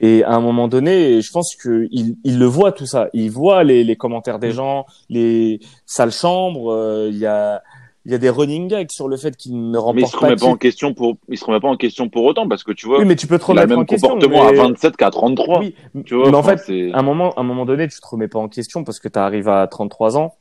Et 0.00 0.24
à 0.24 0.32
un 0.34 0.40
moment 0.40 0.68
donné, 0.68 1.22
je 1.22 1.30
pense 1.30 1.54
que 1.54 1.86
il, 1.90 2.16
il 2.24 2.38
le 2.38 2.46
voit 2.46 2.72
tout 2.72 2.84
ça. 2.86 3.08
Il 3.14 3.30
voit 3.30 3.62
les, 3.64 3.84
les 3.84 3.96
commentaires 3.96 4.38
des 4.38 4.50
gens, 4.50 4.86
les 5.08 5.60
salles 5.86 6.12
chambres. 6.12 6.72
euh, 6.72 7.08
Il 7.10 7.16
y 7.16 7.26
a, 7.26 7.62
il 8.04 8.12
y 8.12 8.14
a 8.14 8.18
des 8.18 8.28
running 8.28 8.68
gags 8.68 8.90
sur 8.90 9.08
le 9.08 9.16
fait 9.16 9.34
qu'il 9.36 9.70
ne 9.70 9.78
Mais 9.94 10.02
il 10.02 10.06
se 10.06 10.16
remporte 10.16 10.20
pas 10.20 10.26
remet 10.26 10.36
pas 10.36 10.46
en 10.46 10.56
question 10.56 10.92
pour, 10.92 11.16
il 11.28 11.38
se 11.38 11.44
remet 11.46 11.60
pas 11.60 11.68
en 11.68 11.76
question 11.76 12.08
pour 12.10 12.24
autant 12.24 12.46
parce 12.48 12.64
que 12.64 12.72
tu 12.72 12.86
vois, 12.86 12.98
Oui, 12.98 13.06
mais 13.06 13.16
tu 13.16 13.26
peux 13.26 13.38
te 13.38 13.44
il 13.50 13.52
a 13.52 13.54
le 13.54 13.60
remettre 13.62 13.70
même 13.70 13.78
en 13.78 13.84
question. 13.86 14.08
comportement 14.10 14.50
mais- 14.52 14.58
à 14.58 14.62
27 14.64 14.96
qu'à 14.96 15.10
33. 15.10 15.60
Oui, 15.60 15.74
Tu 16.04 16.14
vois, 16.16 16.30
mais 16.30 16.36
en 16.36 16.42
fait, 16.42 16.60
à 16.92 16.98
un 16.98 17.02
moment, 17.02 17.32
à 17.34 17.40
un 17.40 17.44
moment 17.44 17.64
donné, 17.64 17.88
tu 17.88 17.98
te 17.98 18.06
remets 18.06 18.28
pas 18.28 18.40
en 18.40 18.48
question 18.48 18.84
parce 18.84 18.98
que 18.98 19.08
tu 19.08 19.18
arrives 19.18 19.48
à 19.48 19.66
33 19.68 20.18
ans. 20.18 20.34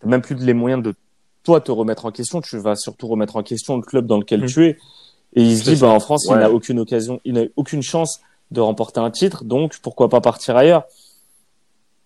T'as 0.00 0.06
même 0.08 0.22
plus 0.22 0.36
les 0.36 0.54
moyens 0.54 0.82
de 0.82 0.94
toi 1.42 1.60
te 1.60 1.70
remettre 1.72 2.06
en 2.06 2.12
question. 2.12 2.40
Tu 2.40 2.56
vas 2.56 2.76
surtout 2.76 3.08
remettre 3.08 3.36
en 3.36 3.42
question 3.42 3.76
le 3.76 3.82
club 3.82 4.06
dans 4.06 4.18
lequel 4.18 4.44
Mm. 4.44 4.46
tu 4.46 4.64
es. 4.66 4.78
Et 5.34 5.42
il 5.42 5.56
se 5.58 5.64
dit, 5.70 5.76
bah, 5.76 5.88
en 5.88 6.00
France, 6.00 6.26
il 6.30 6.36
n'a 6.36 6.50
aucune 6.50 6.78
occasion, 6.80 7.20
il 7.24 7.34
n'a 7.34 7.42
aucune 7.56 7.82
chance 7.82 8.20
de 8.50 8.60
remporter 8.60 9.00
un 9.00 9.10
titre. 9.10 9.44
Donc, 9.44 9.78
pourquoi 9.82 10.08
pas 10.08 10.20
partir 10.20 10.56
ailleurs? 10.56 10.84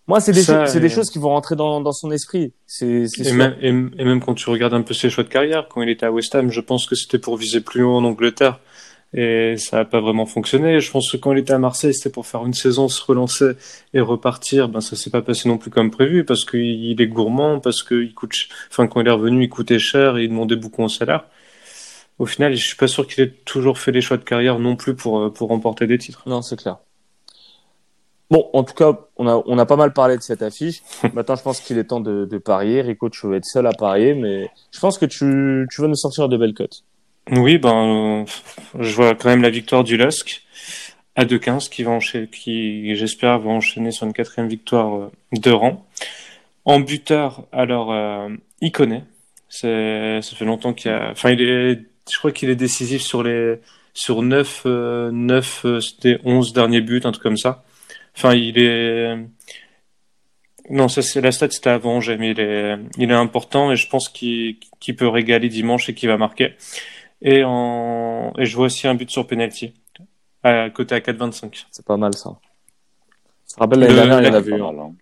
Moi, 0.09 0.21
c'est 0.21 0.33
des, 0.33 0.43
Ça, 0.43 0.67
cho- 0.67 0.81
des 0.81 0.87
et- 0.87 0.89
choses 0.89 1.11
qui 1.11 1.19
vont 1.19 1.29
rentrer 1.29 1.55
dans, 1.55 1.81
dans 1.81 1.93
son 1.93 2.11
esprit. 2.11 2.53
C'est, 2.67 3.07
c'est 3.07 3.29
Et 3.29 3.33
même, 3.33 3.57
et, 3.63 3.69
et 3.69 4.05
même 4.05 4.21
quand 4.21 4.35
tu 4.35 4.51
regardes 4.51 4.75
un 4.75 4.83
peu 4.83 4.95
ses 4.95 5.09
choix 5.11 5.23
de 5.23 5.29
carrière, 5.29 5.69
quand 5.69 5.81
il 5.81 5.89
était 5.89 6.07
à 6.07 6.11
West 6.11 6.35
Ham, 6.35 6.51
je 6.51 6.61
pense 6.61 6.87
que 6.87 6.97
c'était 6.97 7.19
pour 7.19 7.37
viser 7.37 7.61
plus 7.61 7.85
haut 7.85 7.95
en 7.95 8.05
Angleterre. 8.05 8.59
Et 9.15 9.57
ça 9.59 9.77
n'a 9.77 9.85
pas 9.85 10.01
vraiment 10.01 10.25
fonctionné. 10.27 10.81
Je 10.81 10.91
pense 10.91 11.13
que 11.13 11.19
quand 11.19 11.33
il 11.33 11.39
était 11.39 11.53
à 11.53 11.59
Marseille, 11.59 11.93
c'était 11.95 12.11
pour 12.11 12.27
faire 12.27 12.45
une 12.47 12.55
saison, 12.55 12.89
se 12.89 13.03
relancer 13.05 13.53
et 13.93 14.01
repartir. 14.01 14.69
Ben, 14.69 14.81
ça 14.81 14.97
s'est 14.97 15.11
pas 15.11 15.23
passé 15.23 15.49
non 15.49 15.59
plus 15.59 15.71
comme 15.71 15.91
prévu 15.91 16.25
parce 16.25 16.45
qu'il 16.47 17.01
est 17.01 17.07
gourmand, 17.07 17.61
parce 17.61 17.83
qu'il 17.83 18.13
coûte, 18.15 18.35
enfin, 18.71 18.87
quand 18.89 19.03
il 19.03 19.07
est 19.07 19.11
revenu, 19.13 19.45
il 19.45 19.49
coûtait 19.51 19.79
cher 19.79 20.17
et 20.17 20.25
il 20.25 20.31
demandait 20.31 20.57
beaucoup 20.57 20.83
en 20.83 20.89
salaire. 20.89 21.27
Au 22.23 22.27
final, 22.27 22.55
je 22.55 22.65
suis 22.65 22.77
pas 22.77 22.87
sûr 22.87 23.05
qu'il 23.09 23.25
ait 23.25 23.31
toujours 23.45 23.79
fait 23.79 23.91
les 23.91 24.01
choix 24.01 24.17
de 24.17 24.23
carrière 24.23 24.61
non 24.61 24.77
plus 24.77 24.95
pour, 24.95 25.19
euh, 25.19 25.29
pour 25.29 25.49
remporter 25.49 25.89
des 25.89 25.99
titres. 25.99 26.23
Non, 26.27 26.41
c'est 26.41 26.55
clair. 26.55 26.77
Bon, 28.31 28.49
en 28.53 28.63
tout 28.63 28.75
cas, 28.75 28.97
on 29.17 29.27
a, 29.27 29.43
on 29.45 29.59
a 29.59 29.67
pas 29.67 29.75
mal 29.75 29.93
parlé 29.93 30.17
de 30.17 30.23
cette 30.23 30.41
affiche. 30.41 30.83
Maintenant, 31.15 31.35
je 31.35 31.43
pense 31.43 31.59
qu'il 31.59 31.79
est 31.79 31.85
temps 31.85 31.99
de, 31.99 32.25
de 32.25 32.39
parier. 32.39 32.81
Rico, 32.81 33.11
tu 33.11 33.27
vas 33.27 33.39
être 33.39 33.45
seul 33.45 33.67
à 33.67 33.73
parier, 33.73 34.15
mais 34.15 34.49
je 34.71 34.79
pense 34.79 34.99
que 34.99 35.05
tu, 35.05 35.67
tu 35.69 35.81
vas 35.81 35.89
nous 35.89 35.97
sortir 35.97 36.29
de 36.29 36.37
belles 36.37 36.55
cotes. 36.55 36.85
Oui, 37.33 37.59
ben, 37.59 38.23
euh, 38.23 38.25
je 38.79 38.95
vois 38.95 39.17
quand 39.17 39.29
même 39.29 39.43
la 39.43 39.51
victoire 39.51 39.83
du 39.83 39.97
LOSC 39.97 40.43
à 41.17 41.25
2-15 41.25 41.71
qui 41.71 41.83
va 41.83 41.91
enchaîner, 41.91 42.29
qui, 42.29 42.95
j'espère, 42.95 43.41
va 43.41 43.51
enchaîner 43.51 43.91
sur 43.91 44.07
une 44.07 44.13
quatrième 44.13 44.49
victoire 44.49 44.95
euh, 44.95 45.11
de 45.33 45.51
rang. 45.51 45.85
En 46.65 46.79
buteur, 46.79 47.47
alors, 47.51 47.93
euh, 47.93 48.29
il 48.61 48.71
connaît. 48.71 49.03
C'est, 49.49 50.23
ça 50.23 50.37
fait 50.37 50.45
longtemps 50.45 50.73
qu'il 50.73 50.93
a, 50.93 51.11
enfin, 51.11 51.31
il 51.31 51.43
est, 51.43 51.92
je 52.11 52.19
crois 52.19 52.33
qu'il 52.33 52.51
est 52.51 52.57
décisif 52.57 53.03
sur 53.03 53.23
les, 53.23 53.61
sur 53.95 54.23
9, 54.23 54.63
euh, 54.67 55.11
9 55.13 55.63
euh, 55.65 55.81
des 56.03 56.19
11 56.25 56.53
derniers 56.53 56.81
buts, 56.81 57.01
un 57.05 57.13
truc 57.13 57.23
comme 57.23 57.37
ça. 57.37 57.65
Enfin, 58.17 58.35
il 58.35 58.59
est, 58.59 59.17
non, 60.71 60.89
ça 60.89 61.03
c'est 61.03 61.21
la 61.21 61.33
stat, 61.33 61.51
c'était 61.51 61.71
avant 61.71 61.99
mais 62.19 62.31
il 62.31 62.41
est, 62.41 62.77
il 62.99 63.11
est 63.11 63.15
important 63.15 63.73
et 63.73 63.77
je 63.77 63.89
pense 63.89 64.09
qu'il, 64.09 64.59
peut 64.97 65.09
régaler 65.09 65.49
dimanche 65.49 65.89
et 65.89 65.95
qu'il 65.95 66.09
va 66.09 66.17
marquer. 66.17 66.55
Et, 67.21 67.43
en... 67.45 68.33
et 68.39 68.47
je 68.47 68.57
vois 68.57 68.67
aussi 68.67 68.87
un 68.87 68.95
but 68.95 69.11
sur 69.11 69.27
penalty, 69.27 69.75
à 70.43 70.71
côté 70.71 70.95
à 70.95 71.01
4,25. 71.01 71.67
C'est 71.71 71.85
pas 71.85 71.97
mal, 71.97 72.15
ça. 72.15 72.39
Tu 73.49 73.55
te 73.55 73.61
rappelles, 73.61 73.81
l'année 73.81 73.95
dernière, 73.95 74.21
il 74.21 74.27
y 74.27 74.31
en 74.31 74.35
a 74.35 74.41
vu 74.41 74.53
mal, 74.53 74.79
hein. 74.79 74.95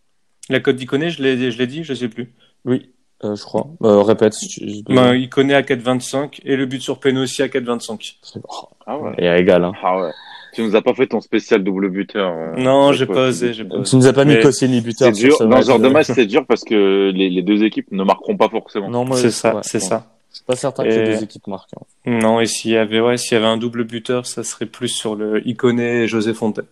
La 0.49 0.59
cote 0.59 0.77
d'Iconé, 0.77 1.11
je 1.11 1.23
l'ai, 1.23 1.53
je 1.53 1.59
l'ai 1.59 1.67
dit, 1.69 1.85
je 1.85 1.95
sais 1.95 2.09
plus. 2.09 2.33
Oui, 2.65 2.91
euh, 3.25 3.37
je 3.37 3.43
crois. 3.43 3.67
Euh, 3.83 4.03
répète. 4.03 4.33
si 4.35 4.49
tu- 4.49 4.69
je- 4.69 4.83
Ben, 4.95 5.15
Iconé 5.15 5.55
à 5.55 5.63
4,25 5.63 6.41
et 6.45 6.57
le 6.57 6.67
but 6.67 6.81
sur 6.83 6.99
Peno 7.01 7.23
aussi 7.23 7.43
à 7.43 7.49
4,25. 7.49 8.17
C'est- 8.23 8.41
oh, 8.49 8.69
Ah 8.87 8.99
ouais. 8.99 9.13
il 9.19 9.29
régale, 9.29 9.65
hein. 9.65 9.73
Ah 9.83 10.01
ouais. 10.01 10.11
Tu 10.53 10.63
nous 10.63 10.75
as 10.75 10.83
pas 10.83 10.95
fait 10.95 11.07
ton 11.07 11.21
spécial 11.21 11.63
double 11.63 11.91
buteur. 11.91 12.33
euh, 12.33 12.57
Non, 12.57 12.93
j'ai 12.93 13.07
pas 13.07 13.15
tu 13.15 13.19
osé, 13.29 13.49
dis. 13.51 13.55
j'ai 13.55 13.65
pas 13.65 13.77
osé. 13.77 13.91
Tu 13.91 13.97
nous 13.97 14.07
as 14.09 14.13
pas 14.13 14.25
mis 14.25 14.41
Koscielny 14.41 14.81
buteur 14.81 15.15
C'est 15.15 15.23
dur. 15.27 15.37
ce 15.37 15.45
Dans 15.45 15.63
ce 15.63 15.69
genre 15.69 15.79
de 15.79 15.87
euh. 15.87 15.91
match, 15.91 16.07
c'est 16.07 16.27
dur 16.27 16.45
parce 16.47 16.65
que 16.65 17.13
les, 17.15 17.31
les 17.31 17.43
deux 17.43 17.63
équipes 17.63 17.87
ne 17.93 18.03
marqueront 18.03 18.37
pas 18.37 18.49
forcément. 18.49 18.89
Non, 18.91 19.05
moi, 19.05 19.17
C'est 19.17 19.31
ça, 19.31 19.55
ouais, 19.55 19.61
c'est 19.63 19.79
ouais. 19.79 19.85
ça. 19.85 20.07
Suis 20.33 20.45
pas 20.45 20.57
certain 20.57 20.85
que 20.85 20.89
Et- 20.89 20.99
les 21.05 21.05
deux 21.15 21.23
équipes 21.23 21.47
marquent. 21.47 21.71
hein. 21.77 21.85
Non, 22.21 22.41
et 22.41 22.47
s'il 22.47 22.73
y 22.73 22.77
avait, 22.77 23.01
ouais, 23.01 23.17
s'il 23.17 23.35
y 23.35 23.37
avait 23.37 23.47
un 23.47 23.57
double 23.59 23.85
buteur, 23.85 24.27
ça 24.27 24.43
serait 24.43 24.67
plus 24.67 24.89
sur 24.89 25.15
le 25.15 25.47
Iconé 25.47 26.03
et 26.03 26.07
José 26.09 26.35
Fontaine. 26.35 26.65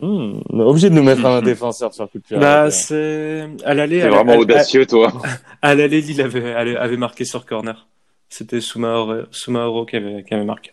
Hmm, 0.00 0.40
on 0.48 0.60
est 0.60 0.64
obligé 0.64 0.88
de 0.88 0.94
nous 0.94 1.02
mettre 1.02 1.26
un 1.26 1.42
défenseur 1.42 1.92
sur 1.92 2.10
coup 2.10 2.18
de 2.18 2.22
pied 2.22 2.38
Bah, 2.38 2.70
c'est, 2.70 3.48
à 3.64 3.74
l'aller, 3.74 4.00
C'est 4.00 4.08
vraiment 4.08 4.36
audacieux, 4.36 4.86
toi. 4.86 5.12
À 5.62 5.74
l'aller, 5.74 6.00
Lille 6.00 6.22
avait, 6.22 6.54
avait 6.54 6.76
avait 6.76 6.96
marqué 6.96 7.24
sur 7.24 7.44
corner. 7.44 7.86
C'était 8.30 8.60
Soumaoro, 8.60 9.24
Soumaoro 9.30 9.84
qui 9.84 9.96
avait, 9.96 10.24
qui 10.24 10.32
avait 10.32 10.44
marqué. 10.44 10.72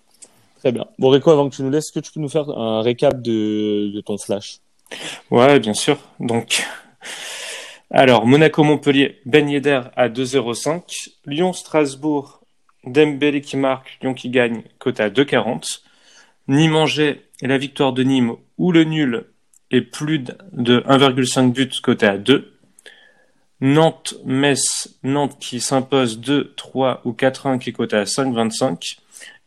Très 0.59 0.71
bien. 0.71 0.85
Bon, 0.97 1.09
Rico, 1.09 1.29
avant 1.29 1.49
que 1.49 1.55
tu 1.55 1.63
nous 1.63 1.69
laisses, 1.69 1.87
est-ce 1.87 1.99
que 1.99 2.05
tu 2.05 2.11
peux 2.13 2.19
nous 2.19 2.29
faire 2.29 2.49
un 2.49 2.81
récap 2.81 3.21
de, 3.21 3.91
de 3.93 4.01
ton 4.01 4.17
flash? 4.17 4.59
Ouais, 5.29 5.59
bien 5.59 5.73
sûr. 5.73 5.97
Donc, 6.19 6.65
Alors, 7.91 8.25
Monaco-Montpellier, 8.25 9.19
Ben 9.25 9.49
Yedder 9.49 9.81
à 9.95 10.09
2,05. 10.09 11.09
Lyon-Strasbourg, 11.25 12.41
Dembélé 12.85 13.41
qui 13.41 13.57
marque, 13.57 13.97
Lyon 14.01 14.13
qui 14.13 14.29
gagne, 14.29 14.63
cote 14.79 14.99
à 14.99 15.09
2,40. 15.09 15.81
Nîmes-Angers 16.47 17.26
et 17.41 17.47
la 17.47 17.57
victoire 17.57 17.93
de 17.93 18.03
Nîmes 18.03 18.33
ou 18.57 18.71
le 18.71 18.83
nul 18.83 19.25
et 19.71 19.81
plus 19.81 20.19
de 20.19 20.79
1,5 20.81 21.51
buts 21.51 21.69
coté 21.81 22.05
à 22.05 22.17
2. 22.17 22.53
Nantes, 23.59 24.15
Metz, 24.25 24.99
Nantes 25.03 25.37
qui 25.39 25.59
s'impose 25.59 26.19
2, 26.19 26.53
3 26.55 27.01
ou 27.05 27.11
4-1 27.11 27.59
qui 27.59 27.73
coté 27.73 27.97
à 27.97 28.03
5,25. 28.03 28.97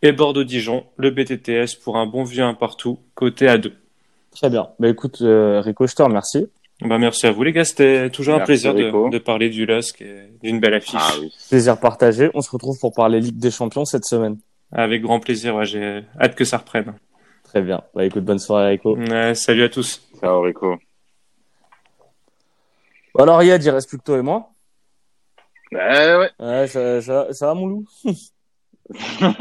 Et 0.03 0.13
Bordeaux-Dijon, 0.13 0.85
le 0.97 1.11
BTTS 1.11 1.77
pour 1.83 1.97
un 1.97 2.07
bon 2.07 2.25
vieux 2.25 2.43
un 2.43 2.55
partout, 2.55 2.99
coté 3.15 3.49
à 3.49 3.59
2. 3.59 3.73
Très 4.33 4.51
bien. 4.51 4.69
Bah 4.79 4.89
écoute, 4.89 5.19
euh, 5.23 5.61
Rico, 5.61 5.87
je 5.87 5.95
te 5.95 6.03
remercie. 6.03 6.47
Bah 6.83 6.97
merci 6.97 7.27
à 7.27 7.31
vous 7.31 7.43
les 7.43 7.53
gars, 7.53 7.65
c'était 7.65 8.09
toujours 8.09 8.37
un 8.37 8.41
plaisir 8.41 8.73
de, 8.73 9.11
de, 9.11 9.19
parler 9.19 9.51
du 9.51 9.67
LOSC 9.67 10.01
et 10.01 10.31
d'une 10.43 10.61
belle 10.61 10.73
affiche. 10.73 10.95
Ah, 10.97 11.13
oui. 11.21 11.31
Plaisir 11.51 11.79
partagé. 11.79 12.31
On 12.33 12.41
se 12.41 12.51
retrouve 12.51 12.79
pour 12.79 12.95
parler 12.95 13.21
Ligue 13.21 13.39
des 13.39 13.51
Champions 13.51 13.85
cette 13.85 14.07
semaine. 14.07 14.39
Avec 14.73 15.03
grand 15.03 15.21
plaisir, 15.21 15.57
ouais, 15.57 15.67
j'ai 15.67 16.05
hâte 16.19 16.35
que 16.35 16.45
ça 16.45 16.57
reprenne. 16.57 16.95
Très 17.51 17.63
bien. 17.63 17.83
Bah 17.97 18.05
écoute, 18.05 18.25
bonne 18.25 18.39
soirée 18.39 18.69
Rico. 18.69 18.97
salut 19.35 19.65
à 19.65 19.69
tous. 19.69 20.09
Ciao 20.21 20.41
Rico. 20.41 20.77
Bon, 23.13 23.25
alors 23.25 23.43
Yad, 23.43 23.61
il 23.65 23.71
reste 23.71 23.89
plus 23.89 23.99
que 23.99 24.05
toi 24.05 24.19
et 24.19 24.23
moi. 24.23 24.51
Ouais, 25.73 26.17
ouais. 26.17 26.31
Ouais, 26.39 26.67
ça, 26.69 27.03
ça, 27.03 27.33
ça 27.33 27.47
va 27.47 27.55
mon 27.55 27.67
loup 27.67 27.87
Ça 28.95 29.35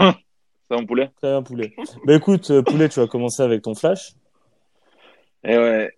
va 0.71 0.77
mon 0.77 0.87
poulet 0.87 1.11
Très 1.21 1.29
bien 1.29 1.43
poulet. 1.43 1.71
bah 2.03 2.15
écoute, 2.15 2.49
euh, 2.49 2.63
poulet, 2.63 2.89
tu 2.89 2.99
vas 2.99 3.05
commencer 3.05 3.43
avec 3.43 3.61
ton 3.61 3.75
flash. 3.75 4.13
Et 5.43 5.53
eh 5.53 5.57
ouais. 5.59 5.91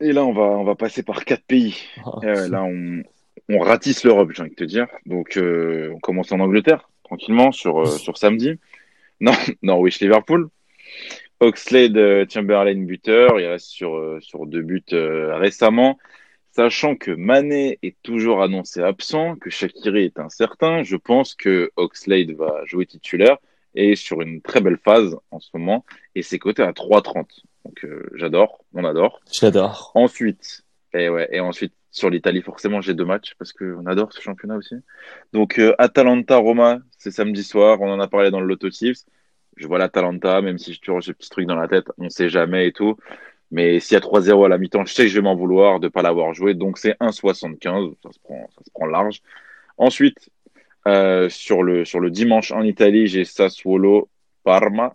Et 0.00 0.12
là, 0.12 0.24
on 0.24 0.32
va, 0.32 0.42
on 0.42 0.62
va 0.62 0.76
passer 0.76 1.02
par 1.02 1.24
quatre 1.24 1.44
pays. 1.46 1.74
Oh, 2.06 2.20
ouais, 2.20 2.48
là, 2.48 2.62
on, 2.62 3.02
on 3.48 3.58
ratisse 3.58 4.04
l'Europe, 4.04 4.30
j'ai 4.32 4.42
envie 4.42 4.50
de 4.50 4.54
te 4.54 4.62
dire. 4.62 4.86
Donc, 5.04 5.36
euh, 5.36 5.90
on 5.96 5.98
commence 5.98 6.30
en 6.30 6.38
Angleterre, 6.38 6.88
tranquillement, 7.02 7.50
sur, 7.50 7.80
euh, 7.80 7.86
sur 7.86 8.18
samedi. 8.18 8.52
Non, 9.18 9.32
Norwich-Liverpool. 9.62 10.48
Oxlade 11.40 11.96
euh, 11.96 12.26
Chamberlain 12.28 12.82
buteur, 12.82 13.40
il 13.40 13.46
reste 13.46 13.68
sur, 13.68 13.96
euh, 13.96 14.20
sur 14.20 14.46
deux 14.46 14.60
buts 14.60 14.84
euh, 14.92 15.36
récemment. 15.36 15.98
Sachant 16.52 16.96
que 16.96 17.10
Mané 17.12 17.78
est 17.82 17.96
toujours 18.02 18.42
annoncé 18.42 18.82
absent, 18.82 19.36
que 19.36 19.48
Shakiri 19.48 20.04
est 20.04 20.18
incertain, 20.18 20.82
je 20.82 20.96
pense 20.96 21.34
que 21.34 21.70
Oxlade 21.76 22.32
va 22.32 22.62
jouer 22.66 22.84
titulaire 22.84 23.38
et 23.74 23.96
sur 23.96 24.20
une 24.20 24.42
très 24.42 24.60
belle 24.60 24.76
phase 24.76 25.16
en 25.30 25.40
ce 25.40 25.48
moment. 25.54 25.86
Et 26.14 26.22
c'est 26.22 26.38
coté 26.38 26.62
à 26.62 26.72
3,30. 26.72 27.24
Donc 27.64 27.86
j'adore, 28.14 28.64
on 28.74 28.84
adore. 28.84 29.20
J'adore. 29.32 29.92
Ensuite, 29.94 30.64
et 30.92 31.08
ouais, 31.08 31.28
et 31.30 31.40
ensuite 31.40 31.72
sur 31.92 32.10
l'Italie, 32.10 32.42
forcément, 32.42 32.80
j'ai 32.80 32.94
deux 32.94 33.04
matchs 33.04 33.34
parce 33.38 33.52
qu'on 33.52 33.86
adore 33.86 34.12
ce 34.12 34.20
championnat 34.20 34.56
aussi. 34.56 34.74
Donc 35.32 35.60
Atalanta-Roma, 35.78 36.80
c'est 36.98 37.12
samedi 37.12 37.44
soir, 37.44 37.80
on 37.80 37.90
en 37.92 38.00
a 38.00 38.08
parlé 38.08 38.32
dans 38.32 38.40
le 38.40 38.46
Lotto 38.46 38.70
Tips 38.70 39.06
je 39.60 39.66
vois 39.66 39.78
l'Atalanta, 39.78 40.40
même 40.40 40.58
si 40.58 40.72
je 40.72 40.80
toujours 40.80 41.02
ce 41.02 41.12
petit 41.12 41.28
truc 41.28 41.46
dans 41.46 41.54
la 41.54 41.68
tête, 41.68 41.86
on 41.98 42.08
sait 42.08 42.30
jamais 42.30 42.68
et 42.68 42.72
tout. 42.72 42.96
Mais 43.50 43.78
s'il 43.80 43.94
y 43.94 43.96
a 43.96 44.00
3-0 44.00 44.46
à 44.46 44.48
la 44.48 44.58
mi-temps, 44.58 44.84
je 44.86 44.94
sais 44.94 45.02
que 45.02 45.08
je 45.08 45.16
vais 45.16 45.22
m'en 45.22 45.34
vouloir 45.34 45.80
de 45.80 45.88
pas 45.88 46.02
l'avoir 46.02 46.32
joué. 46.34 46.54
Donc 46.54 46.78
c'est 46.78 46.96
1,75. 47.00 47.94
Ça 48.02 48.12
se 48.12 48.18
prend, 48.20 48.48
ça 48.56 48.64
se 48.64 48.70
prend 48.70 48.86
large. 48.86 49.22
Ensuite, 49.76 50.30
euh, 50.88 51.28
sur 51.28 51.62
le, 51.62 51.84
sur 51.84 52.00
le 52.00 52.10
dimanche 52.10 52.52
en 52.52 52.62
Italie, 52.62 53.06
j'ai 53.06 53.24
Sassuolo 53.24 54.08
Parma. 54.44 54.94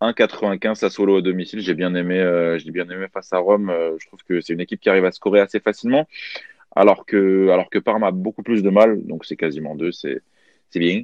1,95 0.00 0.76
Sassuolo 0.76 1.16
à 1.16 1.22
domicile. 1.22 1.60
J'ai 1.60 1.74
bien 1.74 1.94
aimé, 1.94 2.20
euh, 2.20 2.58
j'ai 2.58 2.70
bien 2.70 2.88
aimé 2.88 3.06
face 3.12 3.32
à 3.32 3.38
Rome. 3.38 3.70
Euh, 3.70 3.96
je 3.98 4.06
trouve 4.06 4.22
que 4.22 4.40
c'est 4.40 4.52
une 4.52 4.60
équipe 4.60 4.80
qui 4.80 4.90
arrive 4.90 5.06
à 5.06 5.12
scorer 5.12 5.40
assez 5.40 5.58
facilement. 5.58 6.06
Alors 6.76 7.04
que, 7.04 7.48
alors 7.48 7.68
que 7.68 7.78
Parma 7.80 8.08
a 8.08 8.10
beaucoup 8.12 8.44
plus 8.44 8.62
de 8.62 8.70
mal. 8.70 9.04
Donc 9.06 9.24
c'est 9.24 9.36
quasiment 9.36 9.74
deux. 9.74 9.90
C'est, 9.90 10.20
c'est 10.70 10.78
bien. 10.78 11.02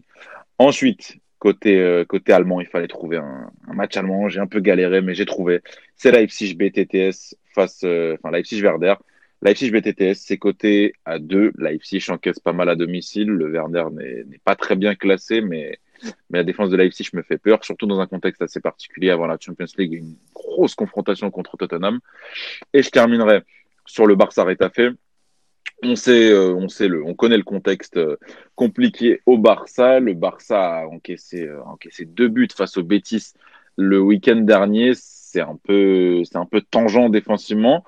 Ensuite, 0.58 1.16
Côté, 1.44 1.78
euh, 1.78 2.06
côté 2.06 2.32
allemand, 2.32 2.62
il 2.62 2.66
fallait 2.66 2.88
trouver 2.88 3.18
un, 3.18 3.50
match 3.66 3.98
allemand. 3.98 4.30
J'ai 4.30 4.40
un 4.40 4.46
peu 4.46 4.60
galéré, 4.60 5.02
mais 5.02 5.14
j'ai 5.14 5.26
trouvé. 5.26 5.60
C'est 5.94 6.10
Leipzig 6.10 6.54
BTTS 6.54 7.36
face, 7.54 7.82
euh, 7.84 8.14
enfin 8.14 8.30
Leipzig 8.30 8.62
Werder. 8.62 8.94
Leipzig 9.42 9.70
BTTS, 9.70 10.14
c'est 10.14 10.38
coté 10.38 10.94
à 11.04 11.18
2. 11.18 11.52
Leipzig 11.58 12.02
encaisse 12.08 12.38
pas 12.38 12.54
mal 12.54 12.70
à 12.70 12.76
domicile. 12.76 13.28
Le 13.28 13.50
Werder 13.50 13.84
n'est 13.92 14.38
pas 14.42 14.56
très 14.56 14.74
bien 14.74 14.94
classé, 14.94 15.42
mais, 15.42 15.78
mais 16.30 16.38
la 16.38 16.44
défense 16.44 16.70
de 16.70 16.78
Leipzig 16.78 17.10
me 17.12 17.20
fait 17.20 17.36
peur, 17.36 17.62
surtout 17.62 17.84
dans 17.84 18.00
un 18.00 18.06
contexte 18.06 18.40
assez 18.40 18.60
particulier 18.60 19.10
avant 19.10 19.26
la 19.26 19.36
Champions 19.38 19.66
League, 19.76 19.92
une 19.92 20.16
grosse 20.32 20.74
confrontation 20.74 21.30
contre 21.30 21.58
Tottenham. 21.58 22.00
Et 22.72 22.82
je 22.82 22.88
terminerai 22.88 23.42
sur 23.84 24.06
le 24.06 24.14
Barça 24.14 24.44
Retafe 24.44 24.94
on 25.84 25.96
sait, 25.96 26.30
euh, 26.30 26.54
on 26.54 26.68
sait 26.68 26.88
le, 26.88 27.04
on 27.04 27.14
connaît 27.14 27.36
le 27.36 27.44
contexte 27.44 27.96
euh, 27.96 28.16
compliqué 28.54 29.20
au 29.26 29.38
Barça. 29.38 30.00
Le 30.00 30.14
Barça 30.14 30.80
a 30.80 30.86
encaissé, 30.86 31.46
euh, 31.46 31.62
encaissé 31.64 32.04
deux 32.04 32.28
buts 32.28 32.48
face 32.54 32.76
au 32.76 32.82
Betis 32.82 33.34
le 33.76 34.00
week-end 34.00 34.36
dernier. 34.36 34.92
C'est 34.94 35.40
un 35.40 35.56
peu, 35.62 36.22
c'est 36.24 36.36
un 36.36 36.46
peu 36.46 36.60
tangent 36.60 37.10
défensivement. 37.10 37.84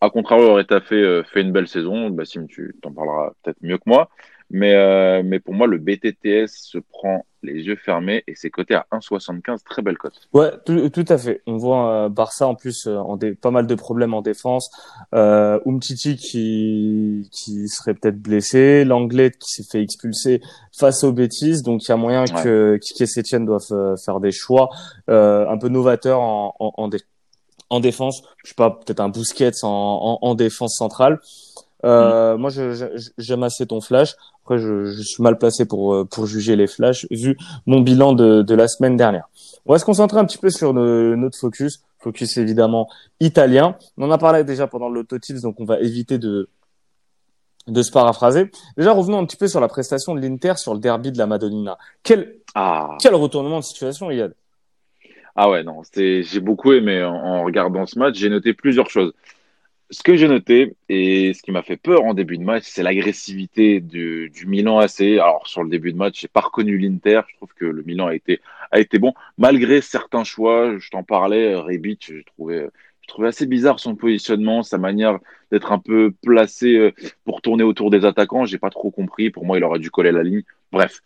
A 0.00 0.10
contrario, 0.10 0.48
aurait 0.48 0.66
fait, 0.80 1.22
fait 1.24 1.40
une 1.40 1.52
belle 1.52 1.68
saison. 1.68 2.10
Bassim, 2.10 2.46
tu 2.46 2.74
t'en 2.82 2.92
parleras 2.92 3.32
peut-être 3.42 3.62
mieux 3.62 3.78
que 3.78 3.84
moi. 3.86 4.10
Mais, 4.50 5.22
mais 5.22 5.40
pour 5.40 5.54
moi, 5.54 5.66
le 5.66 5.78
BTTS 5.78 6.48
se 6.48 6.78
prend 6.78 7.24
les 7.44 7.62
yeux 7.62 7.76
fermés 7.76 8.24
et 8.26 8.34
c'est 8.34 8.50
coté 8.50 8.74
à 8.74 8.86
1,75, 8.92 9.58
très 9.64 9.82
belle 9.82 9.98
cote. 9.98 10.28
Ouais, 10.32 10.50
tout, 10.64 10.88
tout, 10.90 11.04
à 11.08 11.18
fait. 11.18 11.42
On 11.46 11.56
voit 11.56 11.90
euh, 11.90 12.08
Barça 12.08 12.46
en 12.46 12.54
plus 12.54 12.86
euh, 12.86 12.96
en 12.96 13.18
pas 13.40 13.50
mal 13.50 13.66
de 13.66 13.74
problèmes 13.74 14.14
en 14.14 14.22
défense. 14.22 14.70
Euh, 15.14 15.60
Umtiti 15.66 16.16
qui 16.16 17.28
qui 17.32 17.68
serait 17.68 17.94
peut-être 17.94 18.20
blessé, 18.20 18.84
l'anglais 18.84 19.30
qui 19.30 19.50
s'est 19.50 19.64
fait 19.70 19.82
expulser 19.82 20.40
face 20.76 21.04
aux 21.04 21.12
bêtises, 21.12 21.62
donc 21.62 21.84
il 21.84 21.88
y 21.88 21.92
a 21.92 21.96
moyen 21.96 22.24
que 22.24 22.78
Kike 22.78 23.08
Setien 23.08 23.40
doive 23.40 23.62
euh, 23.72 23.96
faire 23.96 24.20
des 24.20 24.32
choix 24.32 24.68
euh, 25.08 25.48
un 25.48 25.58
peu 25.58 25.68
novateurs 25.68 26.20
en, 26.20 26.54
en, 26.58 26.72
en, 26.76 26.90
en 27.70 27.80
défense. 27.80 28.22
Je 28.42 28.50
sais 28.50 28.54
pas, 28.54 28.70
peut-être 28.70 29.00
un 29.00 29.08
Busquets 29.08 29.62
en, 29.62 30.18
en, 30.20 30.34
défense 30.34 30.76
centrale. 30.76 31.20
Euh, 31.84 32.36
mm. 32.36 32.40
Moi, 32.40 32.50
j'aime 33.18 33.42
assez 33.42 33.66
ton 33.66 33.80
flash. 33.80 34.14
Après, 34.44 34.58
je, 34.58 34.84
je, 34.84 35.00
suis 35.00 35.22
mal 35.22 35.38
placé 35.38 35.64
pour 35.64 35.94
euh, 35.94 36.04
pour 36.04 36.26
juger 36.26 36.54
les 36.54 36.66
flashs 36.66 37.06
vu 37.10 37.34
mon 37.64 37.80
bilan 37.80 38.12
de, 38.12 38.42
de 38.42 38.54
la 38.54 38.68
semaine 38.68 38.94
dernière. 38.94 39.26
On 39.64 39.72
va 39.72 39.78
se 39.78 39.86
concentrer 39.86 40.18
un 40.18 40.26
petit 40.26 40.36
peu 40.36 40.50
sur 40.50 40.74
notre 40.74 41.38
focus, 41.38 41.82
focus 41.98 42.36
évidemment 42.36 42.90
italien. 43.20 43.78
On 43.96 44.04
en 44.04 44.10
a 44.10 44.18
parlé 44.18 44.44
déjà 44.44 44.66
pendant 44.66 44.90
l'autotips, 44.90 45.40
donc 45.40 45.60
on 45.60 45.64
va 45.64 45.80
éviter 45.80 46.18
de 46.18 46.50
de 47.68 47.82
se 47.82 47.90
paraphraser. 47.90 48.50
Déjà, 48.76 48.92
revenons 48.92 49.18
un 49.18 49.24
petit 49.24 49.38
peu 49.38 49.48
sur 49.48 49.60
la 49.60 49.68
prestation 49.68 50.14
de 50.14 50.20
l'Inter 50.20 50.52
sur 50.56 50.74
le 50.74 50.80
derby 50.80 51.10
de 51.10 51.16
la 51.16 51.26
Madonnina. 51.26 51.78
Quel 52.02 52.36
ah. 52.54 52.98
quel 53.00 53.14
retournement 53.14 53.60
de 53.60 53.64
situation, 53.64 54.10
Yad 54.10 54.34
Ah 55.36 55.48
ouais, 55.48 55.64
non, 55.64 55.80
j'ai 55.94 56.40
beaucoup 56.40 56.74
aimé 56.74 57.02
en, 57.02 57.14
en 57.14 57.44
regardant 57.44 57.86
ce 57.86 57.98
match. 57.98 58.16
J'ai 58.16 58.28
noté 58.28 58.52
plusieurs 58.52 58.90
choses 58.90 59.14
ce 59.94 60.02
que 60.02 60.16
j'ai 60.16 60.26
noté 60.26 60.74
et 60.88 61.32
ce 61.34 61.42
qui 61.42 61.52
m'a 61.52 61.62
fait 61.62 61.76
peur 61.76 62.02
en 62.04 62.14
début 62.14 62.36
de 62.36 62.42
match, 62.42 62.64
c'est 62.66 62.82
l'agressivité 62.82 63.80
du, 63.80 64.30
Milan 64.44 64.78
AC. 64.78 65.02
Alors 65.02 65.46
sur 65.46 65.62
le 65.62 65.70
début 65.70 65.92
de 65.92 65.96
match, 65.96 66.20
j'ai 66.20 66.28
pas 66.28 66.40
reconnu 66.40 66.78
l'Inter. 66.78 67.20
Je 67.28 67.36
trouve 67.36 67.54
que 67.54 67.64
le 67.64 67.82
Milan 67.84 68.08
a 68.08 68.14
été 68.14 68.40
a 68.72 68.80
été 68.80 68.98
bon 68.98 69.14
malgré 69.38 69.80
certains 69.80 70.24
choix. 70.24 70.78
Je 70.78 70.90
t'en 70.90 71.04
parlais, 71.04 71.54
Rebic, 71.54 72.12
je 72.12 72.22
trouvais 72.24 72.68
je 73.02 73.08
trouvais 73.08 73.28
assez 73.28 73.46
bizarre 73.46 73.78
son 73.78 73.94
positionnement, 73.94 74.62
sa 74.64 74.78
manière 74.78 75.18
d'être 75.52 75.70
un 75.70 75.78
peu 75.78 76.12
placé 76.22 76.74
euh, 76.74 76.92
pour 77.24 77.40
tourner 77.40 77.62
autour 77.62 77.90
des 77.90 78.04
attaquants. 78.04 78.46
J'ai 78.46 78.58
pas 78.58 78.70
trop 78.70 78.90
compris. 78.90 79.30
Pour 79.30 79.44
moi, 79.44 79.58
il 79.58 79.64
aurait 79.64 79.78
dû 79.78 79.90
coller 79.90 80.10
la 80.10 80.22
ligne. 80.24 80.42
Bref, 80.72 81.02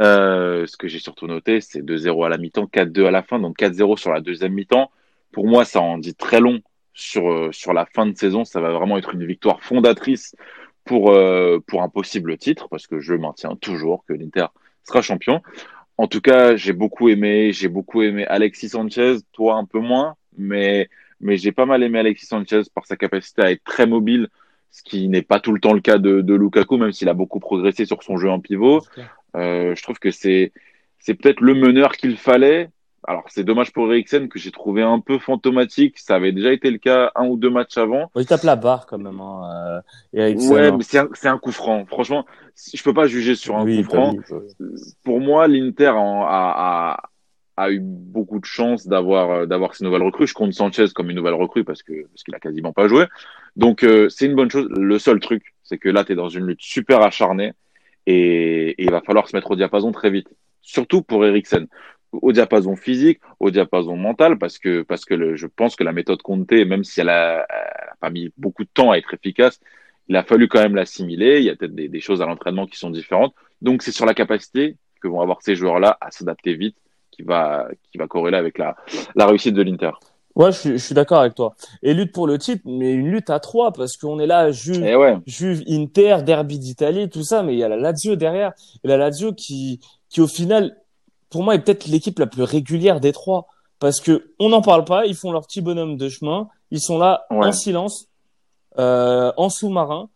euh, 0.00 0.66
ce 0.66 0.76
que 0.76 0.88
j'ai 0.88 0.98
surtout 0.98 1.26
noté, 1.28 1.60
c'est 1.60 1.82
2-0 1.82 2.26
à 2.26 2.28
la 2.28 2.38
mi-temps, 2.38 2.66
4-2 2.66 3.06
à 3.06 3.10
la 3.10 3.22
fin, 3.22 3.38
donc 3.38 3.58
4-0 3.58 3.98
sur 3.98 4.12
la 4.12 4.20
deuxième 4.20 4.54
mi-temps. 4.54 4.90
Pour 5.30 5.46
moi, 5.46 5.64
ça 5.64 5.80
en 5.80 5.98
dit 5.98 6.14
très 6.14 6.40
long 6.40 6.60
sur, 6.94 7.30
euh, 7.30 7.52
sur 7.52 7.72
la 7.72 7.86
fin 7.86 8.06
de 8.06 8.16
saison. 8.16 8.44
Ça 8.44 8.60
va 8.60 8.72
vraiment 8.72 8.98
être 8.98 9.14
une 9.14 9.26
victoire 9.26 9.62
fondatrice 9.62 10.34
pour, 10.84 11.12
euh, 11.12 11.58
pour 11.66 11.82
un 11.82 11.88
possible 11.88 12.36
titre, 12.36 12.68
parce 12.68 12.86
que 12.86 13.00
je 13.00 13.14
maintiens 13.14 13.56
toujours 13.56 14.04
que 14.06 14.12
l'Inter 14.12 14.46
sera 14.84 15.02
champion. 15.02 15.40
En 15.98 16.08
tout 16.08 16.20
cas, 16.20 16.56
j'ai 16.56 16.72
beaucoup 16.72 17.08
aimé, 17.08 17.52
j'ai 17.52 17.68
beaucoup 17.68 18.02
aimé 18.02 18.26
Alexis 18.26 18.70
Sanchez, 18.70 19.18
toi 19.32 19.56
un 19.56 19.64
peu 19.64 19.78
moins, 19.78 20.16
mais, 20.36 20.88
mais 21.20 21.36
j'ai 21.36 21.52
pas 21.52 21.66
mal 21.66 21.82
aimé 21.82 21.98
Alexis 21.98 22.26
Sanchez 22.26 22.62
par 22.74 22.86
sa 22.86 22.96
capacité 22.96 23.42
à 23.42 23.50
être 23.52 23.62
très 23.62 23.86
mobile, 23.86 24.28
ce 24.70 24.82
qui 24.82 25.08
n'est 25.08 25.22
pas 25.22 25.38
tout 25.38 25.52
le 25.52 25.60
temps 25.60 25.74
le 25.74 25.80
cas 25.80 25.98
de, 25.98 26.22
de 26.22 26.34
Lukaku, 26.34 26.78
même 26.78 26.92
s'il 26.92 27.08
a 27.08 27.14
beaucoup 27.14 27.40
progressé 27.40 27.84
sur 27.84 28.02
son 28.02 28.16
jeu 28.16 28.30
en 28.30 28.40
pivot. 28.40 28.80
Euh, 29.36 29.74
je 29.76 29.82
trouve 29.82 29.98
que 29.98 30.10
c'est, 30.10 30.52
c'est 30.98 31.14
peut-être 31.14 31.40
le 31.40 31.54
meneur 31.54 31.92
qu'il 31.92 32.16
fallait, 32.16 32.70
alors 33.04 33.24
c'est 33.28 33.42
dommage 33.42 33.72
pour 33.72 33.92
Eriksen 33.92 34.28
que 34.28 34.38
j'ai 34.38 34.52
trouvé 34.52 34.82
un 34.82 35.00
peu 35.00 35.18
fantomatique. 35.18 35.98
Ça 35.98 36.14
avait 36.14 36.32
déjà 36.32 36.52
été 36.52 36.70
le 36.70 36.78
cas 36.78 37.10
un 37.16 37.26
ou 37.26 37.36
deux 37.36 37.50
matchs 37.50 37.76
avant. 37.76 38.10
il 38.16 38.26
tape 38.26 38.44
la 38.44 38.56
barre 38.56 38.86
quand 38.86 38.98
même, 38.98 39.20
hein, 39.20 39.82
euh, 40.14 40.20
Eriksen. 40.20 40.52
Ouais, 40.52 40.66
hein. 40.68 40.76
mais 40.76 40.84
c'est 40.84 40.98
un, 40.98 41.34
un, 41.34 41.38
coup 41.38 41.50
franc. 41.50 41.84
Franchement, 41.86 42.24
je 42.72 42.82
peux 42.82 42.94
pas 42.94 43.06
juger 43.06 43.34
sur 43.34 43.56
un 43.56 43.64
coup 43.64 43.82
franc. 43.82 44.14
Pour 45.04 45.20
moi, 45.20 45.48
l'Inter 45.48 45.92
a, 45.96 46.96
a, 46.96 46.96
a 47.56 47.70
eu 47.72 47.80
beaucoup 47.80 48.38
de 48.38 48.44
chance 48.44 48.86
d'avoir 48.86 49.30
euh, 49.30 49.46
d'avoir 49.46 49.74
ces 49.74 49.84
nouvelles 49.84 50.02
recrues. 50.02 50.28
Je 50.28 50.34
compte 50.34 50.52
Sanchez 50.52 50.86
comme 50.94 51.10
une 51.10 51.16
nouvelle 51.16 51.34
recrue 51.34 51.64
parce 51.64 51.82
que 51.82 52.06
parce 52.06 52.22
qu'il 52.22 52.34
a 52.34 52.40
quasiment 52.40 52.72
pas 52.72 52.86
joué. 52.86 53.06
Donc 53.56 53.82
euh, 53.82 54.08
c'est 54.10 54.26
une 54.26 54.36
bonne 54.36 54.50
chose. 54.50 54.68
Le 54.70 54.98
seul 55.00 55.18
truc, 55.18 55.42
c'est 55.64 55.78
que 55.78 55.88
là 55.88 56.04
tu 56.04 56.12
es 56.12 56.14
dans 56.14 56.28
une 56.28 56.46
lutte 56.46 56.62
super 56.62 57.02
acharnée 57.02 57.52
et, 58.06 58.70
et, 58.70 58.84
il 58.84 58.90
va 58.90 59.00
falloir 59.00 59.28
se 59.28 59.36
mettre 59.36 59.50
au 59.50 59.56
diapason 59.56 59.90
très 59.90 60.10
vite. 60.10 60.28
Surtout 60.60 61.02
pour 61.02 61.24
Eriksen. 61.24 61.66
Au 62.12 62.30
diapason 62.30 62.76
physique, 62.76 63.20
au 63.40 63.50
diapason 63.50 63.96
mental, 63.96 64.38
parce 64.38 64.58
que 64.58 64.82
parce 64.82 65.06
que 65.06 65.14
le, 65.14 65.34
je 65.34 65.46
pense 65.46 65.76
que 65.76 65.82
la 65.82 65.92
méthode 65.92 66.20
comptée, 66.20 66.66
même 66.66 66.84
si 66.84 67.00
elle 67.00 67.08
a, 67.08 67.46
elle 67.48 67.88
a 67.90 67.96
pas 68.00 68.10
mis 68.10 68.30
beaucoup 68.36 68.64
de 68.64 68.70
temps 68.72 68.90
à 68.90 68.98
être 68.98 69.14
efficace, 69.14 69.60
il 70.08 70.16
a 70.16 70.22
fallu 70.22 70.46
quand 70.46 70.60
même 70.60 70.74
l'assimiler. 70.74 71.38
Il 71.38 71.44
y 71.44 71.50
a 71.50 71.56
peut-être 71.56 71.74
des, 71.74 71.88
des 71.88 72.00
choses 72.00 72.20
à 72.20 72.26
l'entraînement 72.26 72.66
qui 72.66 72.78
sont 72.78 72.90
différentes. 72.90 73.34
Donc 73.62 73.82
c'est 73.82 73.92
sur 73.92 74.04
la 74.04 74.12
capacité 74.12 74.76
que 75.00 75.08
vont 75.08 75.22
avoir 75.22 75.40
ces 75.40 75.56
joueurs-là 75.56 75.96
à 76.00 76.10
s'adapter 76.10 76.54
vite 76.54 76.76
qui 77.10 77.22
va, 77.22 77.68
qui 77.90 77.96
va 77.98 78.06
corréler 78.06 78.36
avec 78.36 78.58
la, 78.58 78.76
la 79.14 79.26
réussite 79.26 79.54
de 79.54 79.62
l'Inter. 79.62 79.92
Ouais, 80.34 80.50
je 80.52 80.58
suis, 80.58 80.70
je 80.70 80.76
suis 80.78 80.94
d'accord 80.94 81.20
avec 81.20 81.34
toi. 81.34 81.54
Et 81.82 81.92
lutte 81.92 82.12
pour 82.12 82.26
le 82.26 82.38
titre, 82.38 82.62
mais 82.64 82.92
une 82.92 83.10
lutte 83.10 83.30
à 83.30 83.38
trois, 83.38 83.72
parce 83.72 83.96
qu'on 83.96 84.18
est 84.18 84.26
là, 84.26 84.50
Juve, 84.50 84.82
ouais, 84.82 85.16
Juve, 85.26 85.62
Inter, 85.68 86.18
Derby 86.24 86.58
d'Italie, 86.58 87.08
tout 87.10 87.22
ça, 87.22 87.42
mais 87.42 87.54
il 87.54 87.58
y 87.58 87.64
a 87.64 87.68
la 87.68 87.76
Lazio 87.76 88.16
derrière. 88.16 88.52
Et 88.82 88.88
la 88.88 88.96
Lazio 88.96 89.34
qui, 89.34 89.80
qui 90.08 90.20
au 90.22 90.26
final, 90.26 90.76
pour 91.32 91.42
moi, 91.42 91.54
est 91.56 91.58
peut-être 91.58 91.86
l'équipe 91.86 92.18
la 92.20 92.26
plus 92.26 92.42
régulière 92.44 93.00
des 93.00 93.12
trois. 93.12 93.48
Parce 93.80 94.00
que 94.00 94.30
on 94.38 94.50
n'en 94.50 94.62
parle 94.62 94.84
pas, 94.84 95.06
ils 95.06 95.16
font 95.16 95.32
leur 95.32 95.44
petit 95.44 95.60
bonhomme 95.60 95.96
de 95.96 96.08
chemin, 96.08 96.48
ils 96.70 96.80
sont 96.80 96.98
là 96.98 97.24
Ouais. 97.32 97.46
en 97.48 97.52
silence, 97.52 98.06
euh, 98.78 99.32
en 99.36 99.48
sous-marin, 99.48 100.08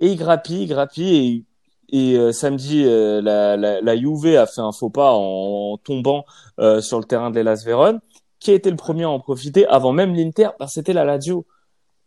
et 0.00 0.08
ils 0.08 0.16
grappillent, 0.16 0.62
ils 0.64 0.68
grappillent, 0.68 1.44
et, 1.92 1.96
et 2.12 2.16
euh, 2.18 2.32
samedi, 2.32 2.82
euh, 2.84 3.20
la, 3.22 3.56
la, 3.56 3.80
la 3.80 3.96
Juve 3.96 4.36
a 4.36 4.46
fait 4.46 4.60
un 4.60 4.72
faux 4.72 4.90
pas 4.90 5.12
en, 5.12 5.74
en 5.74 5.76
tombant 5.76 6.24
euh, 6.58 6.80
sur 6.80 6.98
le 6.98 7.04
terrain 7.04 7.30
de 7.30 7.36
l'Elas 7.36 7.62
Vérone. 7.64 8.00
Qui 8.40 8.50
a 8.52 8.54
été 8.54 8.70
le 8.70 8.76
premier 8.76 9.04
à 9.04 9.10
en 9.10 9.18
profiter 9.20 9.66
avant 9.66 9.92
même 9.92 10.14
l'Inter? 10.14 10.50
Bah, 10.60 10.66
C'était 10.68 10.92
la 10.92 11.04
Lazio. 11.04 11.44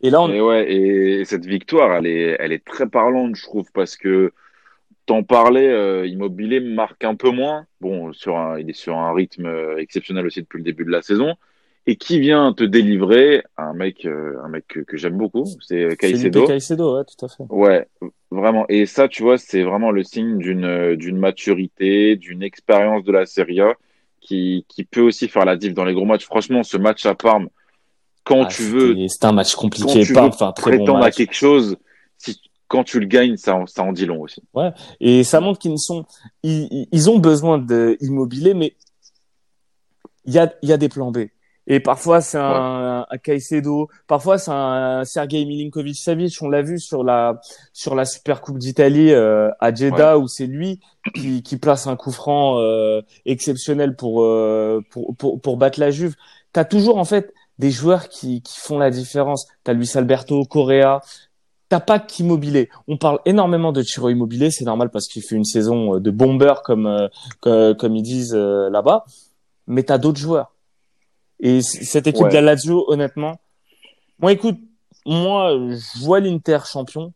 Et 0.02 0.10
là, 0.10 0.22
on, 0.22 0.30
et 0.30 0.42
ouais, 0.42 0.72
et 0.72 1.26
cette 1.26 1.46
victoire, 1.46 1.94
elle 1.98 2.08
est, 2.08 2.36
elle 2.40 2.52
est 2.54 2.66
très 2.66 2.88
parlante, 2.88 3.36
je 3.36 3.44
trouve, 3.44 3.66
parce 3.74 3.96
que 3.98 4.32
t'en 5.06 5.24
parlais, 5.24 5.68
euh, 5.68 6.06
Immobilier 6.08 6.60
marque 6.60 7.04
un 7.04 7.16
peu 7.16 7.30
moins. 7.30 7.66
Bon, 7.80 8.14
sur 8.14 8.38
un, 8.38 8.60
il 8.60 8.70
est 8.70 8.74
sur 8.74 8.98
un 8.98 9.14
rythme 9.14 9.46
euh, 9.46 9.78
exceptionnel 9.78 10.26
aussi 10.26 10.42
depuis 10.42 10.58
le 10.58 10.64
début 10.64 10.86
de 10.86 10.92
la 10.92 11.02
saison. 11.02 11.36
Et 11.88 11.96
qui 11.96 12.20
vient 12.20 12.54
te 12.54 12.64
délivrer 12.64 13.44
un 13.58 13.74
mec, 13.74 14.06
euh, 14.06 14.36
un 14.44 14.50
mec 14.50 14.66
que, 14.68 14.82
que 14.82 14.98
j'aime 14.98 15.18
beaucoup, 15.18 15.46
c'est 15.62 15.98
Caicedo. 15.98 16.42
Felipe 16.42 16.48
Caicedo, 16.48 16.98
ouais, 16.98 17.04
tout 17.06 17.26
à 17.26 17.28
fait. 17.28 17.44
Ouais, 17.50 17.88
vraiment. 18.30 18.66
Et 18.70 18.86
ça, 18.86 19.08
tu 19.08 19.24
vois, 19.24 19.40
c'est 19.40 19.64
vraiment 19.64 19.90
le 19.90 20.04
signe 20.04 20.38
d'une 20.38 20.96
d'une 20.96 21.18
maturité, 21.18 22.18
d'une 22.18 22.44
expérience 22.44 23.04
de 23.04 23.12
la 23.12 23.26
Serie 23.26 23.62
A 23.62 23.74
qui 24.20 24.64
qui 24.70 24.84
peut 24.84 25.02
aussi 25.02 25.28
faire 25.28 25.44
la 25.44 25.58
diff 25.58 25.74
dans 25.74 25.86
les 25.86 25.96
gros 25.96 26.06
matchs. 26.06 26.26
Franchement, 26.26 26.62
ce 26.62 26.78
match 26.78 27.04
à 27.08 27.16
Parme, 27.16 27.50
quand 28.24 28.44
Ah, 28.44 28.50
tu 28.50 28.62
veux 28.62 28.96
C'était 29.08 29.26
un 29.26 29.32
match 29.32 29.56
quand 29.56 29.64
compliqué, 29.64 30.04
tu 30.04 30.14
pas 30.14 30.26
veux 30.26 30.30
bon 30.30 30.52
prétendre 30.54 31.04
à 31.04 31.10
quelque 31.10 31.34
chose, 31.34 31.78
si 32.20 32.40
quand 32.72 32.86
tu 32.86 33.00
le 33.02 33.06
gagnes, 33.06 33.36
ça 33.36 33.56
en, 33.56 33.68
ça 33.68 33.84
en 33.84 33.92
dit 33.92 34.06
long 34.06 34.22
aussi. 34.22 34.42
Et 35.02 35.24
ça 35.26 35.42
montre 35.42 35.60
qu'ils 35.60 35.72
ne 35.74 35.78
sont, 35.78 36.06
ils, 36.42 36.88
ils- 36.92 37.10
ont 37.10 37.20
besoin 37.20 37.58
de 37.58 37.98
immobilier, 38.00 38.54
mais 38.54 38.76
il 40.26 40.34
y 40.34 40.40
a, 40.40 40.54
il 40.62 40.70
y 40.70 40.74
a 40.74 40.78
des 40.78 40.88
plans 40.90 41.12
B. 41.12 41.20
Et 41.68 41.80
parfois 41.80 42.22
c'est 42.22 42.40
un, 42.40 43.06
un 43.10 43.18
Caicedo, 43.18 43.88
parfois 44.08 44.38
c'est 44.38 44.52
un 44.52 45.04
Sergei 45.06 45.46
Milinkovic-Savic. 45.46 46.42
On 46.42 46.50
l'a 46.50 46.62
vu 46.64 46.80
sur 46.80 47.04
la 47.04 47.40
sur 47.72 47.94
la 47.94 48.06
Super 48.06 48.42
Coupe 48.42 48.58
d'Italie 48.58 49.12
euh, 49.12 49.50
à 49.60 49.74
Jeddah 49.74 50.18
où 50.18 50.28
c'est 50.28 50.48
lui 50.48 50.80
qui, 51.14 51.44
qui 51.44 51.58
place 51.58 51.86
un 51.88 51.96
coup 51.96 52.12
franc 52.12 52.58
euh, 52.60 53.02
exceptionnel 53.26 53.96
pour, 53.96 54.24
euh, 54.24 54.82
pour 54.92 55.16
pour 55.18 55.40
pour 55.40 55.58
battre 55.58 55.80
la 55.80 55.92
Juve. 55.92 56.16
T'as 56.52 56.66
toujours 56.66 56.98
en 56.98 57.06
fait 57.06 57.32
des 57.60 57.70
joueurs 57.72 58.10
qui 58.10 58.42
qui 58.42 58.60
font 58.60 58.80
la 58.80 58.90
différence. 58.90 59.46
T'as 59.64 59.74
Luis 59.74 59.92
Alberto, 59.96 60.44
Correa. 60.46 61.02
T'as 61.72 61.80
pas 61.80 62.00
qu'Immobilier. 62.00 62.68
On 62.90 62.98
parle 62.98 63.20
énormément 63.24 63.72
de 63.72 63.82
Chiro 63.82 64.10
Immobilier, 64.10 64.52
c'est 64.52 64.66
normal 64.66 64.90
parce 64.90 65.08
qu'il 65.08 65.22
fait 65.24 65.38
une 65.38 65.46
saison 65.46 65.96
euh, 65.96 66.00
de 66.02 66.12
bomber 66.12 66.54
comme 66.66 66.86
euh, 66.86 67.08
que- 67.42 67.72
comme 67.72 67.96
ils 67.96 68.04
disent 68.04 68.36
euh, 68.36 68.70
là-bas. 68.70 69.06
Mais 69.68 69.84
t'as 69.84 69.98
d'autres 69.98 70.20
joueurs. 70.20 70.54
Et 71.40 71.62
cette 71.62 72.08
équipe 72.08 72.24
Ouais. 72.24 72.30
de 72.30 72.34
la 72.34 72.42
Lazio, 72.42 72.84
honnêtement, 72.92 73.40
moi, 74.20 74.34
écoute, 74.34 74.58
moi, 75.06 75.52
je 75.70 76.04
vois 76.04 76.20
l'Inter 76.20 76.58
champion. 76.70 77.14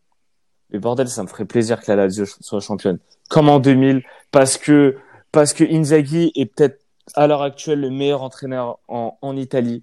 Mais 0.70 0.78
bordel, 0.78 1.08
ça 1.08 1.22
me 1.22 1.28
ferait 1.28 1.44
plaisir 1.44 1.82
que 1.82 1.92
la 1.92 1.96
Lazio 1.96 2.24
soit 2.24 2.60
championne. 2.60 2.98
Comme 3.28 3.50
en 3.50 3.58
2000, 3.60 4.02
parce 4.30 4.56
que 4.56 4.96
parce 5.32 5.52
que 5.52 5.64
Inzaghi 5.64 6.32
est 6.34 6.46
peut-être 6.46 6.80
à 7.14 7.26
l'heure 7.26 7.42
actuelle 7.42 7.80
le 7.82 7.90
meilleur 7.90 8.22
entraîneur 8.22 8.78
en, 8.88 9.18
en 9.20 9.36
Italie. 9.36 9.82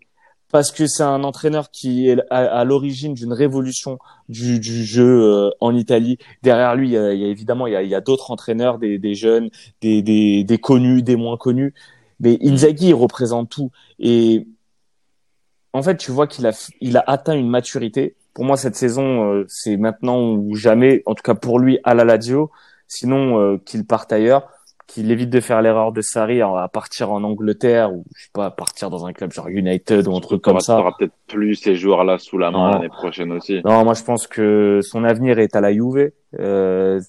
Parce 0.54 0.72
que 0.72 0.86
c'est 0.86 1.02
un 1.02 1.24
entraîneur 1.24 1.72
qui 1.72 2.08
est 2.10 2.20
à, 2.30 2.60
à 2.60 2.64
l'origine 2.64 3.16
d'une 3.16 3.34
révolution 3.34 3.98
du, 4.30 4.60
du 4.60 4.86
jeu 4.86 5.24
euh, 5.24 5.50
en 5.60 5.76
Italie. 5.76 6.20
Derrière 6.44 6.76
lui, 6.76 6.90
il 6.90 6.92
y 6.92 6.98
a, 6.98 7.12
il 7.12 7.20
y 7.20 7.26
a 7.26 7.28
évidemment 7.28 7.66
il 7.66 7.74
y 7.74 7.96
a, 7.96 7.98
a 7.98 8.02
d'autres 8.02 8.30
entraîneurs, 8.30 8.78
des, 8.78 9.00
des 9.00 9.16
jeunes, 9.16 9.50
des, 9.82 10.04
des, 10.04 10.44
des 10.44 10.58
connus, 10.60 11.02
des 11.02 11.16
moins 11.16 11.38
connus. 11.38 11.74
Mais 12.20 12.38
Inzaghi, 12.44 12.90
il 12.90 12.94
représente 12.94 13.50
tout. 13.50 13.72
Et 13.98 14.46
en 15.74 15.82
fait, 15.82 15.98
tu 15.98 16.12
vois 16.12 16.28
qu'il 16.28 16.46
a, 16.46 16.52
il 16.82 16.98
a 16.98 17.04
atteint 17.08 17.34
une 17.34 17.50
maturité. 17.50 18.16
Pour 18.36 18.46
moi, 18.46 18.56
cette 18.56 18.76
saison, 18.76 19.34
euh, 19.34 19.46
c'est 19.48 19.76
maintenant 19.76 20.34
ou 20.34 20.54
jamais, 20.54 21.02
en 21.08 21.16
tout 21.16 21.24
cas 21.24 21.34
pour 21.34 21.58
lui, 21.58 21.80
à 21.84 21.96
la 21.96 22.04
Lazio. 22.04 22.52
Sinon, 22.88 23.40
euh, 23.40 23.58
qu'il 23.58 23.88
parte 23.88 24.14
ailleurs, 24.14 24.48
qu'il 24.94 25.12
évite 25.12 25.30
de 25.30 25.40
faire 25.40 25.62
l'erreur 25.62 25.92
de 25.92 26.02
Sarri 26.02 26.42
à 26.42 26.48
à 26.64 26.68
partir 26.68 27.12
en 27.12 27.24
Angleterre 27.24 27.92
ou 27.94 28.06
je 28.16 28.24
sais 28.24 28.30
pas, 28.34 28.52
partir 28.52 28.90
dans 28.90 29.06
un 29.06 29.14
club 29.14 29.32
genre 29.32 29.48
United 29.48 30.08
ou 30.08 30.16
un 30.16 30.20
truc 30.20 30.42
comme 30.42 30.60
ça. 30.60 30.76
T'auras 30.78 30.94
peut-être 30.98 31.14
plus 31.28 31.56
ces 31.56 31.76
joueurs-là 31.76 32.18
sous 32.20 32.38
la 32.38 32.52
main 32.52 32.72
l'année 32.72 32.90
prochaine 32.90 33.32
aussi. 33.32 33.62
Non, 33.66 33.84
moi 33.84 33.94
je 33.96 34.04
pense 34.04 34.28
que 34.28 34.80
son 34.84 35.04
avenir 35.04 35.40
est 35.40 35.56
à 35.56 35.62
la 35.62 35.74
Juve. 35.74 36.12
Euh, 36.40 37.00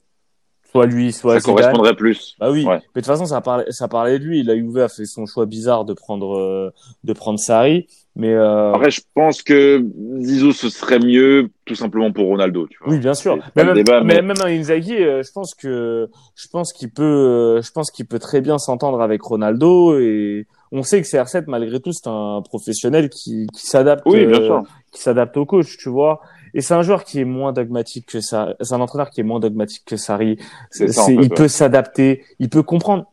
soit 0.72 0.86
lui, 0.86 1.12
soit 1.12 1.34
ça 1.34 1.40
Zidane. 1.40 1.54
correspondrait 1.56 1.94
plus. 1.94 2.36
Bah 2.40 2.50
oui, 2.50 2.64
Ouais. 2.64 2.74
mais 2.74 2.78
de 2.78 2.84
toute 2.94 3.06
façon 3.06 3.26
ça 3.26 3.40
parlait, 3.40 3.66
ça 3.70 3.86
parlait 3.88 4.18
de 4.18 4.24
lui. 4.24 4.42
La 4.42 4.56
Juve 4.56 4.78
a 4.78 4.88
fait 4.88 5.04
son 5.04 5.26
choix 5.26 5.46
bizarre 5.46 5.84
de 5.84 5.92
prendre 5.94 6.36
euh, 6.38 6.72
de 7.04 7.12
prendre 7.12 7.38
Sarri, 7.38 7.86
mais 8.16 8.32
euh, 8.32 8.72
Après, 8.72 8.90
je 8.92 9.00
pense 9.14 9.42
que 9.42 9.84
Zizou 10.20 10.52
ce 10.52 10.68
serait 10.68 11.00
mieux 11.00 11.50
tout 11.64 11.74
simplement 11.74 12.12
pour 12.12 12.26
Ronaldo. 12.26 12.68
Tu 12.68 12.78
vois. 12.80 12.92
oui 12.92 12.98
bien 13.00 13.14
sûr. 13.14 13.38
Mais 13.56 13.64
même, 13.64 13.74
débat, 13.74 14.02
mais 14.02 14.16
mais- 14.16 14.22
même 14.22 14.36
un 14.40 14.48
Inzaghi, 14.48 14.94
euh, 14.94 15.22
je 15.24 15.32
pense 15.32 15.54
que 15.54 16.08
je 16.36 16.48
pense 16.48 16.72
qu'il 16.72 16.90
peut, 16.90 17.02
euh, 17.02 17.62
je 17.62 17.72
pense 17.72 17.90
qu'il 17.90 18.06
peut 18.06 18.20
très 18.20 18.40
bien 18.40 18.58
s'entendre 18.58 19.00
avec 19.00 19.20
Ronaldo 19.22 19.98
et 19.98 20.46
on 20.70 20.84
sait 20.84 21.02
que 21.02 21.08
CR7 21.08 21.44
malgré 21.48 21.80
tout 21.80 21.92
c'est 21.92 22.06
un 22.06 22.40
professionnel 22.42 23.08
qui 23.08 23.48
qui 23.52 23.66
s'adapte. 23.66 24.04
Oui, 24.06 24.26
bien 24.26 24.40
euh, 24.40 24.46
sûr. 24.46 24.62
qui 24.92 25.02
s'adapte 25.02 25.36
au 25.36 25.44
coach, 25.44 25.76
tu 25.76 25.88
vois. 25.88 26.20
Et 26.56 26.60
c'est 26.60 26.74
un 26.74 26.82
joueur 26.82 27.02
qui 27.02 27.18
est 27.18 27.24
moins 27.24 27.52
dogmatique 27.52 28.06
que 28.06 28.20
ça. 28.20 28.54
C'est 28.60 28.74
un 28.74 28.80
entraîneur 28.80 29.10
qui 29.10 29.20
est 29.20 29.24
moins 29.24 29.40
dogmatique 29.40 29.82
que 29.86 29.96
Sarri. 29.96 30.38
C'est 30.70 30.86
il 31.08 31.30
peut 31.30 31.48
s'adapter, 31.48 32.22
il 32.38 32.48
peut 32.48 32.62
comprendre. 32.62 33.06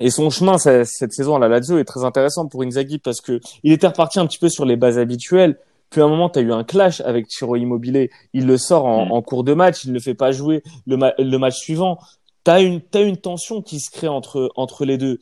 Et 0.00 0.10
son 0.10 0.28
chemin 0.30 0.58
cette 0.58 1.12
saison 1.12 1.36
à 1.36 1.38
la 1.38 1.48
Lazio 1.48 1.78
est 1.78 1.84
très 1.84 2.04
intéressant 2.04 2.46
pour 2.48 2.62
Inzaghi 2.62 2.98
parce 2.98 3.20
que 3.20 3.40
il 3.62 3.72
était 3.72 3.86
reparti 3.86 4.18
un 4.18 4.26
petit 4.26 4.38
peu 4.38 4.48
sur 4.48 4.64
les 4.64 4.76
bases 4.76 4.98
habituelles. 4.98 5.56
Puis 5.90 6.00
à 6.00 6.04
un 6.04 6.08
moment, 6.08 6.28
tu 6.28 6.40
as 6.40 6.42
eu 6.42 6.52
un 6.52 6.64
clash 6.64 7.00
avec 7.02 7.26
Ciro 7.30 7.54
Immobile. 7.54 8.08
Il 8.32 8.46
le 8.46 8.56
sort 8.58 8.86
en, 8.86 9.06
Mm. 9.06 9.12
en 9.12 9.22
cours 9.22 9.44
de 9.44 9.54
match, 9.54 9.84
il 9.84 9.90
ne 9.90 9.94
le 9.94 10.00
fait 10.00 10.14
pas 10.14 10.32
jouer 10.32 10.62
le, 10.86 10.96
ma- 10.96 11.14
le 11.18 11.36
match 11.38 11.56
suivant. 11.56 11.98
Tu 12.44 12.50
as 12.50 12.60
une, 12.60 12.80
t'as 12.80 13.02
une 13.04 13.16
tension 13.16 13.62
qui 13.62 13.78
se 13.78 13.90
crée 13.90 14.08
entre, 14.08 14.50
entre 14.56 14.84
les 14.84 14.98
deux. 14.98 15.20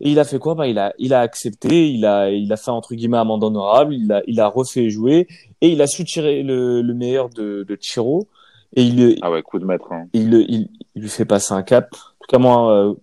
Et 0.00 0.10
il 0.10 0.18
a 0.18 0.24
fait 0.24 0.38
quoi? 0.38 0.54
Bah, 0.54 0.66
il, 0.66 0.78
a, 0.78 0.92
il 0.98 1.12
a 1.14 1.20
accepté, 1.20 1.90
il 1.90 2.04
a, 2.06 2.30
il 2.30 2.50
a 2.52 2.56
fait 2.56 2.70
entre 2.70 2.94
guillemets 2.94 3.18
amende 3.18 3.44
honorable, 3.44 3.94
il 3.94 4.10
a, 4.12 4.22
il 4.26 4.40
a 4.40 4.48
refait 4.48 4.88
jouer 4.90 5.28
et 5.60 5.68
il 5.68 5.80
a 5.82 5.86
su 5.86 6.04
tirer 6.04 6.42
le, 6.42 6.80
le 6.82 6.94
meilleur 6.94 7.28
de, 7.28 7.64
de 7.68 7.76
Chiro. 7.76 8.26
Et 8.76 8.82
il, 8.82 9.18
Ah 9.22 9.30
ouais, 9.30 9.42
coup 9.42 9.58
de 9.58 9.64
maître. 9.64 9.92
hein. 9.92 10.06
il, 10.14 10.32
il, 10.48 10.68
il 10.96 11.02
lui 11.02 11.08
fait 11.08 11.24
passer 11.26 11.52
un 11.54 11.62
cap. 11.62 11.88
En 11.92 11.96
tout 11.96 12.26
cas, 12.28 12.38
moi, 12.38 12.72
euh, 12.72 12.94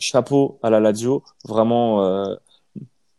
chapeau 0.00 0.58
à 0.62 0.70
la 0.70 0.80
Lazio, 0.80 1.22
vraiment 1.46 2.04
euh, 2.04 2.34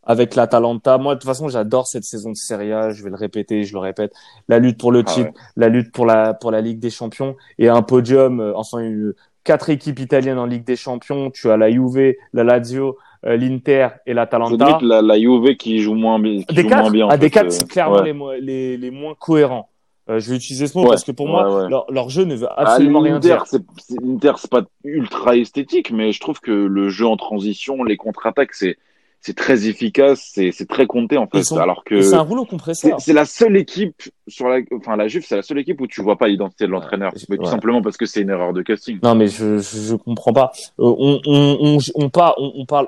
avec 0.03 0.35
l'Atalanta. 0.35 0.97
Moi, 0.97 1.13
de 1.15 1.19
toute 1.19 1.27
façon, 1.29 1.47
j'adore 1.47 1.87
cette 1.87 2.03
saison 2.03 2.31
de 2.31 2.35
Serie 2.35 2.73
A. 2.73 2.89
Je 2.89 3.03
vais 3.03 3.09
le 3.09 3.15
répéter, 3.15 3.63
je 3.63 3.73
le 3.73 3.79
répète. 3.79 4.11
La 4.49 4.59
lutte 4.59 4.79
pour 4.79 4.91
le 4.91 5.03
Ah 5.05 5.11
titre, 5.11 5.29
ouais. 5.29 5.33
la 5.55 5.69
lutte 5.69 5.91
pour 5.93 6.05
la 6.05 6.33
pour 6.33 6.51
la 6.51 6.59
Ligue 6.61 6.79
des 6.79 6.89
Champions 6.89 7.35
et 7.59 7.69
un 7.69 7.81
podium. 7.83 8.39
euh, 8.41 8.51
enfin, 8.55 8.79
une, 8.79 9.13
quatre 9.43 9.69
équipes 9.69 9.99
italiennes 9.99 10.37
en 10.39 10.45
Ligue 10.45 10.65
des 10.65 10.75
Champions. 10.75 11.31
Tu 11.31 11.49
as 11.51 11.57
la 11.57 11.71
Juve, 11.71 12.13
la 12.33 12.43
Lazio, 12.43 12.97
euh, 13.25 13.37
l'Inter 13.37 13.87
et 14.05 14.09
C'est 14.09 14.13
l'Atalanta. 14.13 14.79
la, 14.81 15.01
la 15.01 15.19
Juve 15.19 15.55
qui 15.55 15.79
joue 15.79 15.93
moins 15.95 16.19
bien. 16.19 16.41
Qui 16.43 16.55
Des 16.55 16.63
joue 16.63 16.69
quatre, 16.69 16.81
moins 16.81 16.91
bien, 16.91 17.05
en 17.05 17.09
ah, 17.09 17.17
des 17.17 17.27
fait, 17.27 17.31
quatre, 17.31 17.47
euh, 17.47 17.49
c'est 17.51 17.67
clairement 17.67 18.01
ouais. 18.01 18.39
les, 18.39 18.41
les 18.41 18.77
les 18.77 18.91
moins 18.91 19.15
cohérents. 19.15 19.69
Euh, 20.09 20.19
je 20.19 20.31
vais 20.31 20.35
utiliser 20.35 20.65
ce 20.67 20.77
mot 20.77 20.83
Ouais, 20.83 20.89
parce 20.89 21.03
que 21.03 21.11
pour 21.11 21.27
moi, 21.27 21.63
ouais, 21.63 21.69
leur, 21.69 21.85
leur 21.91 22.09
jeu 22.09 22.23
ne 22.23 22.35
veut 22.35 22.47
Ah, 22.49 22.71
absolument 22.71 22.99
rien 23.01 23.19
dire. 23.19 23.43
c'est, 23.47 23.61
c'est- 23.77 24.49
pas 24.49 24.63
ultra 24.83 25.37
esthétique, 25.37 25.91
mais 25.91 26.11
je 26.11 26.19
trouve 26.19 26.39
que 26.39 26.51
le 26.51 26.89
jeu 26.89 27.05
en 27.05 27.17
transition, 27.17 27.83
les 27.83 27.97
contre-attaques, 27.97 28.53
c'est, 28.53 28.77
c'est 29.21 29.35
très 29.35 29.67
efficace, 29.67 30.31
c'est, 30.33 30.51
c'est 30.51 30.65
très 30.67 30.87
compté, 30.87 31.17
en 31.17 31.27
fait. 31.27 31.43
Sont- 31.43 31.57
Alors 31.57 31.83
que 31.83 32.01
C'est 32.01 32.15
un 32.15 32.21
rouleau 32.21 32.45
compresseur. 32.45 32.99
c'est 32.99 33.13
la 33.13 33.25
seule 33.25 33.55
équipe 33.55 34.01
sur 34.27 34.47
la, 34.49 34.61
enfin, 34.75 34.95
la 34.95 35.07
Juve, 35.07 35.23
c'est 35.27 35.35
la 35.35 35.43
seule 35.43 35.59
équipe 35.59 35.79
où 35.79 35.85
tu 35.85 36.01
vois 36.01 36.17
pas 36.17 36.27
l'identité 36.27 36.65
de 36.65 36.71
l'entraîneur. 36.71 37.13
Ouais, 37.13 37.37
tout 37.37 37.43
ouais. 37.43 37.49
simplement 37.49 37.83
parce 37.83 37.97
que 37.97 38.07
c'est 38.07 38.21
une 38.21 38.31
erreur 38.31 38.53
de 38.53 38.63
casting. 38.63 38.97
Non, 39.03 39.13
mais 39.13 39.27
je, 39.27 39.59
je, 39.59 39.77
je 39.81 39.95
comprends 39.95 40.33
pas. 40.33 40.51
Euh, 40.79 40.95
on, 40.97 41.21
on, 41.27 41.57
on, 41.61 41.77
on, 41.93 42.09
parle, 42.09 42.33
on, 42.37 42.51
on 42.55 42.65
parle 42.65 42.87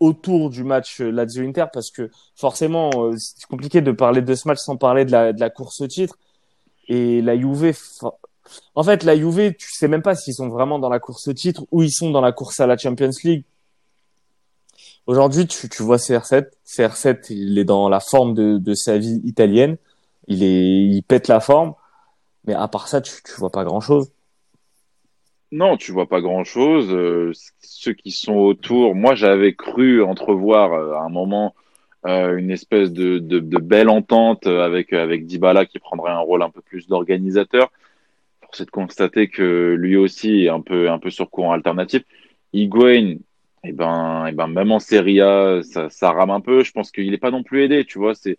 autour 0.00 0.48
du 0.48 0.64
match 0.64 1.00
Lazio 1.00 1.46
Inter 1.46 1.66
parce 1.72 1.90
que 1.90 2.10
forcément 2.34 2.90
c'est 3.16 3.46
compliqué 3.46 3.80
de 3.80 3.92
parler 3.92 4.22
de 4.22 4.34
ce 4.34 4.48
match 4.48 4.58
sans 4.58 4.76
parler 4.76 5.04
de 5.04 5.12
la, 5.12 5.32
de 5.32 5.38
la 5.40 5.50
course 5.50 5.80
au 5.82 5.86
titre 5.86 6.16
et 6.88 7.22
la 7.22 7.36
Juve 7.36 7.76
en 8.74 8.82
fait 8.82 9.02
la 9.04 9.16
Juve 9.16 9.54
tu 9.58 9.72
sais 9.72 9.88
même 9.88 10.02
pas 10.02 10.14
s'ils 10.14 10.34
sont 10.34 10.48
vraiment 10.48 10.78
dans 10.78 10.88
la 10.88 11.00
course 11.00 11.28
au 11.28 11.32
titre 11.32 11.66
ou 11.70 11.82
ils 11.82 11.92
sont 11.92 12.10
dans 12.10 12.20
la 12.20 12.32
course 12.32 12.60
à 12.60 12.66
la 12.66 12.76
Champions 12.76 13.10
League 13.24 13.44
Aujourd'hui, 15.06 15.46
tu, 15.46 15.82
vois 15.82 15.96
CR7. 15.96 16.46
CR7, 16.66 17.26
il 17.30 17.58
est 17.58 17.64
dans 17.64 17.88
la 17.90 18.00
forme 18.00 18.34
de, 18.34 18.56
de 18.56 18.74
sa 18.74 18.96
vie 18.96 19.20
italienne. 19.24 19.76
Il 20.28 20.42
est, 20.42 20.82
il 20.82 21.02
pète 21.02 21.28
la 21.28 21.40
forme. 21.40 21.74
Mais 22.46 22.54
à 22.54 22.68
part 22.68 22.88
ça, 22.88 23.00
tu, 23.02 23.12
tu 23.22 23.32
vois 23.38 23.50
pas 23.50 23.64
grand 23.64 23.80
chose. 23.80 24.10
Non, 25.52 25.76
tu 25.76 25.92
vois 25.92 26.08
pas 26.08 26.22
grand 26.22 26.44
chose. 26.44 26.88
Euh, 26.90 27.32
ceux 27.60 27.92
qui 27.92 28.12
sont 28.12 28.34
autour, 28.34 28.94
moi, 28.94 29.14
j'avais 29.14 29.54
cru 29.54 30.02
entrevoir 30.02 30.72
euh, 30.72 30.94
à 30.94 31.02
un 31.02 31.10
moment 31.10 31.54
euh, 32.06 32.36
une 32.36 32.50
espèce 32.50 32.92
de, 32.92 33.18
de, 33.18 33.38
de, 33.38 33.58
belle 33.58 33.88
entente 33.88 34.46
avec 34.46 34.92
avec 34.92 35.26
Dybala 35.26 35.66
qui 35.66 35.78
prendrait 35.78 36.12
un 36.12 36.18
rôle 36.18 36.42
un 36.42 36.50
peu 36.50 36.60
plus 36.60 36.86
d'organisateur. 36.86 37.72
Force 38.42 38.64
de 38.64 38.70
constater 38.70 39.28
que 39.28 39.74
lui 39.78 39.96
aussi 39.96 40.44
est 40.44 40.48
un 40.48 40.60
peu 40.60 40.90
un 40.90 40.98
peu 40.98 41.10
sur 41.10 41.30
courant 41.30 41.52
alternatif. 41.52 42.02
Higuain, 42.52 43.16
eh 43.64 43.72
ben, 43.72 44.26
eh 44.28 44.32
ben 44.32 44.46
même 44.46 44.70
en 44.70 44.78
Serie 44.78 45.20
A, 45.20 45.62
ça, 45.62 45.88
ça 45.90 46.12
rame 46.12 46.30
un 46.30 46.40
peu. 46.40 46.62
Je 46.62 46.72
pense 46.72 46.90
qu'il 46.90 47.10
n'est 47.10 47.18
pas 47.18 47.30
non 47.30 47.42
plus 47.42 47.64
aidé, 47.64 47.84
tu 47.84 47.98
vois. 47.98 48.14
C'est, 48.14 48.38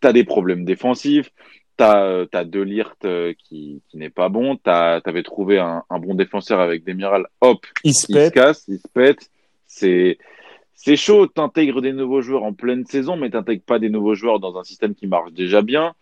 t'as 0.00 0.12
des 0.12 0.24
problèmes 0.24 0.64
défensifs, 0.64 1.30
t'as, 1.76 2.26
t'as 2.26 2.44
Delirte 2.44 3.04
euh, 3.04 3.32
qui, 3.38 3.82
qui 3.88 3.96
n'est 3.96 4.10
pas 4.10 4.28
bon, 4.28 4.56
t'avais 4.56 5.22
trouvé 5.22 5.58
un, 5.58 5.82
un 5.88 5.98
bon 5.98 6.14
défenseur 6.14 6.60
avec 6.60 6.84
Demiral, 6.84 7.26
hop, 7.40 7.66
il 7.84 7.94
se, 7.94 8.06
il 8.08 8.16
se 8.26 8.30
casse, 8.30 8.64
il 8.68 8.78
se 8.78 8.88
pète. 8.92 9.30
C'est, 9.66 10.18
c'est 10.82 10.96
chaud. 10.96 11.26
T'intègres 11.26 11.82
des 11.82 11.92
nouveaux 11.92 12.22
joueurs 12.22 12.44
en 12.44 12.54
pleine 12.54 12.86
saison, 12.86 13.16
mais 13.16 13.30
t'intègres 13.30 13.62
pas 13.64 13.78
des 13.78 13.90
nouveaux 13.90 14.14
joueurs 14.14 14.40
dans 14.40 14.58
un 14.58 14.64
système 14.64 14.94
qui 14.94 15.06
marche 15.06 15.32
déjà 15.32 15.60
bien. 15.60 15.94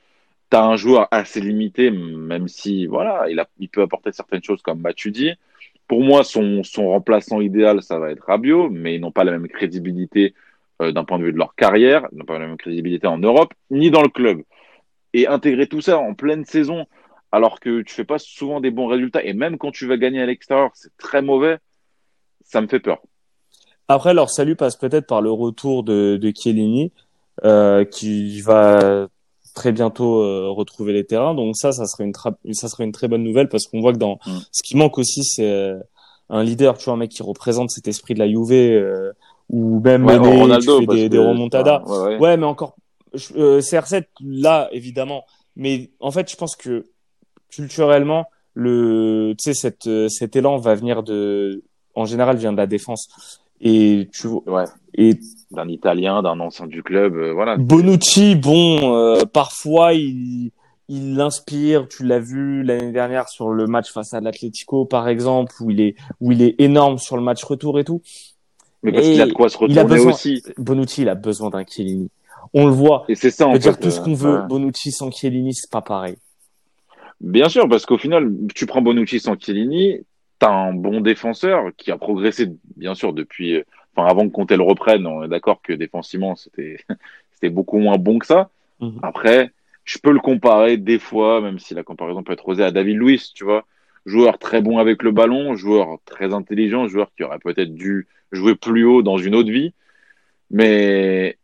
T'as 0.51 0.65
un 0.65 0.77
joueur 0.77 1.09
assez 1.11 1.41
limité, 1.41 1.91
même 1.91 2.47
si 2.49 2.87
voilà, 2.87 3.27
il, 3.59 3.69
peut 3.69 3.83
apporter 3.83 4.13
certaines 4.13 4.43
choses 4.43 4.63
comme 4.63 4.81
Matuidi. 4.81 5.33
Pour 5.89 6.03
moi, 6.05 6.23
son, 6.25 6.63
son 6.63 6.89
remplaçant 6.91 7.41
idéal, 7.41 7.83
ça 7.83 7.99
va 7.99 8.13
être 8.13 8.25
Rabiot, 8.25 8.71
mais 8.71 8.95
ils 8.95 9.01
n'ont 9.01 9.11
pas 9.11 9.25
la 9.25 9.33
même 9.33 9.49
crédibilité 9.49 10.35
euh, 10.81 10.93
d'un 10.93 11.05
point 11.05 11.19
de 11.19 11.25
vue 11.25 11.33
de 11.33 11.39
leur 11.39 11.55
carrière, 11.57 12.07
ils 12.13 12.19
n'ont 12.19 12.25
pas 12.25 12.39
la 12.39 12.47
même 12.47 12.57
crédibilité 12.57 13.09
en 13.09 13.19
Europe, 13.19 13.53
ni 13.71 13.91
dans 13.91 14.03
le 14.03 14.09
club. 14.09 14.43
Et 15.13 15.27
intégrer 15.27 15.67
tout 15.67 15.81
ça 15.81 15.99
en 15.99 16.15
pleine 16.15 16.45
saison, 16.45 16.87
alors 17.33 17.61
que 17.61 17.83
tu 17.83 17.95
fais 17.95 18.05
pas 18.05 18.19
souvent 18.19 18.61
des 18.61 18.71
bons 18.71 18.87
résultats, 18.87 19.25
et 19.25 19.33
même 19.33 19.59
quand 19.59 19.73
tu 19.73 19.87
vas 19.87 19.97
gagner 19.97 20.23
à 20.23 20.27
l'extérieur, 20.27 20.71
c'est 20.75 20.97
très 20.99 21.21
mauvais, 21.23 21.59
ça 22.43 22.61
me 22.61 22.69
fait 22.69 22.81
peur. 22.81 23.03
Après, 23.89 24.15
leur 24.15 24.31
salut 24.31 24.55
passe 24.55 24.77
peut-être 24.77 25.07
par 25.07 25.23
le 25.23 25.33
retour 25.33 25.83
de, 25.83 26.19
de 26.21 26.33
Chiellini, 26.35 26.93
euh, 27.45 27.85
qui 27.85 28.41
va 28.41 29.09
très 29.59 29.73
bientôt 29.73 30.23
euh, 30.23 30.49
retrouver 30.51 30.93
les 30.93 31.05
terrains. 31.05 31.35
Donc 31.35 31.57
ça, 31.57 31.73
ça 31.73 31.87
serait 31.87 32.05
une 32.05 32.55
ça 32.55 32.69
serait 32.69 32.85
une 32.85 32.93
très 32.93 33.09
bonne 33.09 33.25
nouvelle 33.25 33.49
parce 33.49 33.67
qu'on 33.67 33.81
voit 33.81 33.93
que 33.93 33.99
dans 33.99 34.19
mm. 34.25 34.39
ce 34.53 34.63
qui 34.63 34.77
manque 34.77 34.99
aussi, 34.99 35.25
c'est 35.25 35.51
euh, 35.51 35.79
un 36.31 36.45
leader, 36.45 36.79
tu 36.79 36.85
vois, 36.85 36.95
un 36.95 36.99
mec 36.99 37.11
qui 37.11 37.23
représente 37.23 37.71
cet 37.71 37.89
esprit 37.89 38.15
de 38.15 38.21
la 38.21 38.29
Juve 38.29 38.53
euh, 38.53 39.13
ou 39.51 39.81
même 39.81 40.09
Ronaldo, 40.09 40.81
des, 40.87 41.09
des 41.09 41.19
remontadas. 41.19 41.83
Ouais, 42.21 42.37
mais 42.37 42.47
encore 42.47 42.77
CR7 43.15 44.05
là 44.25 44.69
évidemment. 44.73 45.25
Mais 45.57 45.91
en 45.99 46.13
fait, 46.13 46.31
je 46.31 46.37
pense 46.37 46.55
que 46.55 46.87
culturellement, 47.51 48.27
le 48.55 49.35
tu 49.39 49.53
sais 49.53 49.55
cet 49.55 49.89
cet 50.09 50.37
élan 50.37 50.59
va 50.59 50.75
venir 50.75 51.03
de 51.03 51.65
en 51.95 52.05
général 52.05 52.37
vient 52.37 52.53
de 52.53 52.59
la 52.59 52.67
défense 52.67 53.09
et 53.61 54.09
tu 54.13 54.29
ouais. 54.29 54.65
et 54.95 55.19
d'un 55.51 55.69
Italien, 55.69 56.23
d'un 56.23 56.41
ancien 56.41 56.67
du 56.67 56.83
club, 56.83 57.17
euh, 57.17 57.33
voilà. 57.33 57.57
Bonucci, 57.57 58.37
bon, 58.37 58.95
euh, 58.95 59.25
parfois 59.25 59.95
il 59.95 60.51
il 60.89 61.15
l'inspire. 61.15 61.87
Tu 61.89 62.05
l'as 62.05 62.19
vu 62.19 62.63
l'année 62.63 62.93
dernière 62.93 63.29
sur 63.29 63.51
le 63.51 63.67
match 63.67 63.93
face 63.93 64.15
à 64.15 64.21
l'Atlético, 64.21 64.85
par 64.85 65.09
exemple, 65.09 65.55
où 65.61 65.71
il 65.71 65.81
est 65.81 65.97
où 66.21 66.33
il 66.33 66.43
est 66.43 66.55
énorme 66.59 66.99
sur 66.99 67.17
le 67.17 67.23
match 67.23 67.45
retour 67.45 67.79
et 67.79 67.85
tout. 67.85 68.03
Mais 68.83 68.93
parce 68.93 69.07
qu'il 69.07 69.21
a 69.21 69.27
de 69.27 69.33
quoi 69.33 69.49
se 69.49 69.59
retourner 69.59 69.85
besoin, 69.85 70.13
aussi. 70.13 70.43
Bonucci, 70.57 71.03
il 71.03 71.09
a 71.09 71.15
besoin 71.15 71.51
d'un 71.51 71.65
Chiellini. 71.65 72.11
On 72.55 72.67
le 72.67 72.73
voit. 72.73 73.05
Et 73.09 73.15
c'est 73.15 73.31
ça. 73.31 73.47
On 73.49 73.53
peut 73.53 73.59
dire 73.59 73.79
tout 73.79 73.91
ce 73.91 74.01
qu'on 74.01 74.15
veut. 74.15 74.43
Bonucci 74.49 74.93
sans 74.93 75.11
Chiellini, 75.11 75.55
c'est 75.55 75.71
pas 75.71 75.83
pareil. 75.83 76.17
Bien 77.21 77.49
sûr, 77.49 77.69
parce 77.69 77.85
qu'au 77.85 77.99
final, 77.99 78.33
tu 78.55 78.67
prends 78.67 78.81
Bonucci 78.81 79.19
sans 79.19 79.37
Chiellini, 79.37 79.99
t'as 80.39 80.51
un 80.51 80.73
bon 80.73 81.01
défenseur 81.01 81.71
qui 81.77 81.91
a 81.91 81.99
progressé, 81.99 82.49
bien 82.77 82.95
sûr, 82.95 83.13
depuis 83.13 83.63
enfin 83.95 84.09
avant 84.09 84.29
que 84.29 84.33
Conte 84.33 84.53
le 84.53 84.63
reprenne, 84.63 85.07
on 85.07 85.25
est 85.25 85.29
d'accord 85.29 85.61
que 85.63 85.73
défensivement 85.73 86.37
c'était 86.37 86.79
c'était 87.33 87.51
beaucoup 87.51 87.79
moins 87.79 87.99
bon 87.99 88.19
que 88.19 88.27
ça. 88.27 88.51
Mhm. 88.81 89.01
Après, 89.03 89.53
je 89.85 89.99
peux 89.99 90.13
le 90.13 90.21
comparer 90.21 90.77
des 90.77 90.99
fois, 90.99 91.41
même 91.41 91.59
si 91.59 91.75
la 91.75 91.83
comparaison 91.83 92.23
peut 92.23 92.33
être 92.33 92.49
osée 92.49 92.65
à 92.65 92.71
David 92.71 92.97
Luiz, 92.97 93.33
tu 93.33 93.45
vois, 93.45 93.67
joueur 94.07 94.39
très 94.39 94.61
bon 94.61 94.79
avec 94.79 95.03
le 95.03 95.13
ballon, 95.13 95.57
joueur 95.57 95.99
très 96.05 96.35
intelligent, 96.35 96.89
joueur 96.89 97.11
qui 97.17 97.25
aurait 97.25 97.39
peut-être 97.39 97.75
dû 97.75 98.07
jouer 98.33 98.55
plus 98.55 98.85
haut 98.85 99.03
dans 99.03 99.19
une 99.19 99.35
autre 99.35 99.51
vie, 99.51 99.73
mais 100.51 101.39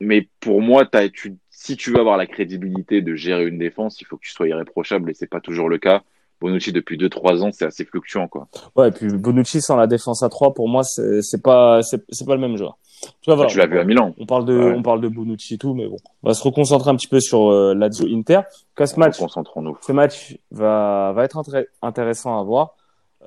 mais 0.00 0.28
pour 0.40 0.62
moi, 0.62 0.88
as, 0.92 1.08
tu, 1.10 1.36
si 1.50 1.76
tu 1.76 1.90
veux 1.90 2.00
avoir 2.00 2.16
la 2.16 2.26
crédibilité 2.26 3.02
de 3.02 3.14
gérer 3.14 3.46
une 3.46 3.58
défense, 3.58 4.00
il 4.00 4.06
faut 4.06 4.16
que 4.16 4.24
tu 4.24 4.32
sois 4.32 4.48
irréprochable 4.48 5.10
et 5.10 5.14
c'est 5.14 5.26
pas 5.26 5.40
toujours 5.40 5.68
le 5.68 5.78
cas. 5.78 6.02
Bonucci 6.40 6.72
depuis 6.72 6.96
2-3 6.96 7.42
ans, 7.42 7.50
c'est 7.52 7.66
assez 7.66 7.84
fluctuant, 7.84 8.28
quoi. 8.28 8.48
Ouais, 8.76 8.88
et 8.88 8.90
puis 8.90 9.08
Bonucci 9.08 9.60
sans 9.60 9.76
la 9.76 9.86
défense 9.86 10.22
à 10.22 10.28
3, 10.28 10.54
pour 10.54 10.68
moi, 10.68 10.82
c'est 10.84 11.42
pas, 11.42 11.82
c'est 11.82 12.26
pas 12.26 12.34
le 12.34 12.40
même 12.40 12.56
joueur. 12.56 12.78
Tu, 13.22 13.32
vois, 13.32 13.46
tu 13.46 13.58
l'as 13.58 13.66
vu 13.66 13.78
à 13.78 13.84
Milan. 13.84 14.14
On 14.18 14.26
parle 14.26 14.44
de, 14.44 14.58
on 14.76 14.82
parle 14.82 15.00
de 15.00 15.08
Bonucci 15.08 15.54
et 15.54 15.58
tout, 15.58 15.74
mais 15.74 15.86
bon. 15.86 15.96
On 16.22 16.28
va 16.28 16.34
se 16.34 16.42
reconcentrer 16.42 16.90
un 16.90 16.96
petit 16.96 17.08
peu 17.08 17.20
sur 17.20 17.50
euh, 17.50 17.74
Lazio 17.74 18.06
Inter. 18.06 18.40
Ce 18.78 18.98
match, 18.98 19.18
concentrons-nous. 19.18 19.78
Ce 19.86 19.92
match 19.92 20.36
va, 20.50 21.12
va 21.14 21.24
être 21.24 21.40
intéressant 21.82 22.38
à 22.38 22.42
voir. 22.42 22.74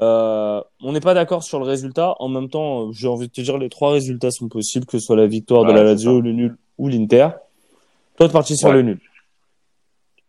Euh, 0.01 0.61
on 0.82 0.91
n'est 0.91 0.99
pas 0.99 1.14
d'accord 1.14 1.43
sur 1.43 1.59
le 1.59 1.66
résultat. 1.66 2.16
En 2.20 2.28
même 2.28 2.49
temps, 2.49 2.91
j'ai 2.91 3.07
envie 3.07 3.28
de 3.28 3.32
te 3.32 3.41
dire, 3.41 3.57
les 3.57 3.70
trois 3.70 3.91
résultats 3.91 4.32
sont 4.32 4.47
possibles, 4.47 4.86
que 4.86 4.99
ce 4.99 5.05
soit 5.05 5.16
la 5.16 5.28
victoire 5.28 5.66
de 5.66 5.72
la 5.72 5.84
Lazio, 5.84 6.22
le 6.22 6.32
nul 6.32 6.57
ou 6.78 6.88
l'Inter. 6.88 7.30
Toi, 8.18 8.28
tu 8.28 8.34
parti 8.34 8.55
sur 8.55 8.72
le 8.72 8.82
nul. 8.82 8.99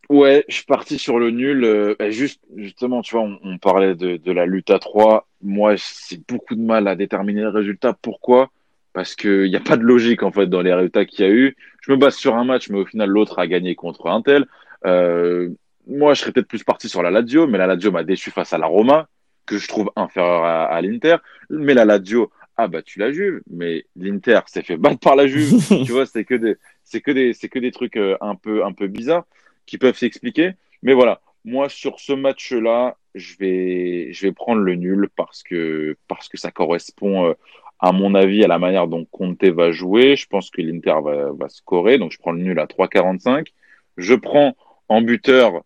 Ouais, 0.08 0.44
je 0.48 0.54
suis 0.54 0.64
parti 0.64 0.98
sur 0.98 1.18
le 1.18 1.30
nul. 1.30 1.64
Euh, 1.64 1.94
juste, 2.10 2.40
justement, 2.56 3.02
tu 3.02 3.16
vois, 3.16 3.28
on, 3.42 3.58
parlait 3.58 3.94
de, 3.94 4.16
de, 4.16 4.32
la 4.32 4.46
lutte 4.46 4.70
à 4.70 4.78
3. 4.78 5.26
Moi, 5.42 5.74
j'ai 5.76 6.18
beaucoup 6.28 6.54
de 6.54 6.62
mal 6.62 6.88
à 6.88 6.94
déterminer 6.94 7.42
le 7.42 7.48
résultat. 7.48 7.96
Pourquoi? 8.00 8.50
Parce 8.92 9.14
qu'il 9.14 9.48
n'y 9.50 9.56
a 9.56 9.60
pas 9.60 9.76
de 9.76 9.82
logique, 9.82 10.22
en 10.22 10.30
fait, 10.30 10.46
dans 10.46 10.62
les 10.62 10.72
résultats 10.72 11.04
qu'il 11.04 11.24
y 11.24 11.28
a 11.28 11.30
eu. 11.30 11.56
Je 11.80 11.92
me 11.92 11.96
base 11.96 12.16
sur 12.16 12.36
un 12.36 12.44
match, 12.44 12.68
mais 12.70 12.78
au 12.78 12.86
final, 12.86 13.08
l'autre 13.08 13.38
a 13.38 13.46
gagné 13.46 13.74
contre 13.74 14.06
un 14.06 14.22
tel. 14.22 14.46
Euh, 14.86 15.50
moi, 15.86 16.14
je 16.14 16.20
serais 16.20 16.32
peut-être 16.32 16.48
plus 16.48 16.64
parti 16.64 16.88
sur 16.88 17.02
la 17.02 17.10
Lazio, 17.10 17.46
mais 17.46 17.58
la 17.58 17.66
Lazio 17.66 17.90
m'a 17.90 18.04
déçu 18.04 18.30
face 18.30 18.52
à 18.52 18.58
la 18.58 18.66
Roma, 18.66 19.08
que 19.46 19.58
je 19.58 19.68
trouve 19.68 19.90
inférieure 19.96 20.44
à, 20.44 20.64
à 20.66 20.80
l'Inter. 20.80 21.16
Mais 21.50 21.74
la 21.74 21.84
Lazio 21.84 22.30
a 22.56 22.68
battu 22.68 22.98
la 22.98 23.12
Juve, 23.12 23.40
mais 23.50 23.84
l'Inter 23.96 24.40
s'est 24.46 24.62
fait 24.62 24.76
battre 24.76 25.00
par 25.00 25.16
la 25.16 25.26
Juve. 25.26 25.60
tu 25.84 25.92
vois, 25.92 26.06
c'est 26.06 26.24
que 26.24 26.34
des, 26.34 26.56
c'est 26.84 27.00
que 27.00 27.10
des, 27.10 27.32
c'est 27.32 27.48
que 27.48 27.58
des 27.58 27.72
trucs 27.72 27.96
euh, 27.96 28.16
un 28.20 28.36
peu, 28.36 28.64
un 28.64 28.72
peu 28.72 28.86
bizarres 28.86 29.24
qui 29.66 29.78
peuvent 29.78 29.96
s'expliquer. 29.96 30.52
Mais 30.82 30.92
voilà, 30.92 31.20
moi 31.44 31.68
sur 31.68 32.00
ce 32.00 32.12
match-là, 32.12 32.96
je 33.14 33.36
vais, 33.38 34.12
je 34.12 34.26
vais 34.26 34.32
prendre 34.32 34.60
le 34.60 34.74
nul 34.74 35.08
parce 35.16 35.42
que, 35.42 35.96
parce 36.08 36.28
que 36.28 36.36
ça 36.36 36.50
correspond, 36.50 37.26
euh, 37.26 37.34
à 37.78 37.92
mon 37.92 38.14
avis, 38.14 38.44
à 38.44 38.48
la 38.48 38.58
manière 38.58 38.88
dont 38.88 39.04
Conte 39.04 39.44
va 39.44 39.72
jouer. 39.72 40.16
Je 40.16 40.26
pense 40.26 40.50
que 40.50 40.62
l'Inter 40.62 40.96
va, 41.02 41.32
va 41.32 41.48
scorer, 41.48 41.98
donc 41.98 42.12
je 42.12 42.18
prends 42.18 42.32
le 42.32 42.42
nul 42.42 42.58
à 42.58 42.66
3,45. 42.66 43.48
Je 43.96 44.14
prends 44.14 44.56
en 44.88 45.00
buteur 45.02 45.62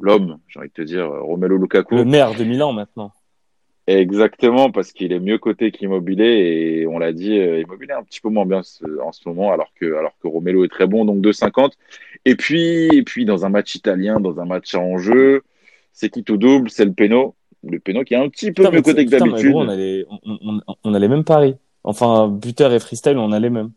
l'homme, 0.00 0.38
j'ai 0.48 0.58
envie 0.58 0.68
de 0.68 0.72
te 0.72 0.82
dire, 0.82 1.06
Romelu 1.06 1.58
Lukaku. 1.58 1.94
Le 1.94 2.04
maire 2.04 2.34
de 2.34 2.44
Milan 2.44 2.72
maintenant. 2.72 3.12
Exactement, 3.86 4.70
parce 4.70 4.92
qu'il 4.92 5.12
est 5.12 5.20
mieux 5.20 5.36
coté 5.36 5.70
qu'Immobilier 5.70 6.80
et 6.80 6.86
on 6.86 6.98
l'a 6.98 7.12
dit, 7.12 7.38
euh, 7.38 7.60
Immobilier 7.60 7.92
un 7.92 8.02
petit 8.02 8.20
peu 8.20 8.30
moins 8.30 8.46
bien 8.46 8.62
en 9.02 9.12
ce 9.12 9.28
moment, 9.28 9.52
alors 9.52 9.72
que 9.78 9.94
alors 9.96 10.12
que 10.22 10.28
Romelo 10.28 10.64
est 10.64 10.68
très 10.68 10.86
bon, 10.86 11.04
donc 11.04 11.18
2,50. 11.22 11.72
Et 12.24 12.34
puis 12.34 12.88
et 12.96 13.02
puis 13.02 13.26
dans 13.26 13.44
un 13.44 13.50
match 13.50 13.74
italien, 13.74 14.20
dans 14.20 14.40
un 14.40 14.46
match 14.46 14.74
en 14.74 14.96
jeu, 14.96 15.42
c'est 15.92 16.08
qui 16.08 16.24
tout 16.24 16.38
double, 16.38 16.70
c'est 16.70 16.86
le 16.86 16.92
Peno, 16.92 17.34
le 17.62 17.78
Peno 17.78 18.04
qui 18.04 18.14
est 18.14 18.16
un 18.16 18.30
petit 18.30 18.52
peu 18.52 18.70
mieux 18.70 18.80
coté 18.80 19.04
que 19.04 19.10
d'habitude. 19.10 19.52
On, 19.54 19.68
on, 19.68 20.60
on, 20.66 20.74
on 20.82 20.94
a 20.94 20.98
les 20.98 21.08
mêmes 21.08 21.24
paris. 21.24 21.56
Enfin, 21.82 22.28
buteur 22.28 22.72
et 22.72 22.80
freestyle, 22.80 23.18
on 23.18 23.32
a 23.32 23.38
les 23.38 23.50
mêmes 23.50 23.70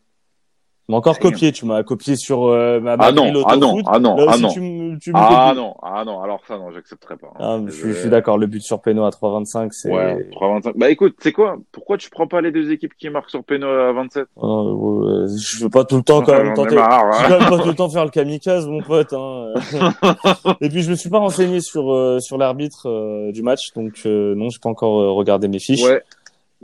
m'as 0.89 0.97
encore 0.97 1.19
copié, 1.19 1.51
tu 1.51 1.65
m'as 1.65 1.83
copié 1.83 2.15
sur 2.15 2.45
euh, 2.45 2.79
ma 2.79 2.95
ah 2.99 3.11
non, 3.11 3.25
ah 3.25 3.31
non, 3.57 3.81
ah 3.85 3.99
non, 3.99 4.15
ah 4.27 4.38
non, 4.38 4.49
tu 4.49 4.97
tu 5.01 5.11
ah 5.13 5.53
non, 5.55 5.75
ah 5.81 6.03
non, 6.05 6.21
alors 6.21 6.41
ça 6.47 6.57
non, 6.57 6.71
j'accepterai 6.71 7.17
pas. 7.17 7.27
Hein. 7.39 7.39
Ah, 7.39 7.59
je, 7.67 7.91
suis 7.93 8.09
d'accord, 8.09 8.38
le 8.38 8.47
but 8.47 8.61
sur 8.61 8.81
Peno 8.81 9.05
à 9.05 9.09
3,25, 9.09 9.69
c'est. 9.71 9.91
Ouais, 9.91 10.27
3,25. 10.31 10.73
Bah 10.75 10.89
écoute, 10.89 11.15
c'est 11.19 11.31
quoi? 11.31 11.57
Pourquoi 11.71 11.97
tu 11.97 12.09
prends 12.09 12.27
pas 12.27 12.41
les 12.41 12.51
deux 12.51 12.71
équipes 12.71 12.93
qui 12.97 13.09
marquent 13.09 13.29
sur 13.29 13.43
Peno 13.43 13.67
à 13.67 13.93
27 13.93 14.27
euh, 14.38 15.27
Je 15.27 15.63
veux 15.63 15.69
pas 15.69 15.83
tout 15.83 15.97
le 15.97 16.03
temps 16.03 16.21
quand 16.21 16.33
même 16.33 16.53
tenter. 16.53 16.75
Je 16.75 17.33
veux 17.33 17.49
pas 17.49 17.63
tout 17.63 17.69
le 17.69 17.75
temps 17.75 17.89
faire 17.89 18.05
le 18.05 18.11
kamikaze, 18.11 18.67
mon 18.67 18.81
pote. 18.81 19.13
Hein. 19.13 19.53
Et 20.61 20.69
puis 20.69 20.81
je 20.81 20.91
me 20.91 20.95
suis 20.95 21.09
pas 21.09 21.19
renseigné 21.19 21.61
sur 21.61 21.93
euh, 21.93 22.19
sur 22.19 22.38
l'arbitre 22.38 22.89
euh, 22.89 23.31
du 23.31 23.43
match, 23.43 23.73
donc 23.75 24.05
non, 24.05 24.49
j'ai 24.49 24.59
pas 24.59 24.69
encore 24.69 25.15
regardé 25.15 25.47
mes 25.47 25.59
fiches. 25.59 25.83
Ouais. 25.83 26.01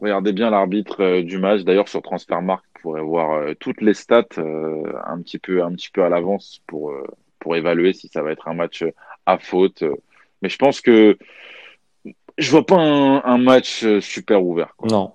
regardez 0.02 0.34
bien 0.34 0.50
l'arbitre 0.50 1.02
euh, 1.02 1.24
du 1.24 1.38
match. 1.38 1.62
D'ailleurs, 1.62 1.88
sur 1.88 2.02
Transfermarkt, 2.02 2.66
pourrez 2.84 3.02
voir 3.02 3.32
euh, 3.32 3.54
toutes 3.60 3.82
les 3.82 3.94
stats 3.94 4.26
euh, 4.38 4.84
un 5.06 5.20
petit 5.22 5.40
peu, 5.40 5.64
un 5.64 5.72
petit 5.72 5.90
peu 5.90 6.04
à 6.04 6.10
l'avance 6.10 6.62
pour 6.68 6.94
pour 7.40 7.56
évaluer 7.56 7.94
si 7.94 8.08
ça 8.10 8.22
va 8.22 8.32
être 8.32 8.48
un 8.48 8.54
match 8.54 8.86
à 9.26 9.38
faute. 9.38 9.84
Mais 10.42 10.50
je 10.50 10.58
pense 10.58 10.82
que 10.82 11.18
je 12.38 12.52
vois 12.52 12.66
pas 12.66 12.78
un, 12.78 13.24
un 13.24 13.38
match 13.38 13.86
super 14.00 14.46
ouvert. 14.46 14.76
Quoi. 14.78 14.90
Non 14.90 15.14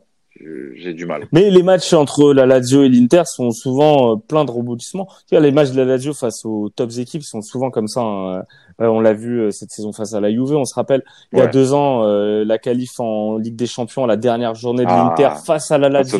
j'ai 0.76 0.94
du 0.94 1.06
mal. 1.06 1.26
Mais 1.32 1.50
les 1.50 1.62
matchs 1.62 1.92
entre 1.92 2.32
la 2.32 2.46
Lazio 2.46 2.82
et 2.82 2.88
l'Inter 2.88 3.22
sont 3.24 3.50
souvent 3.50 4.12
euh, 4.12 4.16
pleins 4.16 4.44
de 4.44 4.50
rebondissements. 4.50 5.08
Les 5.30 5.50
matchs 5.50 5.70
de 5.70 5.76
la 5.76 5.84
Lazio 5.84 6.14
face 6.14 6.44
aux 6.44 6.68
tops 6.68 6.98
équipes 6.98 7.22
sont 7.22 7.42
souvent 7.42 7.70
comme 7.70 7.88
ça. 7.88 8.00
Hein. 8.00 8.42
Euh, 8.80 8.86
on 8.86 9.00
l'a 9.00 9.12
vu 9.12 9.40
euh, 9.40 9.50
cette 9.50 9.70
saison 9.70 9.92
face 9.92 10.14
à 10.14 10.20
la 10.20 10.30
Juve. 10.30 10.54
On 10.54 10.64
se 10.64 10.74
rappelle, 10.74 11.02
il 11.32 11.38
y 11.38 11.42
a 11.42 11.46
deux 11.46 11.72
ans, 11.72 12.04
la 12.04 12.58
qualif 12.58 13.00
en 13.00 13.36
Ligue 13.38 13.56
des 13.56 13.66
Champions, 13.66 14.06
la 14.06 14.16
dernière 14.16 14.54
journée 14.54 14.84
de 14.84 14.90
ah. 14.90 15.14
l'Inter 15.16 15.30
face 15.44 15.70
à 15.70 15.78
la 15.78 15.88
Lazio 15.88 16.18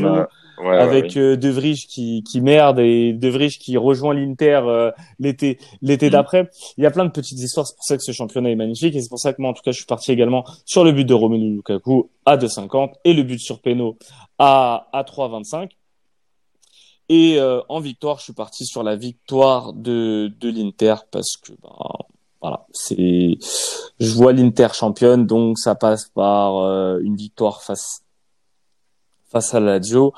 avec 0.66 1.16
euh, 1.16 1.36
De 1.36 1.48
Vrij 1.48 1.86
qui, 1.86 2.22
qui 2.22 2.40
merde 2.40 2.78
et 2.78 3.12
De 3.12 3.28
Vrij 3.28 3.59
qui 3.59 3.76
rejoint 3.76 4.14
l'Inter 4.14 4.61
euh, 4.64 4.90
l'été 5.18 5.59
l'été 5.82 6.09
mm. 6.09 6.11
d'après. 6.11 6.50
Il 6.76 6.84
y 6.84 6.86
a 6.86 6.90
plein 6.90 7.04
de 7.04 7.11
petites 7.11 7.38
histoires, 7.38 7.66
c'est 7.66 7.76
pour 7.76 7.84
ça 7.84 7.96
que 7.96 8.02
ce 8.02 8.12
championnat 8.12 8.50
est 8.50 8.56
magnifique 8.56 8.94
et 8.94 9.00
c'est 9.00 9.09
pour 9.09 9.18
ça 9.18 9.32
que 9.32 9.40
moi 9.40 9.50
en 9.50 9.54
tout 9.54 9.62
cas 9.62 9.72
je 9.72 9.76
suis 9.78 9.86
parti 9.86 10.12
également 10.12 10.44
sur 10.64 10.84
le 10.84 10.92
but 10.92 11.04
de 11.04 11.14
Romelu 11.14 11.56
Lukaku 11.56 12.11
à 12.24 12.36
2,50 12.36 12.92
et 13.04 13.14
le 13.14 13.22
but 13.22 13.38
sur 13.38 13.61
Peno 13.61 13.96
à 14.38 14.88
à 14.92 15.02
3,25. 15.02 15.70
Et 17.11 17.40
euh, 17.40 17.62
en 17.70 17.80
victoire, 17.80 18.18
je 18.18 18.24
suis 18.24 18.34
parti 18.34 18.66
sur 18.66 18.82
la 18.82 18.96
victoire 18.96 19.72
de 19.72 20.32
de 20.38 20.50
l'Inter 20.50 20.94
parce 21.11 21.36
que 21.36 21.52
ben, 21.62 21.74
voilà, 22.40 22.66
c'est 22.72 23.38
je 23.98 24.12
vois 24.12 24.32
l'Inter 24.32 24.68
championne 24.74 25.26
donc 25.26 25.59
ça 25.59 25.74
passe 25.74 26.09
par 26.14 26.98
une 27.00 27.16
victoire 27.16 27.62
face 27.62 28.02
face 29.30 29.54
à 29.54 29.61
la 29.61 29.78
Lazio 29.78 30.12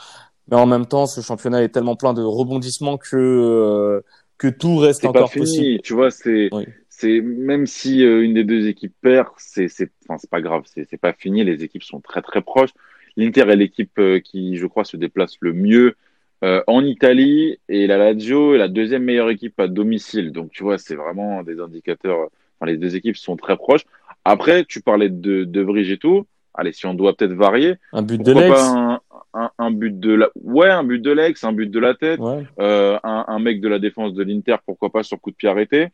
mais 0.50 0.56
en 0.56 0.66
même 0.66 0.86
temps, 0.86 1.06
ce 1.06 1.20
championnat 1.20 1.62
est 1.62 1.68
tellement 1.68 1.96
plein 1.96 2.12
de 2.12 2.22
rebondissements 2.22 2.98
que 2.98 3.16
euh, 3.16 4.00
que 4.36 4.48
tout 4.48 4.78
reste 4.78 5.04
encore 5.04 5.22
pas 5.22 5.28
fini, 5.28 5.44
possible. 5.44 5.82
Tu 5.82 5.94
vois, 5.94 6.10
c'est 6.10 6.50
c'est 6.88 7.20
même 7.20 7.66
si 7.66 8.04
euh, 8.04 8.22
une 8.22 8.34
des 8.34 8.44
deux 8.44 8.66
équipes 8.66 8.94
perd, 9.00 9.28
c'est 9.36 9.68
c'est 9.68 9.90
enfin 10.08 10.18
c'est 10.18 10.30
pas 10.30 10.40
grave, 10.40 10.62
c'est 10.64 10.86
c'est 10.90 11.00
pas 11.00 11.12
fini. 11.12 11.44
Les 11.44 11.62
équipes 11.62 11.84
sont 11.84 12.00
très 12.00 12.20
très 12.20 12.42
proches. 12.42 12.70
L'Inter 13.16 13.42
est 13.48 13.56
l'équipe 13.56 13.98
euh, 13.98 14.20
qui, 14.20 14.56
je 14.56 14.66
crois, 14.66 14.84
se 14.84 14.96
déplace 14.96 15.36
le 15.40 15.52
mieux 15.52 15.94
en 16.42 16.82
Italie 16.82 17.58
et 17.68 17.86
la 17.86 17.98
Lazio 17.98 18.54
est 18.54 18.58
la 18.58 18.68
deuxième 18.68 19.04
meilleure 19.04 19.28
équipe 19.28 19.60
à 19.60 19.68
domicile. 19.68 20.32
Donc 20.32 20.50
tu 20.52 20.62
vois, 20.62 20.78
c'est 20.78 20.94
vraiment 20.94 21.42
des 21.42 21.60
indicateurs. 21.60 22.30
Enfin, 22.58 22.70
les 22.70 22.78
deux 22.78 22.96
équipes 22.96 23.18
sont 23.18 23.36
très 23.36 23.58
proches. 23.58 23.84
Après, 24.24 24.64
tu 24.64 24.80
parlais 24.80 25.10
de 25.10 25.44
de 25.44 25.62
Brigitte 25.62 25.96
et 25.96 25.98
tout. 25.98 26.26
Allez, 26.54 26.72
si 26.72 26.86
on 26.86 26.94
doit 26.94 27.14
peut-être 27.14 27.34
varier, 27.34 27.74
un 27.92 28.00
but 28.00 28.22
de 28.22 28.32
l'ex 28.32 28.58
un, 28.58 28.99
un, 29.32 29.70
but 29.70 29.98
de 29.98 30.12
la, 30.12 30.28
ouais, 30.42 30.68
un 30.68 30.82
but 30.82 31.00
de 31.00 31.10
l'ex, 31.12 31.44
un 31.44 31.52
but 31.52 31.70
de 31.70 31.78
la 31.78 31.94
tête, 31.94 32.20
euh, 32.58 32.98
un, 33.02 33.24
un, 33.28 33.38
mec 33.38 33.60
de 33.60 33.68
la 33.68 33.78
défense 33.78 34.12
de 34.14 34.22
l'Inter, 34.22 34.56
pourquoi 34.66 34.90
pas 34.90 35.02
sur 35.02 35.20
coup 35.20 35.30
de 35.30 35.36
pied 35.36 35.48
arrêté. 35.48 35.88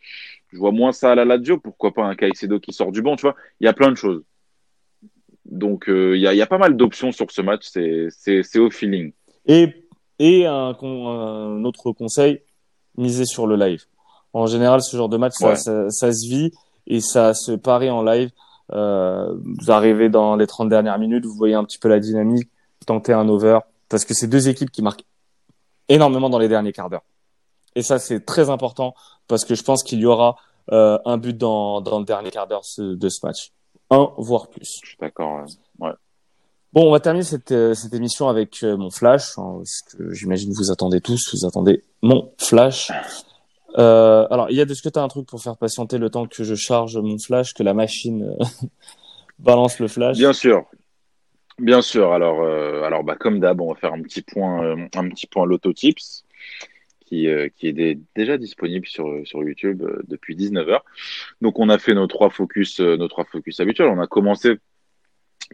Je 0.53 0.59
vois 0.59 0.73
moins 0.73 0.93
ça 0.93 1.13
à 1.13 1.15
la 1.15 1.25
Lazio, 1.25 1.59
pourquoi 1.59 1.93
pas 1.93 2.05
un 2.05 2.15
Caicedo 2.15 2.59
qui 2.61 2.73
sort 2.73 2.93
du 2.93 3.03
banc, 3.03 3.17
tu 3.17 3.23
vois. 3.23 3.37
Il 3.61 3.65
y 3.65 3.69
a 3.69 3.73
plein 3.73 3.91
de 3.91 3.97
choses. 3.97 4.23
Donc 5.45 5.89
euh, 5.89 6.17
il 6.17 6.23
y, 6.23 6.27
a, 6.27 6.35
y, 6.35 6.43
a, 6.43 6.47
pas 6.47 6.59
mal 6.59 6.77
d'options 6.77 7.13
sur 7.13 7.31
ce 7.31 7.43
match, 7.43 7.69
c'est 7.69 8.59
au 8.59 8.71
feeling. 8.71 9.13
Et, 9.47 9.69
et 10.19 10.47
un, 10.47 10.75
un, 10.83 11.65
autre 11.65 11.93
conseil, 11.93 12.41
miser 12.97 13.27
sur 13.27 13.47
le 13.47 13.57
live. 13.57 13.85
En 14.33 14.47
général, 14.47 14.81
ce 14.83 14.97
genre 14.97 15.09
de 15.09 15.17
match, 15.17 15.35
ça, 15.35 15.55
ça, 15.57 15.91
ça, 15.91 16.13
se 16.13 16.29
vit 16.29 16.53
et 16.87 17.01
ça 17.01 17.33
se 17.35 17.53
parie 17.53 17.91
en 17.91 18.03
live. 18.03 18.31
Euh, 18.73 19.37
vous 19.45 19.71
arrivez 19.71 20.09
dans 20.09 20.35
les 20.35 20.47
30 20.47 20.69
dernières 20.69 20.99
minutes, 20.99 21.25
vous 21.25 21.35
voyez 21.35 21.55
un 21.55 21.65
petit 21.65 21.79
peu 21.79 21.89
la 21.89 22.01
dynamique 22.01 22.49
tenter 22.87 23.13
un 23.13 23.29
over 23.29 23.59
parce 23.89 24.05
que 24.05 24.15
c'est 24.15 24.27
deux 24.27 24.49
équipes 24.49 24.71
qui 24.71 24.83
marquent 24.83 25.05
énormément 25.89 26.31
dans 26.31 26.39
les 26.39 26.49
derniers 26.49 26.73
quarts 26.73 26.91
d'heure. 26.91 27.05
Et 27.75 27.83
ça, 27.83 27.99
c'est 27.99 28.25
très 28.25 28.49
important 28.49 28.95
parce 29.29 29.45
que 29.45 29.55
je 29.55 29.63
pense 29.63 29.83
qu'il 29.83 30.01
y 30.01 30.07
aura 30.07 30.37
euh, 30.73 30.99
un 31.05 31.19
but 31.19 31.37
dans, 31.37 31.81
dans 31.81 31.99
le 31.99 32.05
dernier 32.05 32.31
quart 32.31 32.47
d'heure 32.47 32.63
de 32.79 33.09
ce 33.09 33.27
match. 33.27 33.53
Un, 33.91 34.11
voire 34.17 34.49
plus. 34.49 34.81
Je 34.83 34.89
suis 34.89 34.99
d'accord. 34.99 35.45
Ouais. 35.79 35.93
Bon, 36.73 36.89
on 36.89 36.91
va 36.91 37.01
terminer 37.01 37.25
cette, 37.25 37.53
euh, 37.53 37.75
cette 37.75 37.95
émission 37.95 38.29
avec 38.29 38.63
euh, 38.63 38.77
mon 38.77 38.91
flash. 38.91 39.39
Hein, 39.39 39.63
que 39.91 40.13
j'imagine 40.13 40.53
vous 40.53 40.71
attendez 40.71 41.01
tous. 41.01 41.35
Vous 41.35 41.47
attendez 41.47 41.85
mon 42.03 42.33
flash. 42.39 42.91
Euh, 43.79 44.27
alors, 44.31 44.51
il 44.51 44.57
y 44.57 44.61
a 44.61 44.65
de 44.65 44.75
ce 44.75 44.83
que 44.83 44.89
tu 44.89 44.99
as 44.99 45.03
un 45.03 45.09
truc 45.09 45.27
pour 45.27 45.41
faire 45.41 45.57
patienter 45.57 45.99
le 45.99 46.11
temps 46.11 46.27
que 46.27 46.45
je 46.45 46.55
charge 46.55 46.97
mon 46.97 47.19
flash, 47.19 47.55
que 47.55 47.63
la 47.63 47.75
machine 47.75 48.37
balance 49.39 49.79
le 49.79 49.89
flash? 49.89 50.17
Bien 50.17 50.33
sûr. 50.33 50.65
Bien 51.59 51.81
sûr. 51.81 52.13
Alors, 52.13 52.43
euh, 52.43 52.83
alors 52.83 53.03
bah, 53.03 53.17
comme 53.19 53.41
d'hab, 53.41 53.61
on 53.61 53.73
va 53.73 53.79
faire 53.79 53.93
un 53.93 54.03
petit 54.03 54.23
point, 54.23 54.65
euh, 54.65 54.77
un 54.95 55.09
petit 55.09 55.27
point 55.27 55.47
l'autotips 55.47 56.25
qui, 57.07 57.29
euh, 57.29 57.49
qui 57.57 57.69
est 57.69 57.99
déjà 58.15 58.37
disponible 58.37 58.87
sur, 58.87 59.09
sur 59.25 59.43
YouTube 59.43 59.83
depuis 60.07 60.37
19h. 60.37 60.81
Donc, 61.41 61.59
on 61.59 61.69
a 61.69 61.79
fait 61.79 61.95
nos 61.95 62.07
trois 62.07 62.31
focus, 62.31 62.81
nos 62.81 63.09
trois 63.09 63.25
focus 63.25 63.61
habituels. 63.61 63.89
On 63.89 64.01
a 64.01 64.07
commencé 64.07 64.57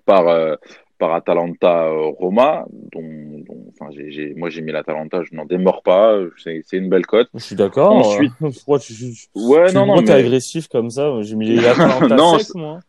par, 0.07 0.57
par 0.99 1.13
Atalanta 1.13 1.91
Roma, 1.91 2.65
dont, 2.93 3.03
dont 3.47 3.67
enfin, 3.69 3.93
j'ai, 3.95 4.33
moi 4.35 4.49
j'ai 4.49 4.63
mis 4.63 4.73
l'Atalanta, 4.73 5.23
je 5.23 5.37
n'en 5.37 5.45
démords 5.45 5.83
pas, 5.83 6.19
c'est, 6.43 6.63
une 6.73 6.89
belle 6.89 7.05
cote. 7.05 7.29
Je 7.35 7.41
suis 7.41 7.57
d'accord. 7.57 7.93
Ensuite, 7.93 8.33
pourquoi 8.41 8.79
tu, 8.79 8.95
ouais, 9.35 9.71
non, 9.75 9.85
non, 9.85 10.01
mais... 10.01 10.11
agressif 10.11 10.69
comme 10.69 10.89
ça 10.89 11.21
J'ai 11.21 11.37
mis 11.37 11.55
l'Atalanta 11.57 12.17
non, 12.17 12.39
sec, 12.39 12.55
moi 12.55 12.81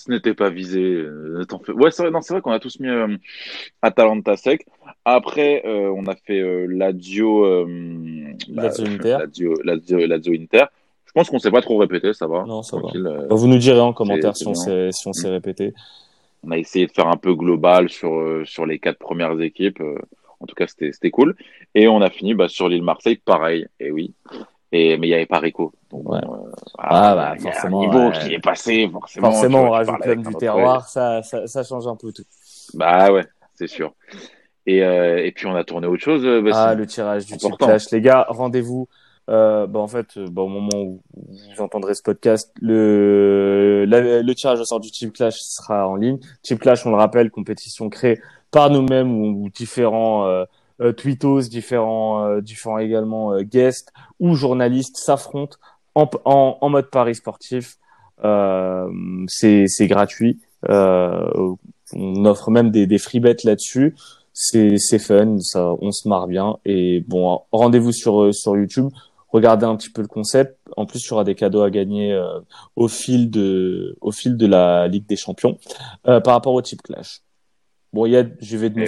ce 0.00 0.10
n'était 0.10 0.34
pas 0.34 0.50
visé. 0.50 0.80
Euh, 0.80 1.44
ouais, 1.74 1.90
c'est 1.90 2.08
vrai, 2.08 2.40
qu'on 2.40 2.52
a 2.52 2.58
tous 2.58 2.80
mis 2.80 2.88
euh, 2.88 3.16
Atalanta 3.82 4.36
sec. 4.36 4.66
Après, 5.04 5.62
euh, 5.66 5.92
on 5.94 6.06
a 6.06 6.14
fait 6.14 6.40
euh, 6.40 6.66
Lazio, 6.66 7.44
euh, 7.44 8.34
Lazio 8.48 8.86
Inter. 8.86 9.18
Lazio, 9.20 9.54
Lazio, 9.62 10.06
Lazio 10.06 10.32
Inter. 10.32 10.64
Je 11.06 11.12
pense 11.12 11.28
qu'on 11.28 11.38
s'est 11.38 11.50
pas 11.50 11.60
trop 11.60 11.76
répété, 11.76 12.12
ça 12.12 12.26
va. 12.26 12.44
Non, 12.44 12.62
ça 12.62 12.76
va. 12.76 12.88
Bah, 12.94 13.26
vous 13.34 13.48
nous 13.48 13.58
direz 13.58 13.80
en 13.80 13.92
commentaire 13.92 14.36
si 14.36 14.46
on 14.46 14.54
s'est 14.54 14.90
si 14.92 15.08
mm. 15.08 15.26
répété. 15.26 15.74
On 16.44 16.52
a 16.52 16.58
essayé 16.58 16.86
de 16.86 16.92
faire 16.92 17.08
un 17.08 17.16
peu 17.16 17.34
global 17.34 17.90
sur 17.90 18.42
sur 18.44 18.64
les 18.64 18.78
quatre 18.78 18.98
premières 18.98 19.38
équipes. 19.40 19.82
En 20.38 20.46
tout 20.46 20.54
cas, 20.54 20.66
c'était 20.66 20.92
c'était 20.92 21.10
cool. 21.10 21.36
Et 21.74 21.88
on 21.88 22.00
a 22.00 22.10
fini 22.10 22.34
bah, 22.34 22.48
sur 22.48 22.68
l'île 22.68 22.82
Marseille, 22.82 23.16
pareil. 23.16 23.66
Et 23.78 23.90
oui. 23.90 24.14
Et, 24.72 24.96
mais 24.96 25.08
il 25.08 25.10
n'y 25.10 25.14
avait 25.14 25.26
pas 25.26 25.38
Rico. 25.38 25.72
Donc, 25.90 26.08
ouais. 26.08 26.18
euh, 26.18 26.52
ah, 26.78 27.14
bah, 27.14 27.34
forcément. 27.40 27.82
Y 27.82 27.86
a 27.86 27.88
un 27.88 27.92
niveau 27.92 28.10
qui 28.12 28.34
est 28.34 28.38
passé, 28.38 28.88
forcément. 28.90 29.30
Forcément, 29.32 29.62
on 29.62 29.70
rajoute 29.70 30.06
même 30.06 30.22
du 30.22 30.34
terroir, 30.34 30.88
ça, 30.88 31.22
ça, 31.22 31.46
ça, 31.46 31.64
change 31.64 31.86
un 31.88 31.96
peu 31.96 32.12
tout. 32.12 32.24
Bah 32.74 33.10
ouais, 33.10 33.24
c'est 33.54 33.66
sûr. 33.66 33.92
Et, 34.66 34.84
euh, 34.84 35.24
et 35.24 35.32
puis 35.32 35.46
on 35.46 35.56
a 35.56 35.64
tourné 35.64 35.86
autre 35.88 36.02
chose. 36.02 36.22
Bah, 36.44 36.50
ah, 36.54 36.74
le 36.74 36.86
tirage 36.86 37.26
du 37.26 37.36
Team 37.36 37.56
Clash. 37.56 37.90
Les 37.90 38.00
gars, 38.00 38.26
rendez-vous. 38.28 38.88
Euh, 39.28 39.68
bah 39.68 39.78
en 39.78 39.86
fait, 39.86 40.18
bah, 40.18 40.42
au 40.42 40.48
moment 40.48 40.76
où 40.76 41.02
vous 41.14 41.62
entendrez 41.62 41.94
ce 41.94 42.02
podcast, 42.02 42.52
le, 42.60 43.84
le 43.86 44.34
tirage 44.34 44.60
au 44.60 44.64
sort 44.64 44.80
du 44.80 44.90
Team 44.90 45.12
Clash 45.12 45.40
sera 45.40 45.86
en 45.88 45.96
ligne. 45.96 46.18
Team 46.42 46.58
Clash, 46.58 46.84
on 46.86 46.90
le 46.90 46.96
rappelle, 46.96 47.30
compétition 47.30 47.88
créée 47.88 48.20
par 48.50 48.70
nous-mêmes 48.70 49.12
ou, 49.12 49.48
différents 49.50 50.26
euh, 50.26 50.42
euh, 50.42 50.46
tweetos, 50.92 51.42
différents, 51.42 52.24
euh, 52.24 52.40
différents 52.40 52.78
également 52.78 53.32
euh, 53.32 53.42
guests 53.42 53.92
ou 54.18 54.34
journalistes 54.34 54.96
s'affrontent 54.96 55.56
en, 55.94 56.08
en, 56.24 56.58
en, 56.60 56.68
mode 56.68 56.90
paris 56.90 57.14
sportif. 57.14 57.76
c'est 59.28 59.66
gratuit. 59.86 60.40
on 60.68 62.24
offre 62.24 62.50
même 62.50 62.70
des, 62.70 62.86
des 62.86 62.98
free 62.98 63.20
bets 63.20 63.44
là-dessus. 63.44 63.94
C'est 64.32 64.98
fun, 64.98 65.38
ça, 65.40 65.74
on 65.80 65.90
se 65.92 66.08
marre 66.08 66.26
bien. 66.26 66.56
Et 66.64 67.04
bon, 67.06 67.40
rendez-vous 67.52 67.92
sur, 67.92 68.34
sur 68.34 68.56
YouTube 68.56 68.90
regardez 69.32 69.66
un 69.66 69.76
petit 69.76 69.90
peu 69.90 70.02
le 70.02 70.08
concept. 70.08 70.58
En 70.76 70.86
plus, 70.86 71.04
il 71.04 71.10
y 71.10 71.12
aura 71.12 71.24
des 71.24 71.34
cadeaux 71.34 71.62
à 71.62 71.70
gagner 71.70 72.12
euh, 72.12 72.40
au 72.76 72.88
fil 72.88 73.30
de 73.30 73.96
au 74.00 74.12
fil 74.12 74.36
de 74.36 74.46
la 74.46 74.88
Ligue 74.88 75.06
des 75.06 75.16
Champions 75.16 75.58
euh, 76.08 76.20
par 76.20 76.34
rapport 76.34 76.54
au 76.54 76.62
type 76.62 76.82
clash. 76.82 77.20
Bon, 77.92 78.06
il 78.06 78.12
y 78.12 78.16
a, 78.16 78.24
je 78.40 78.56
vais 78.56 78.70
de 78.70 78.78
mon 78.78 78.86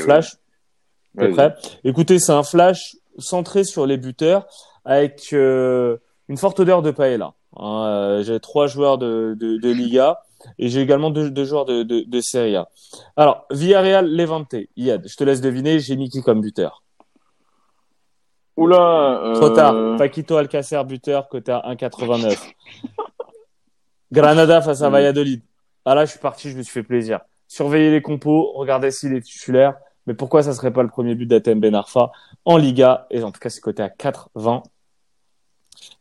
Écoutez, 1.85 2.19
c'est 2.19 2.33
un 2.33 2.43
flash 2.43 2.97
centré 3.19 3.65
sur 3.65 3.87
les 3.87 3.97
buteurs 3.97 4.47
avec 4.85 5.29
euh, 5.33 5.99
une 6.29 6.37
forte 6.37 6.61
odeur 6.61 6.83
de 6.83 6.91
paella. 6.91 7.35
Hein. 7.57 7.87
Euh, 7.87 8.23
j'ai 8.23 8.41
trois 8.41 8.67
joueurs 8.67 8.99
de, 8.99 9.37
de, 9.39 9.59
de 9.59 9.71
Liga 9.71 10.21
et 10.59 10.69
j'ai 10.69 10.81
également 10.81 11.11
deux, 11.11 11.31
deux, 11.31 11.45
joueurs 11.45 11.65
de, 11.65 11.83
de, 11.83 12.01
de 12.01 12.21
Serie 12.21 12.57
A. 12.57 12.69
Alors, 13.17 13.47
Villarreal, 13.51 14.11
Levante, 14.11 14.55
Yad, 14.77 15.07
je 15.07 15.17
te 15.17 15.25
laisse 15.25 15.41
deviner, 15.41 15.79
j'ai 15.79 15.97
mis 15.97 16.09
qui 16.09 16.23
comme 16.23 16.41
buteur? 16.41 16.83
Oula 18.57 19.23
euh... 19.23 19.35
Trop 19.35 19.51
tard, 19.51 19.97
Paquito 19.97 20.37
Alcacer, 20.37 20.83
buteur, 20.85 21.29
côté 21.29 21.53
à 21.53 21.63
1,89. 21.73 22.37
Granada 24.13 24.61
face 24.61 24.83
à 24.83 24.89
mm. 24.89 24.93
Valladolid. 24.93 25.43
Ah 25.85 25.95
là, 25.95 26.05
je 26.05 26.11
suis 26.11 26.21
parti, 26.21 26.51
je 26.51 26.57
me 26.57 26.63
suis 26.63 26.73
fait 26.73 26.83
plaisir. 26.83 27.21
Surveillez 27.49 27.91
les 27.91 28.03
compos, 28.03 28.53
regardez 28.55 28.91
s'il 28.91 29.15
est 29.15 29.21
titulaire. 29.21 29.75
Mais 30.07 30.15
pourquoi 30.15 30.43
ça 30.43 30.53
serait 30.53 30.73
pas 30.73 30.83
le 30.83 30.89
premier 30.89 31.15
but 31.15 31.27
d'Atem 31.27 31.61
Ben 31.61 31.75
Arfa 31.75 32.11
en 32.45 32.57
Liga 32.57 33.07
Et 33.11 33.23
en 33.23 33.31
tout 33.31 33.41
cas, 33.41 33.51
c'est 33.51 33.61
coté 33.61 33.83
à 33.83 33.89
4-20. 33.89 34.63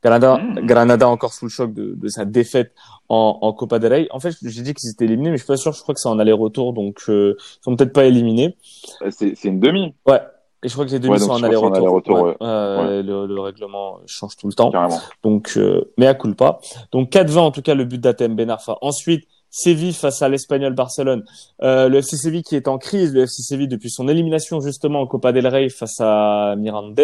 Granada, 0.04 0.38
Mm. 0.38 0.66
Granada 0.66 1.08
encore 1.10 1.34
sous 1.34 1.46
le 1.46 1.50
choc 1.52 1.74
de, 1.74 1.94
de 1.96 2.08
sa 2.08 2.26
défaite 2.26 2.74
en, 3.10 3.40
en 3.42 3.54
Copa 3.54 3.80
del 3.80 3.94
Rey. 3.94 4.08
En 4.12 4.20
fait, 4.20 4.34
j'ai 4.44 4.62
dit 4.62 4.74
qu'ils 4.74 4.90
étaient 4.90 5.06
éliminés, 5.06 5.32
mais 5.32 5.38
je 5.38 5.44
suis 5.44 5.48
pas 5.48 5.58
sûr. 5.58 5.72
Je 5.74 5.82
crois 5.82 5.94
que 5.96 6.02
c'est 6.02 6.10
en 6.10 6.20
aller-retour, 6.20 6.74
donc 6.74 7.02
euh, 7.10 7.36
ils 7.40 7.64
sont 7.64 7.76
peut-être 7.76 7.94
pas 7.94 8.06
éliminés. 8.06 8.56
Euh, 9.02 9.10
C'est 9.12 9.36
c'est 9.36 9.48
une 9.48 9.60
demi, 9.60 9.94
Ouais. 10.08 10.22
Et 10.64 10.68
je 10.68 10.74
crois 10.74 10.86
que 10.86 10.92
les 10.92 11.00
demi 11.00 11.14
Ouais, 11.14 11.20
sont 11.20 11.32
en 11.32 11.38
je 11.38 11.46
crois 11.48 11.50
que 11.50 11.56
c'est 11.56 11.66
en 11.66 11.74
aller-retour. 11.76 12.18
aller-retour, 12.18 12.48
Euh, 12.48 13.02
Le, 13.02 13.26
le 13.26 13.42
règlement 13.42 13.98
change 14.06 14.38
tout 14.38 14.48
le 14.48 14.54
temps. 14.54 14.70
carrément. 14.72 15.00
Donc, 15.24 15.54
euh, 15.58 15.92
mais 15.98 16.06
à 16.06 16.14
culpa. 16.14 16.60
Donc 16.92 17.10
4-20 17.12 17.38
en 17.40 17.52
tout 17.52 17.64
cas 17.64 17.74
le 17.74 17.84
but 17.86 18.00
d'Atem 18.00 18.36
Benarfa. 18.36 18.78
Ensuite, 18.82 19.28
Séville 19.52 19.94
face 19.94 20.22
à 20.22 20.30
l'Espagnol 20.30 20.74
Barcelone. 20.74 21.24
Euh, 21.62 21.90
le 21.90 21.98
FC 21.98 22.16
Séville 22.18 22.42
qui 22.44 22.56
est 22.56 22.68
en 22.70 22.78
crise, 22.78 23.14
le 23.14 23.24
FC 23.24 23.44
Séville 23.44 23.68
depuis 23.68 23.90
son 23.92 24.08
élimination 24.08 24.62
justement 24.62 25.02
en 25.02 25.08
Copa 25.08 25.32
del 25.34 25.46
Rey 25.46 25.70
face 25.70 25.98
à 26.00 26.56
Mirandes. 26.58 26.98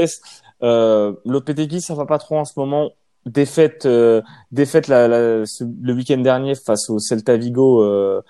Euh, 0.64 1.14
Lopetegui, 1.26 1.82
ça 1.82 1.94
va 1.94 2.06
pas 2.06 2.18
trop 2.18 2.38
en 2.38 2.46
ce 2.46 2.54
moment. 2.58 2.92
Défaite, 3.26 3.86
euh, 3.86 4.22
défaite 4.54 4.88
la, 4.88 5.08
la- 5.10 5.44
le 5.44 5.94
week-end 5.94 6.18
dernier 6.20 6.56
face 6.56 6.90
au 6.90 6.98
Celta 7.00 7.36
Vigo 7.36 7.84
euh, 7.84 8.22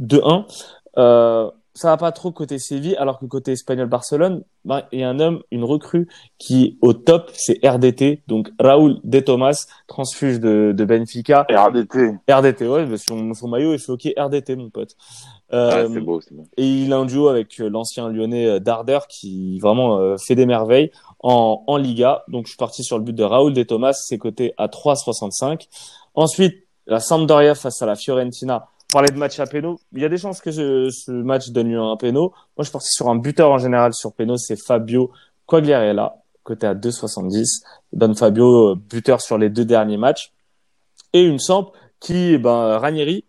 2-1. 0.00 0.44
Ça 1.80 1.88
va 1.88 1.96
pas 1.96 2.12
trop 2.12 2.30
côté 2.30 2.58
Séville, 2.58 2.94
alors 2.96 3.18
que 3.18 3.24
côté 3.24 3.52
espagnol 3.52 3.88
Barcelone, 3.88 4.42
ben, 4.66 4.82
il 4.92 5.00
y 5.00 5.02
a 5.02 5.08
un 5.08 5.18
homme, 5.18 5.40
une 5.50 5.64
recrue 5.64 6.08
qui 6.36 6.76
au 6.82 6.92
top, 6.92 7.30
c'est 7.32 7.58
RDT, 7.66 8.22
donc 8.28 8.50
Raúl 8.60 8.98
De 9.02 9.18
Thomas, 9.20 9.64
transfuge 9.86 10.40
de, 10.40 10.74
de 10.76 10.84
Benfica. 10.84 11.46
RDT. 11.48 12.16
RDT, 12.30 12.68
ouais, 12.68 12.86
son, 12.98 13.32
son 13.32 13.48
maillot 13.48 13.72
est 13.72 13.88
OK 13.88 14.06
RDT, 14.14 14.56
mon 14.56 14.68
pote. 14.68 14.94
Euh, 15.54 15.70
Ah, 15.72 15.86
c'est 15.90 16.00
beau, 16.00 16.20
c'est 16.20 16.34
beau. 16.34 16.44
et 16.58 16.66
il 16.66 16.92
a 16.92 16.98
un 16.98 17.06
duo 17.06 17.28
avec 17.28 17.58
euh, 17.60 17.70
l'ancien 17.70 18.10
lyonnais 18.10 18.46
euh, 18.46 18.58
Darder 18.60 18.98
qui 19.08 19.58
vraiment 19.58 19.96
euh, 20.00 20.18
fait 20.18 20.34
des 20.34 20.44
merveilles 20.44 20.90
en, 21.20 21.64
en 21.66 21.76
Liga. 21.78 22.24
Donc 22.28 22.44
je 22.44 22.50
suis 22.50 22.58
parti 22.58 22.84
sur 22.84 22.98
le 22.98 23.04
but 23.04 23.14
de 23.14 23.24
Raúl 23.24 23.54
De 23.54 23.62
Thomas, 23.62 23.94
c'est 23.94 24.18
coté 24.18 24.52
à 24.58 24.66
3,65. 24.66 25.66
Ensuite, 26.14 26.56
la 26.86 27.00
Sampdoria 27.00 27.54
face 27.54 27.80
à 27.80 27.86
la 27.86 27.94
Fiorentina. 27.96 28.66
On 28.90 28.94
parlait 28.94 29.12
de 29.12 29.18
match 29.18 29.38
à 29.38 29.46
péno. 29.46 29.78
Il 29.92 30.00
y 30.00 30.04
a 30.04 30.08
des 30.08 30.18
chances 30.18 30.40
que 30.40 30.50
ce, 30.50 30.90
ce 30.90 31.12
match 31.12 31.50
donne 31.50 31.70
lieu 31.70 31.78
à 31.78 31.84
un 31.84 31.96
péno. 31.96 32.32
Moi, 32.56 32.64
je 32.64 32.72
parti 32.72 32.88
sur 32.90 33.08
un 33.08 33.14
buteur 33.14 33.52
en 33.52 33.58
général 33.58 33.94
sur 33.94 34.12
péno, 34.12 34.36
c'est 34.36 34.56
Fabio 34.56 35.12
Quagliarella, 35.46 36.16
coté 36.42 36.66
à 36.66 36.74
2,70. 36.74 37.62
Donne 37.92 38.16
Fabio 38.16 38.72
euh, 38.72 38.74
buteur 38.74 39.20
sur 39.20 39.38
les 39.38 39.48
deux 39.48 39.64
derniers 39.64 39.96
matchs. 39.96 40.32
Et 41.12 41.22
une 41.22 41.38
sample 41.38 41.78
qui, 42.00 42.32
eh 42.32 42.38
ben, 42.38 42.78
Ranieri, 42.78 43.24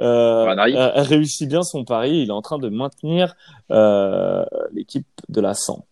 euh, 0.00 0.44
Ranry. 0.44 0.76
euh, 0.76 0.90
réussit 1.02 1.48
bien 1.48 1.62
son 1.62 1.84
pari. 1.84 2.22
Il 2.22 2.28
est 2.28 2.32
en 2.32 2.42
train 2.42 2.58
de 2.58 2.68
maintenir 2.68 3.34
euh, 3.72 4.44
l'équipe 4.72 5.06
de 5.28 5.40
la 5.40 5.54
Samp. 5.54 5.84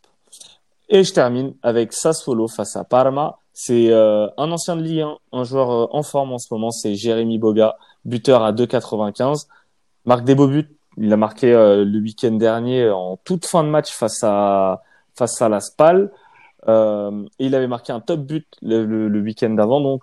Et 0.88 1.02
je 1.02 1.12
termine 1.12 1.54
avec 1.62 1.92
Sassuolo 1.92 2.46
face 2.46 2.76
à 2.76 2.84
Parma. 2.84 3.38
C'est 3.58 3.90
euh, 3.90 4.26
un 4.36 4.52
ancien 4.52 4.76
de 4.76 4.82
Ligue 4.82 5.00
1, 5.00 5.18
un 5.32 5.44
joueur 5.44 5.70
euh, 5.70 5.86
en 5.90 6.02
forme 6.02 6.30
en 6.30 6.36
ce 6.36 6.52
moment, 6.52 6.70
c'est 6.70 6.94
Jérémy 6.94 7.38
Boga, 7.38 7.78
buteur 8.04 8.42
à 8.42 8.52
2,95. 8.52 9.46
Marque 10.04 10.24
des 10.24 10.34
beaux 10.34 10.46
buts. 10.46 10.68
Il 10.98 11.10
a 11.10 11.16
marqué 11.16 11.54
euh, 11.54 11.82
le 11.82 11.98
week-end 11.98 12.32
dernier 12.32 12.90
en 12.90 13.16
toute 13.16 13.46
fin 13.46 13.64
de 13.64 13.70
match 13.70 13.90
face 13.92 14.22
à 14.22 14.82
face 15.14 15.40
à 15.40 15.48
la 15.48 15.60
Spal. 15.60 16.12
Il 16.68 17.54
avait 17.54 17.66
marqué 17.66 17.94
un 17.94 18.00
top 18.00 18.20
but 18.20 18.46
le, 18.60 19.08
week-end 19.20 19.48
d'avant, 19.48 19.80
donc 19.80 20.02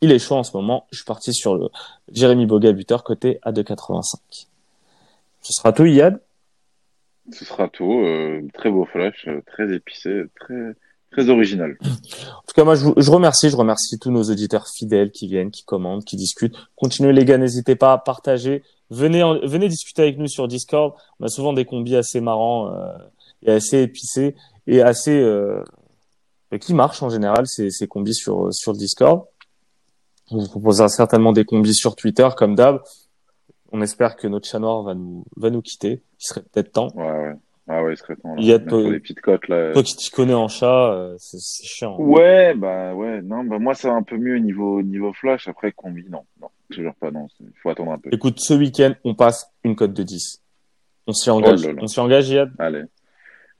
il 0.00 0.10
est 0.10 0.18
chaud 0.18 0.34
en 0.34 0.42
ce 0.42 0.56
moment. 0.56 0.88
Je 0.90 0.96
suis 0.96 1.04
parti 1.04 1.32
sur 1.32 1.54
le 1.54 1.68
Jérémy 2.10 2.46
Boga, 2.46 2.72
buteur, 2.72 3.04
côté 3.04 3.38
à 3.42 3.52
2,85. 3.52 4.48
Ce 5.40 5.52
sera 5.52 5.72
tout, 5.72 5.84
Yad. 5.84 6.20
Ce 7.30 7.44
sera 7.44 7.68
tout. 7.68 8.04
très 8.54 8.72
beau 8.72 8.86
flash, 8.86 9.28
très 9.46 9.72
épicé, 9.72 10.24
très, 10.40 10.74
très 11.14 11.28
original. 11.30 11.76
En 11.82 12.42
tout 12.46 12.54
cas, 12.54 12.64
moi, 12.64 12.74
je, 12.74 12.86
je 12.96 13.10
remercie, 13.10 13.48
je 13.50 13.56
remercie 13.56 13.98
tous 13.98 14.10
nos 14.10 14.24
auditeurs 14.24 14.66
fidèles 14.68 15.10
qui 15.10 15.26
viennent, 15.28 15.50
qui 15.50 15.64
commandent, 15.64 16.04
qui 16.04 16.16
discutent. 16.16 16.56
Continuez, 16.76 17.12
les 17.12 17.24
gars, 17.24 17.38
n'hésitez 17.38 17.76
pas 17.76 17.92
à 17.92 17.98
partager. 17.98 18.62
Venez, 18.90 19.22
en- 19.22 19.38
venez 19.46 19.68
discuter 19.68 20.02
avec 20.02 20.18
nous 20.18 20.28
sur 20.28 20.46
Discord. 20.48 20.92
On 21.20 21.24
a 21.26 21.28
souvent 21.28 21.52
des 21.52 21.64
combis 21.64 21.96
assez 21.96 22.20
marrants 22.20 22.72
euh, 22.74 22.92
et 23.42 23.52
assez 23.52 23.78
épicés 23.82 24.34
et 24.66 24.82
assez 24.82 25.18
euh, 25.20 25.62
qui 26.60 26.74
marchent 26.74 27.02
en 27.02 27.10
général 27.10 27.46
ces, 27.46 27.70
ces 27.70 27.86
combis 27.88 28.14
sur 28.14 28.52
sur 28.52 28.72
le 28.72 28.78
Discord. 28.78 29.24
On 30.30 30.38
vous 30.38 30.48
proposera 30.48 30.88
certainement 30.88 31.32
des 31.32 31.44
combis 31.44 31.74
sur 31.74 31.96
Twitter, 31.96 32.28
comme 32.36 32.54
d'hab. 32.54 32.80
On 33.72 33.80
espère 33.82 34.16
que 34.16 34.26
notre 34.28 34.46
chat 34.48 34.58
noir 34.60 34.82
va 34.82 34.94
nous 34.94 35.24
va 35.36 35.50
nous 35.50 35.62
quitter. 35.62 36.02
Il 36.20 36.26
serait 36.26 36.42
peut-être 36.42 36.72
temps. 36.72 36.88
Ouais, 36.94 37.04
ouais. 37.04 37.34
Ah 37.66 37.82
ouais, 37.82 37.94
temps. 37.96 38.34
Là. 38.34 38.34
Il 38.38 38.44
y 38.44 38.52
a 38.52 38.58
sur 38.58 38.90
les 38.90 39.00
petites 39.00 39.20
cotes, 39.20 39.48
là. 39.48 39.72
Toi 39.72 39.82
qui 39.82 39.96
t'y 39.96 40.10
connais 40.10 40.34
en 40.34 40.48
chat, 40.48 40.92
euh, 40.92 41.14
c'est 41.18 41.38
c'est 41.40 41.66
chiant. 41.66 41.98
Ouais, 41.98 42.54
bah 42.54 42.94
ouais, 42.94 43.22
non, 43.22 43.42
bah 43.44 43.58
moi 43.58 43.74
ça 43.74 43.88
va 43.88 43.96
un 43.96 44.02
peu 44.02 44.18
mieux 44.18 44.36
niveau 44.36 44.82
niveau 44.82 45.14
flash. 45.14 45.48
Après 45.48 45.72
combi, 45.72 46.04
non, 46.10 46.24
non, 46.42 46.48
toujours 46.70 46.94
pas, 46.94 47.10
non. 47.10 47.26
Il 47.40 47.46
faut 47.62 47.70
attendre 47.70 47.92
un 47.92 47.98
peu. 47.98 48.10
Écoute, 48.12 48.38
ce 48.38 48.52
week-end, 48.52 48.92
on 49.04 49.14
passe 49.14 49.50
une 49.64 49.76
cote 49.76 49.94
de 49.94 50.02
10. 50.02 50.42
On 51.06 51.12
s'y 51.12 51.30
engage. 51.30 51.60
Oh 51.64 51.68
là 51.68 51.72
là. 51.72 51.80
On 51.82 51.86
s'y 51.86 52.00
engage, 52.00 52.28
Yad 52.28 52.52
Allez. 52.58 52.84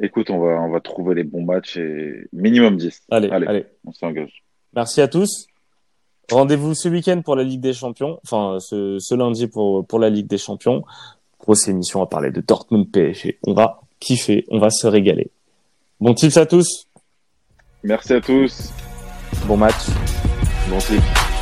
Écoute, 0.00 0.28
on 0.28 0.38
va 0.38 0.60
on 0.60 0.70
va 0.70 0.80
trouver 0.80 1.14
les 1.14 1.24
bons 1.24 1.44
matchs 1.44 1.78
et 1.78 2.26
minimum 2.34 2.76
10. 2.76 3.04
allez, 3.10 3.30
allez, 3.30 3.46
Allez. 3.46 3.66
On 3.86 3.92
s'engage. 3.92 4.44
Merci 4.74 5.00
à 5.00 5.08
tous. 5.08 5.46
Rendez-vous 6.30 6.74
ce 6.74 6.88
week-end 6.88 7.22
pour 7.22 7.36
la 7.36 7.44
Ligue 7.44 7.60
des 7.60 7.72
Champions. 7.72 8.18
Enfin, 8.24 8.58
ce, 8.60 8.98
ce 8.98 9.14
lundi 9.14 9.46
pour, 9.46 9.86
pour 9.86 9.98
la 9.98 10.10
Ligue 10.10 10.26
des 10.26 10.38
Champions. 10.38 10.82
Grosse 11.38 11.68
émission 11.68 12.02
à 12.02 12.06
parler 12.06 12.30
de 12.30 12.40
Dortmund 12.40 12.90
PSG. 12.90 13.38
On 13.46 13.54
va 13.54 13.83
kiffer, 14.04 14.44
on 14.48 14.58
va 14.58 14.70
se 14.70 14.86
régaler. 14.86 15.30
Bon 16.00 16.14
tips 16.14 16.36
à 16.36 16.46
tous. 16.46 16.86
Merci 17.82 18.12
à 18.14 18.20
tous. 18.20 18.70
Bon 19.46 19.56
match. 19.56 19.86
Bon 20.68 20.78
clic. 20.78 21.33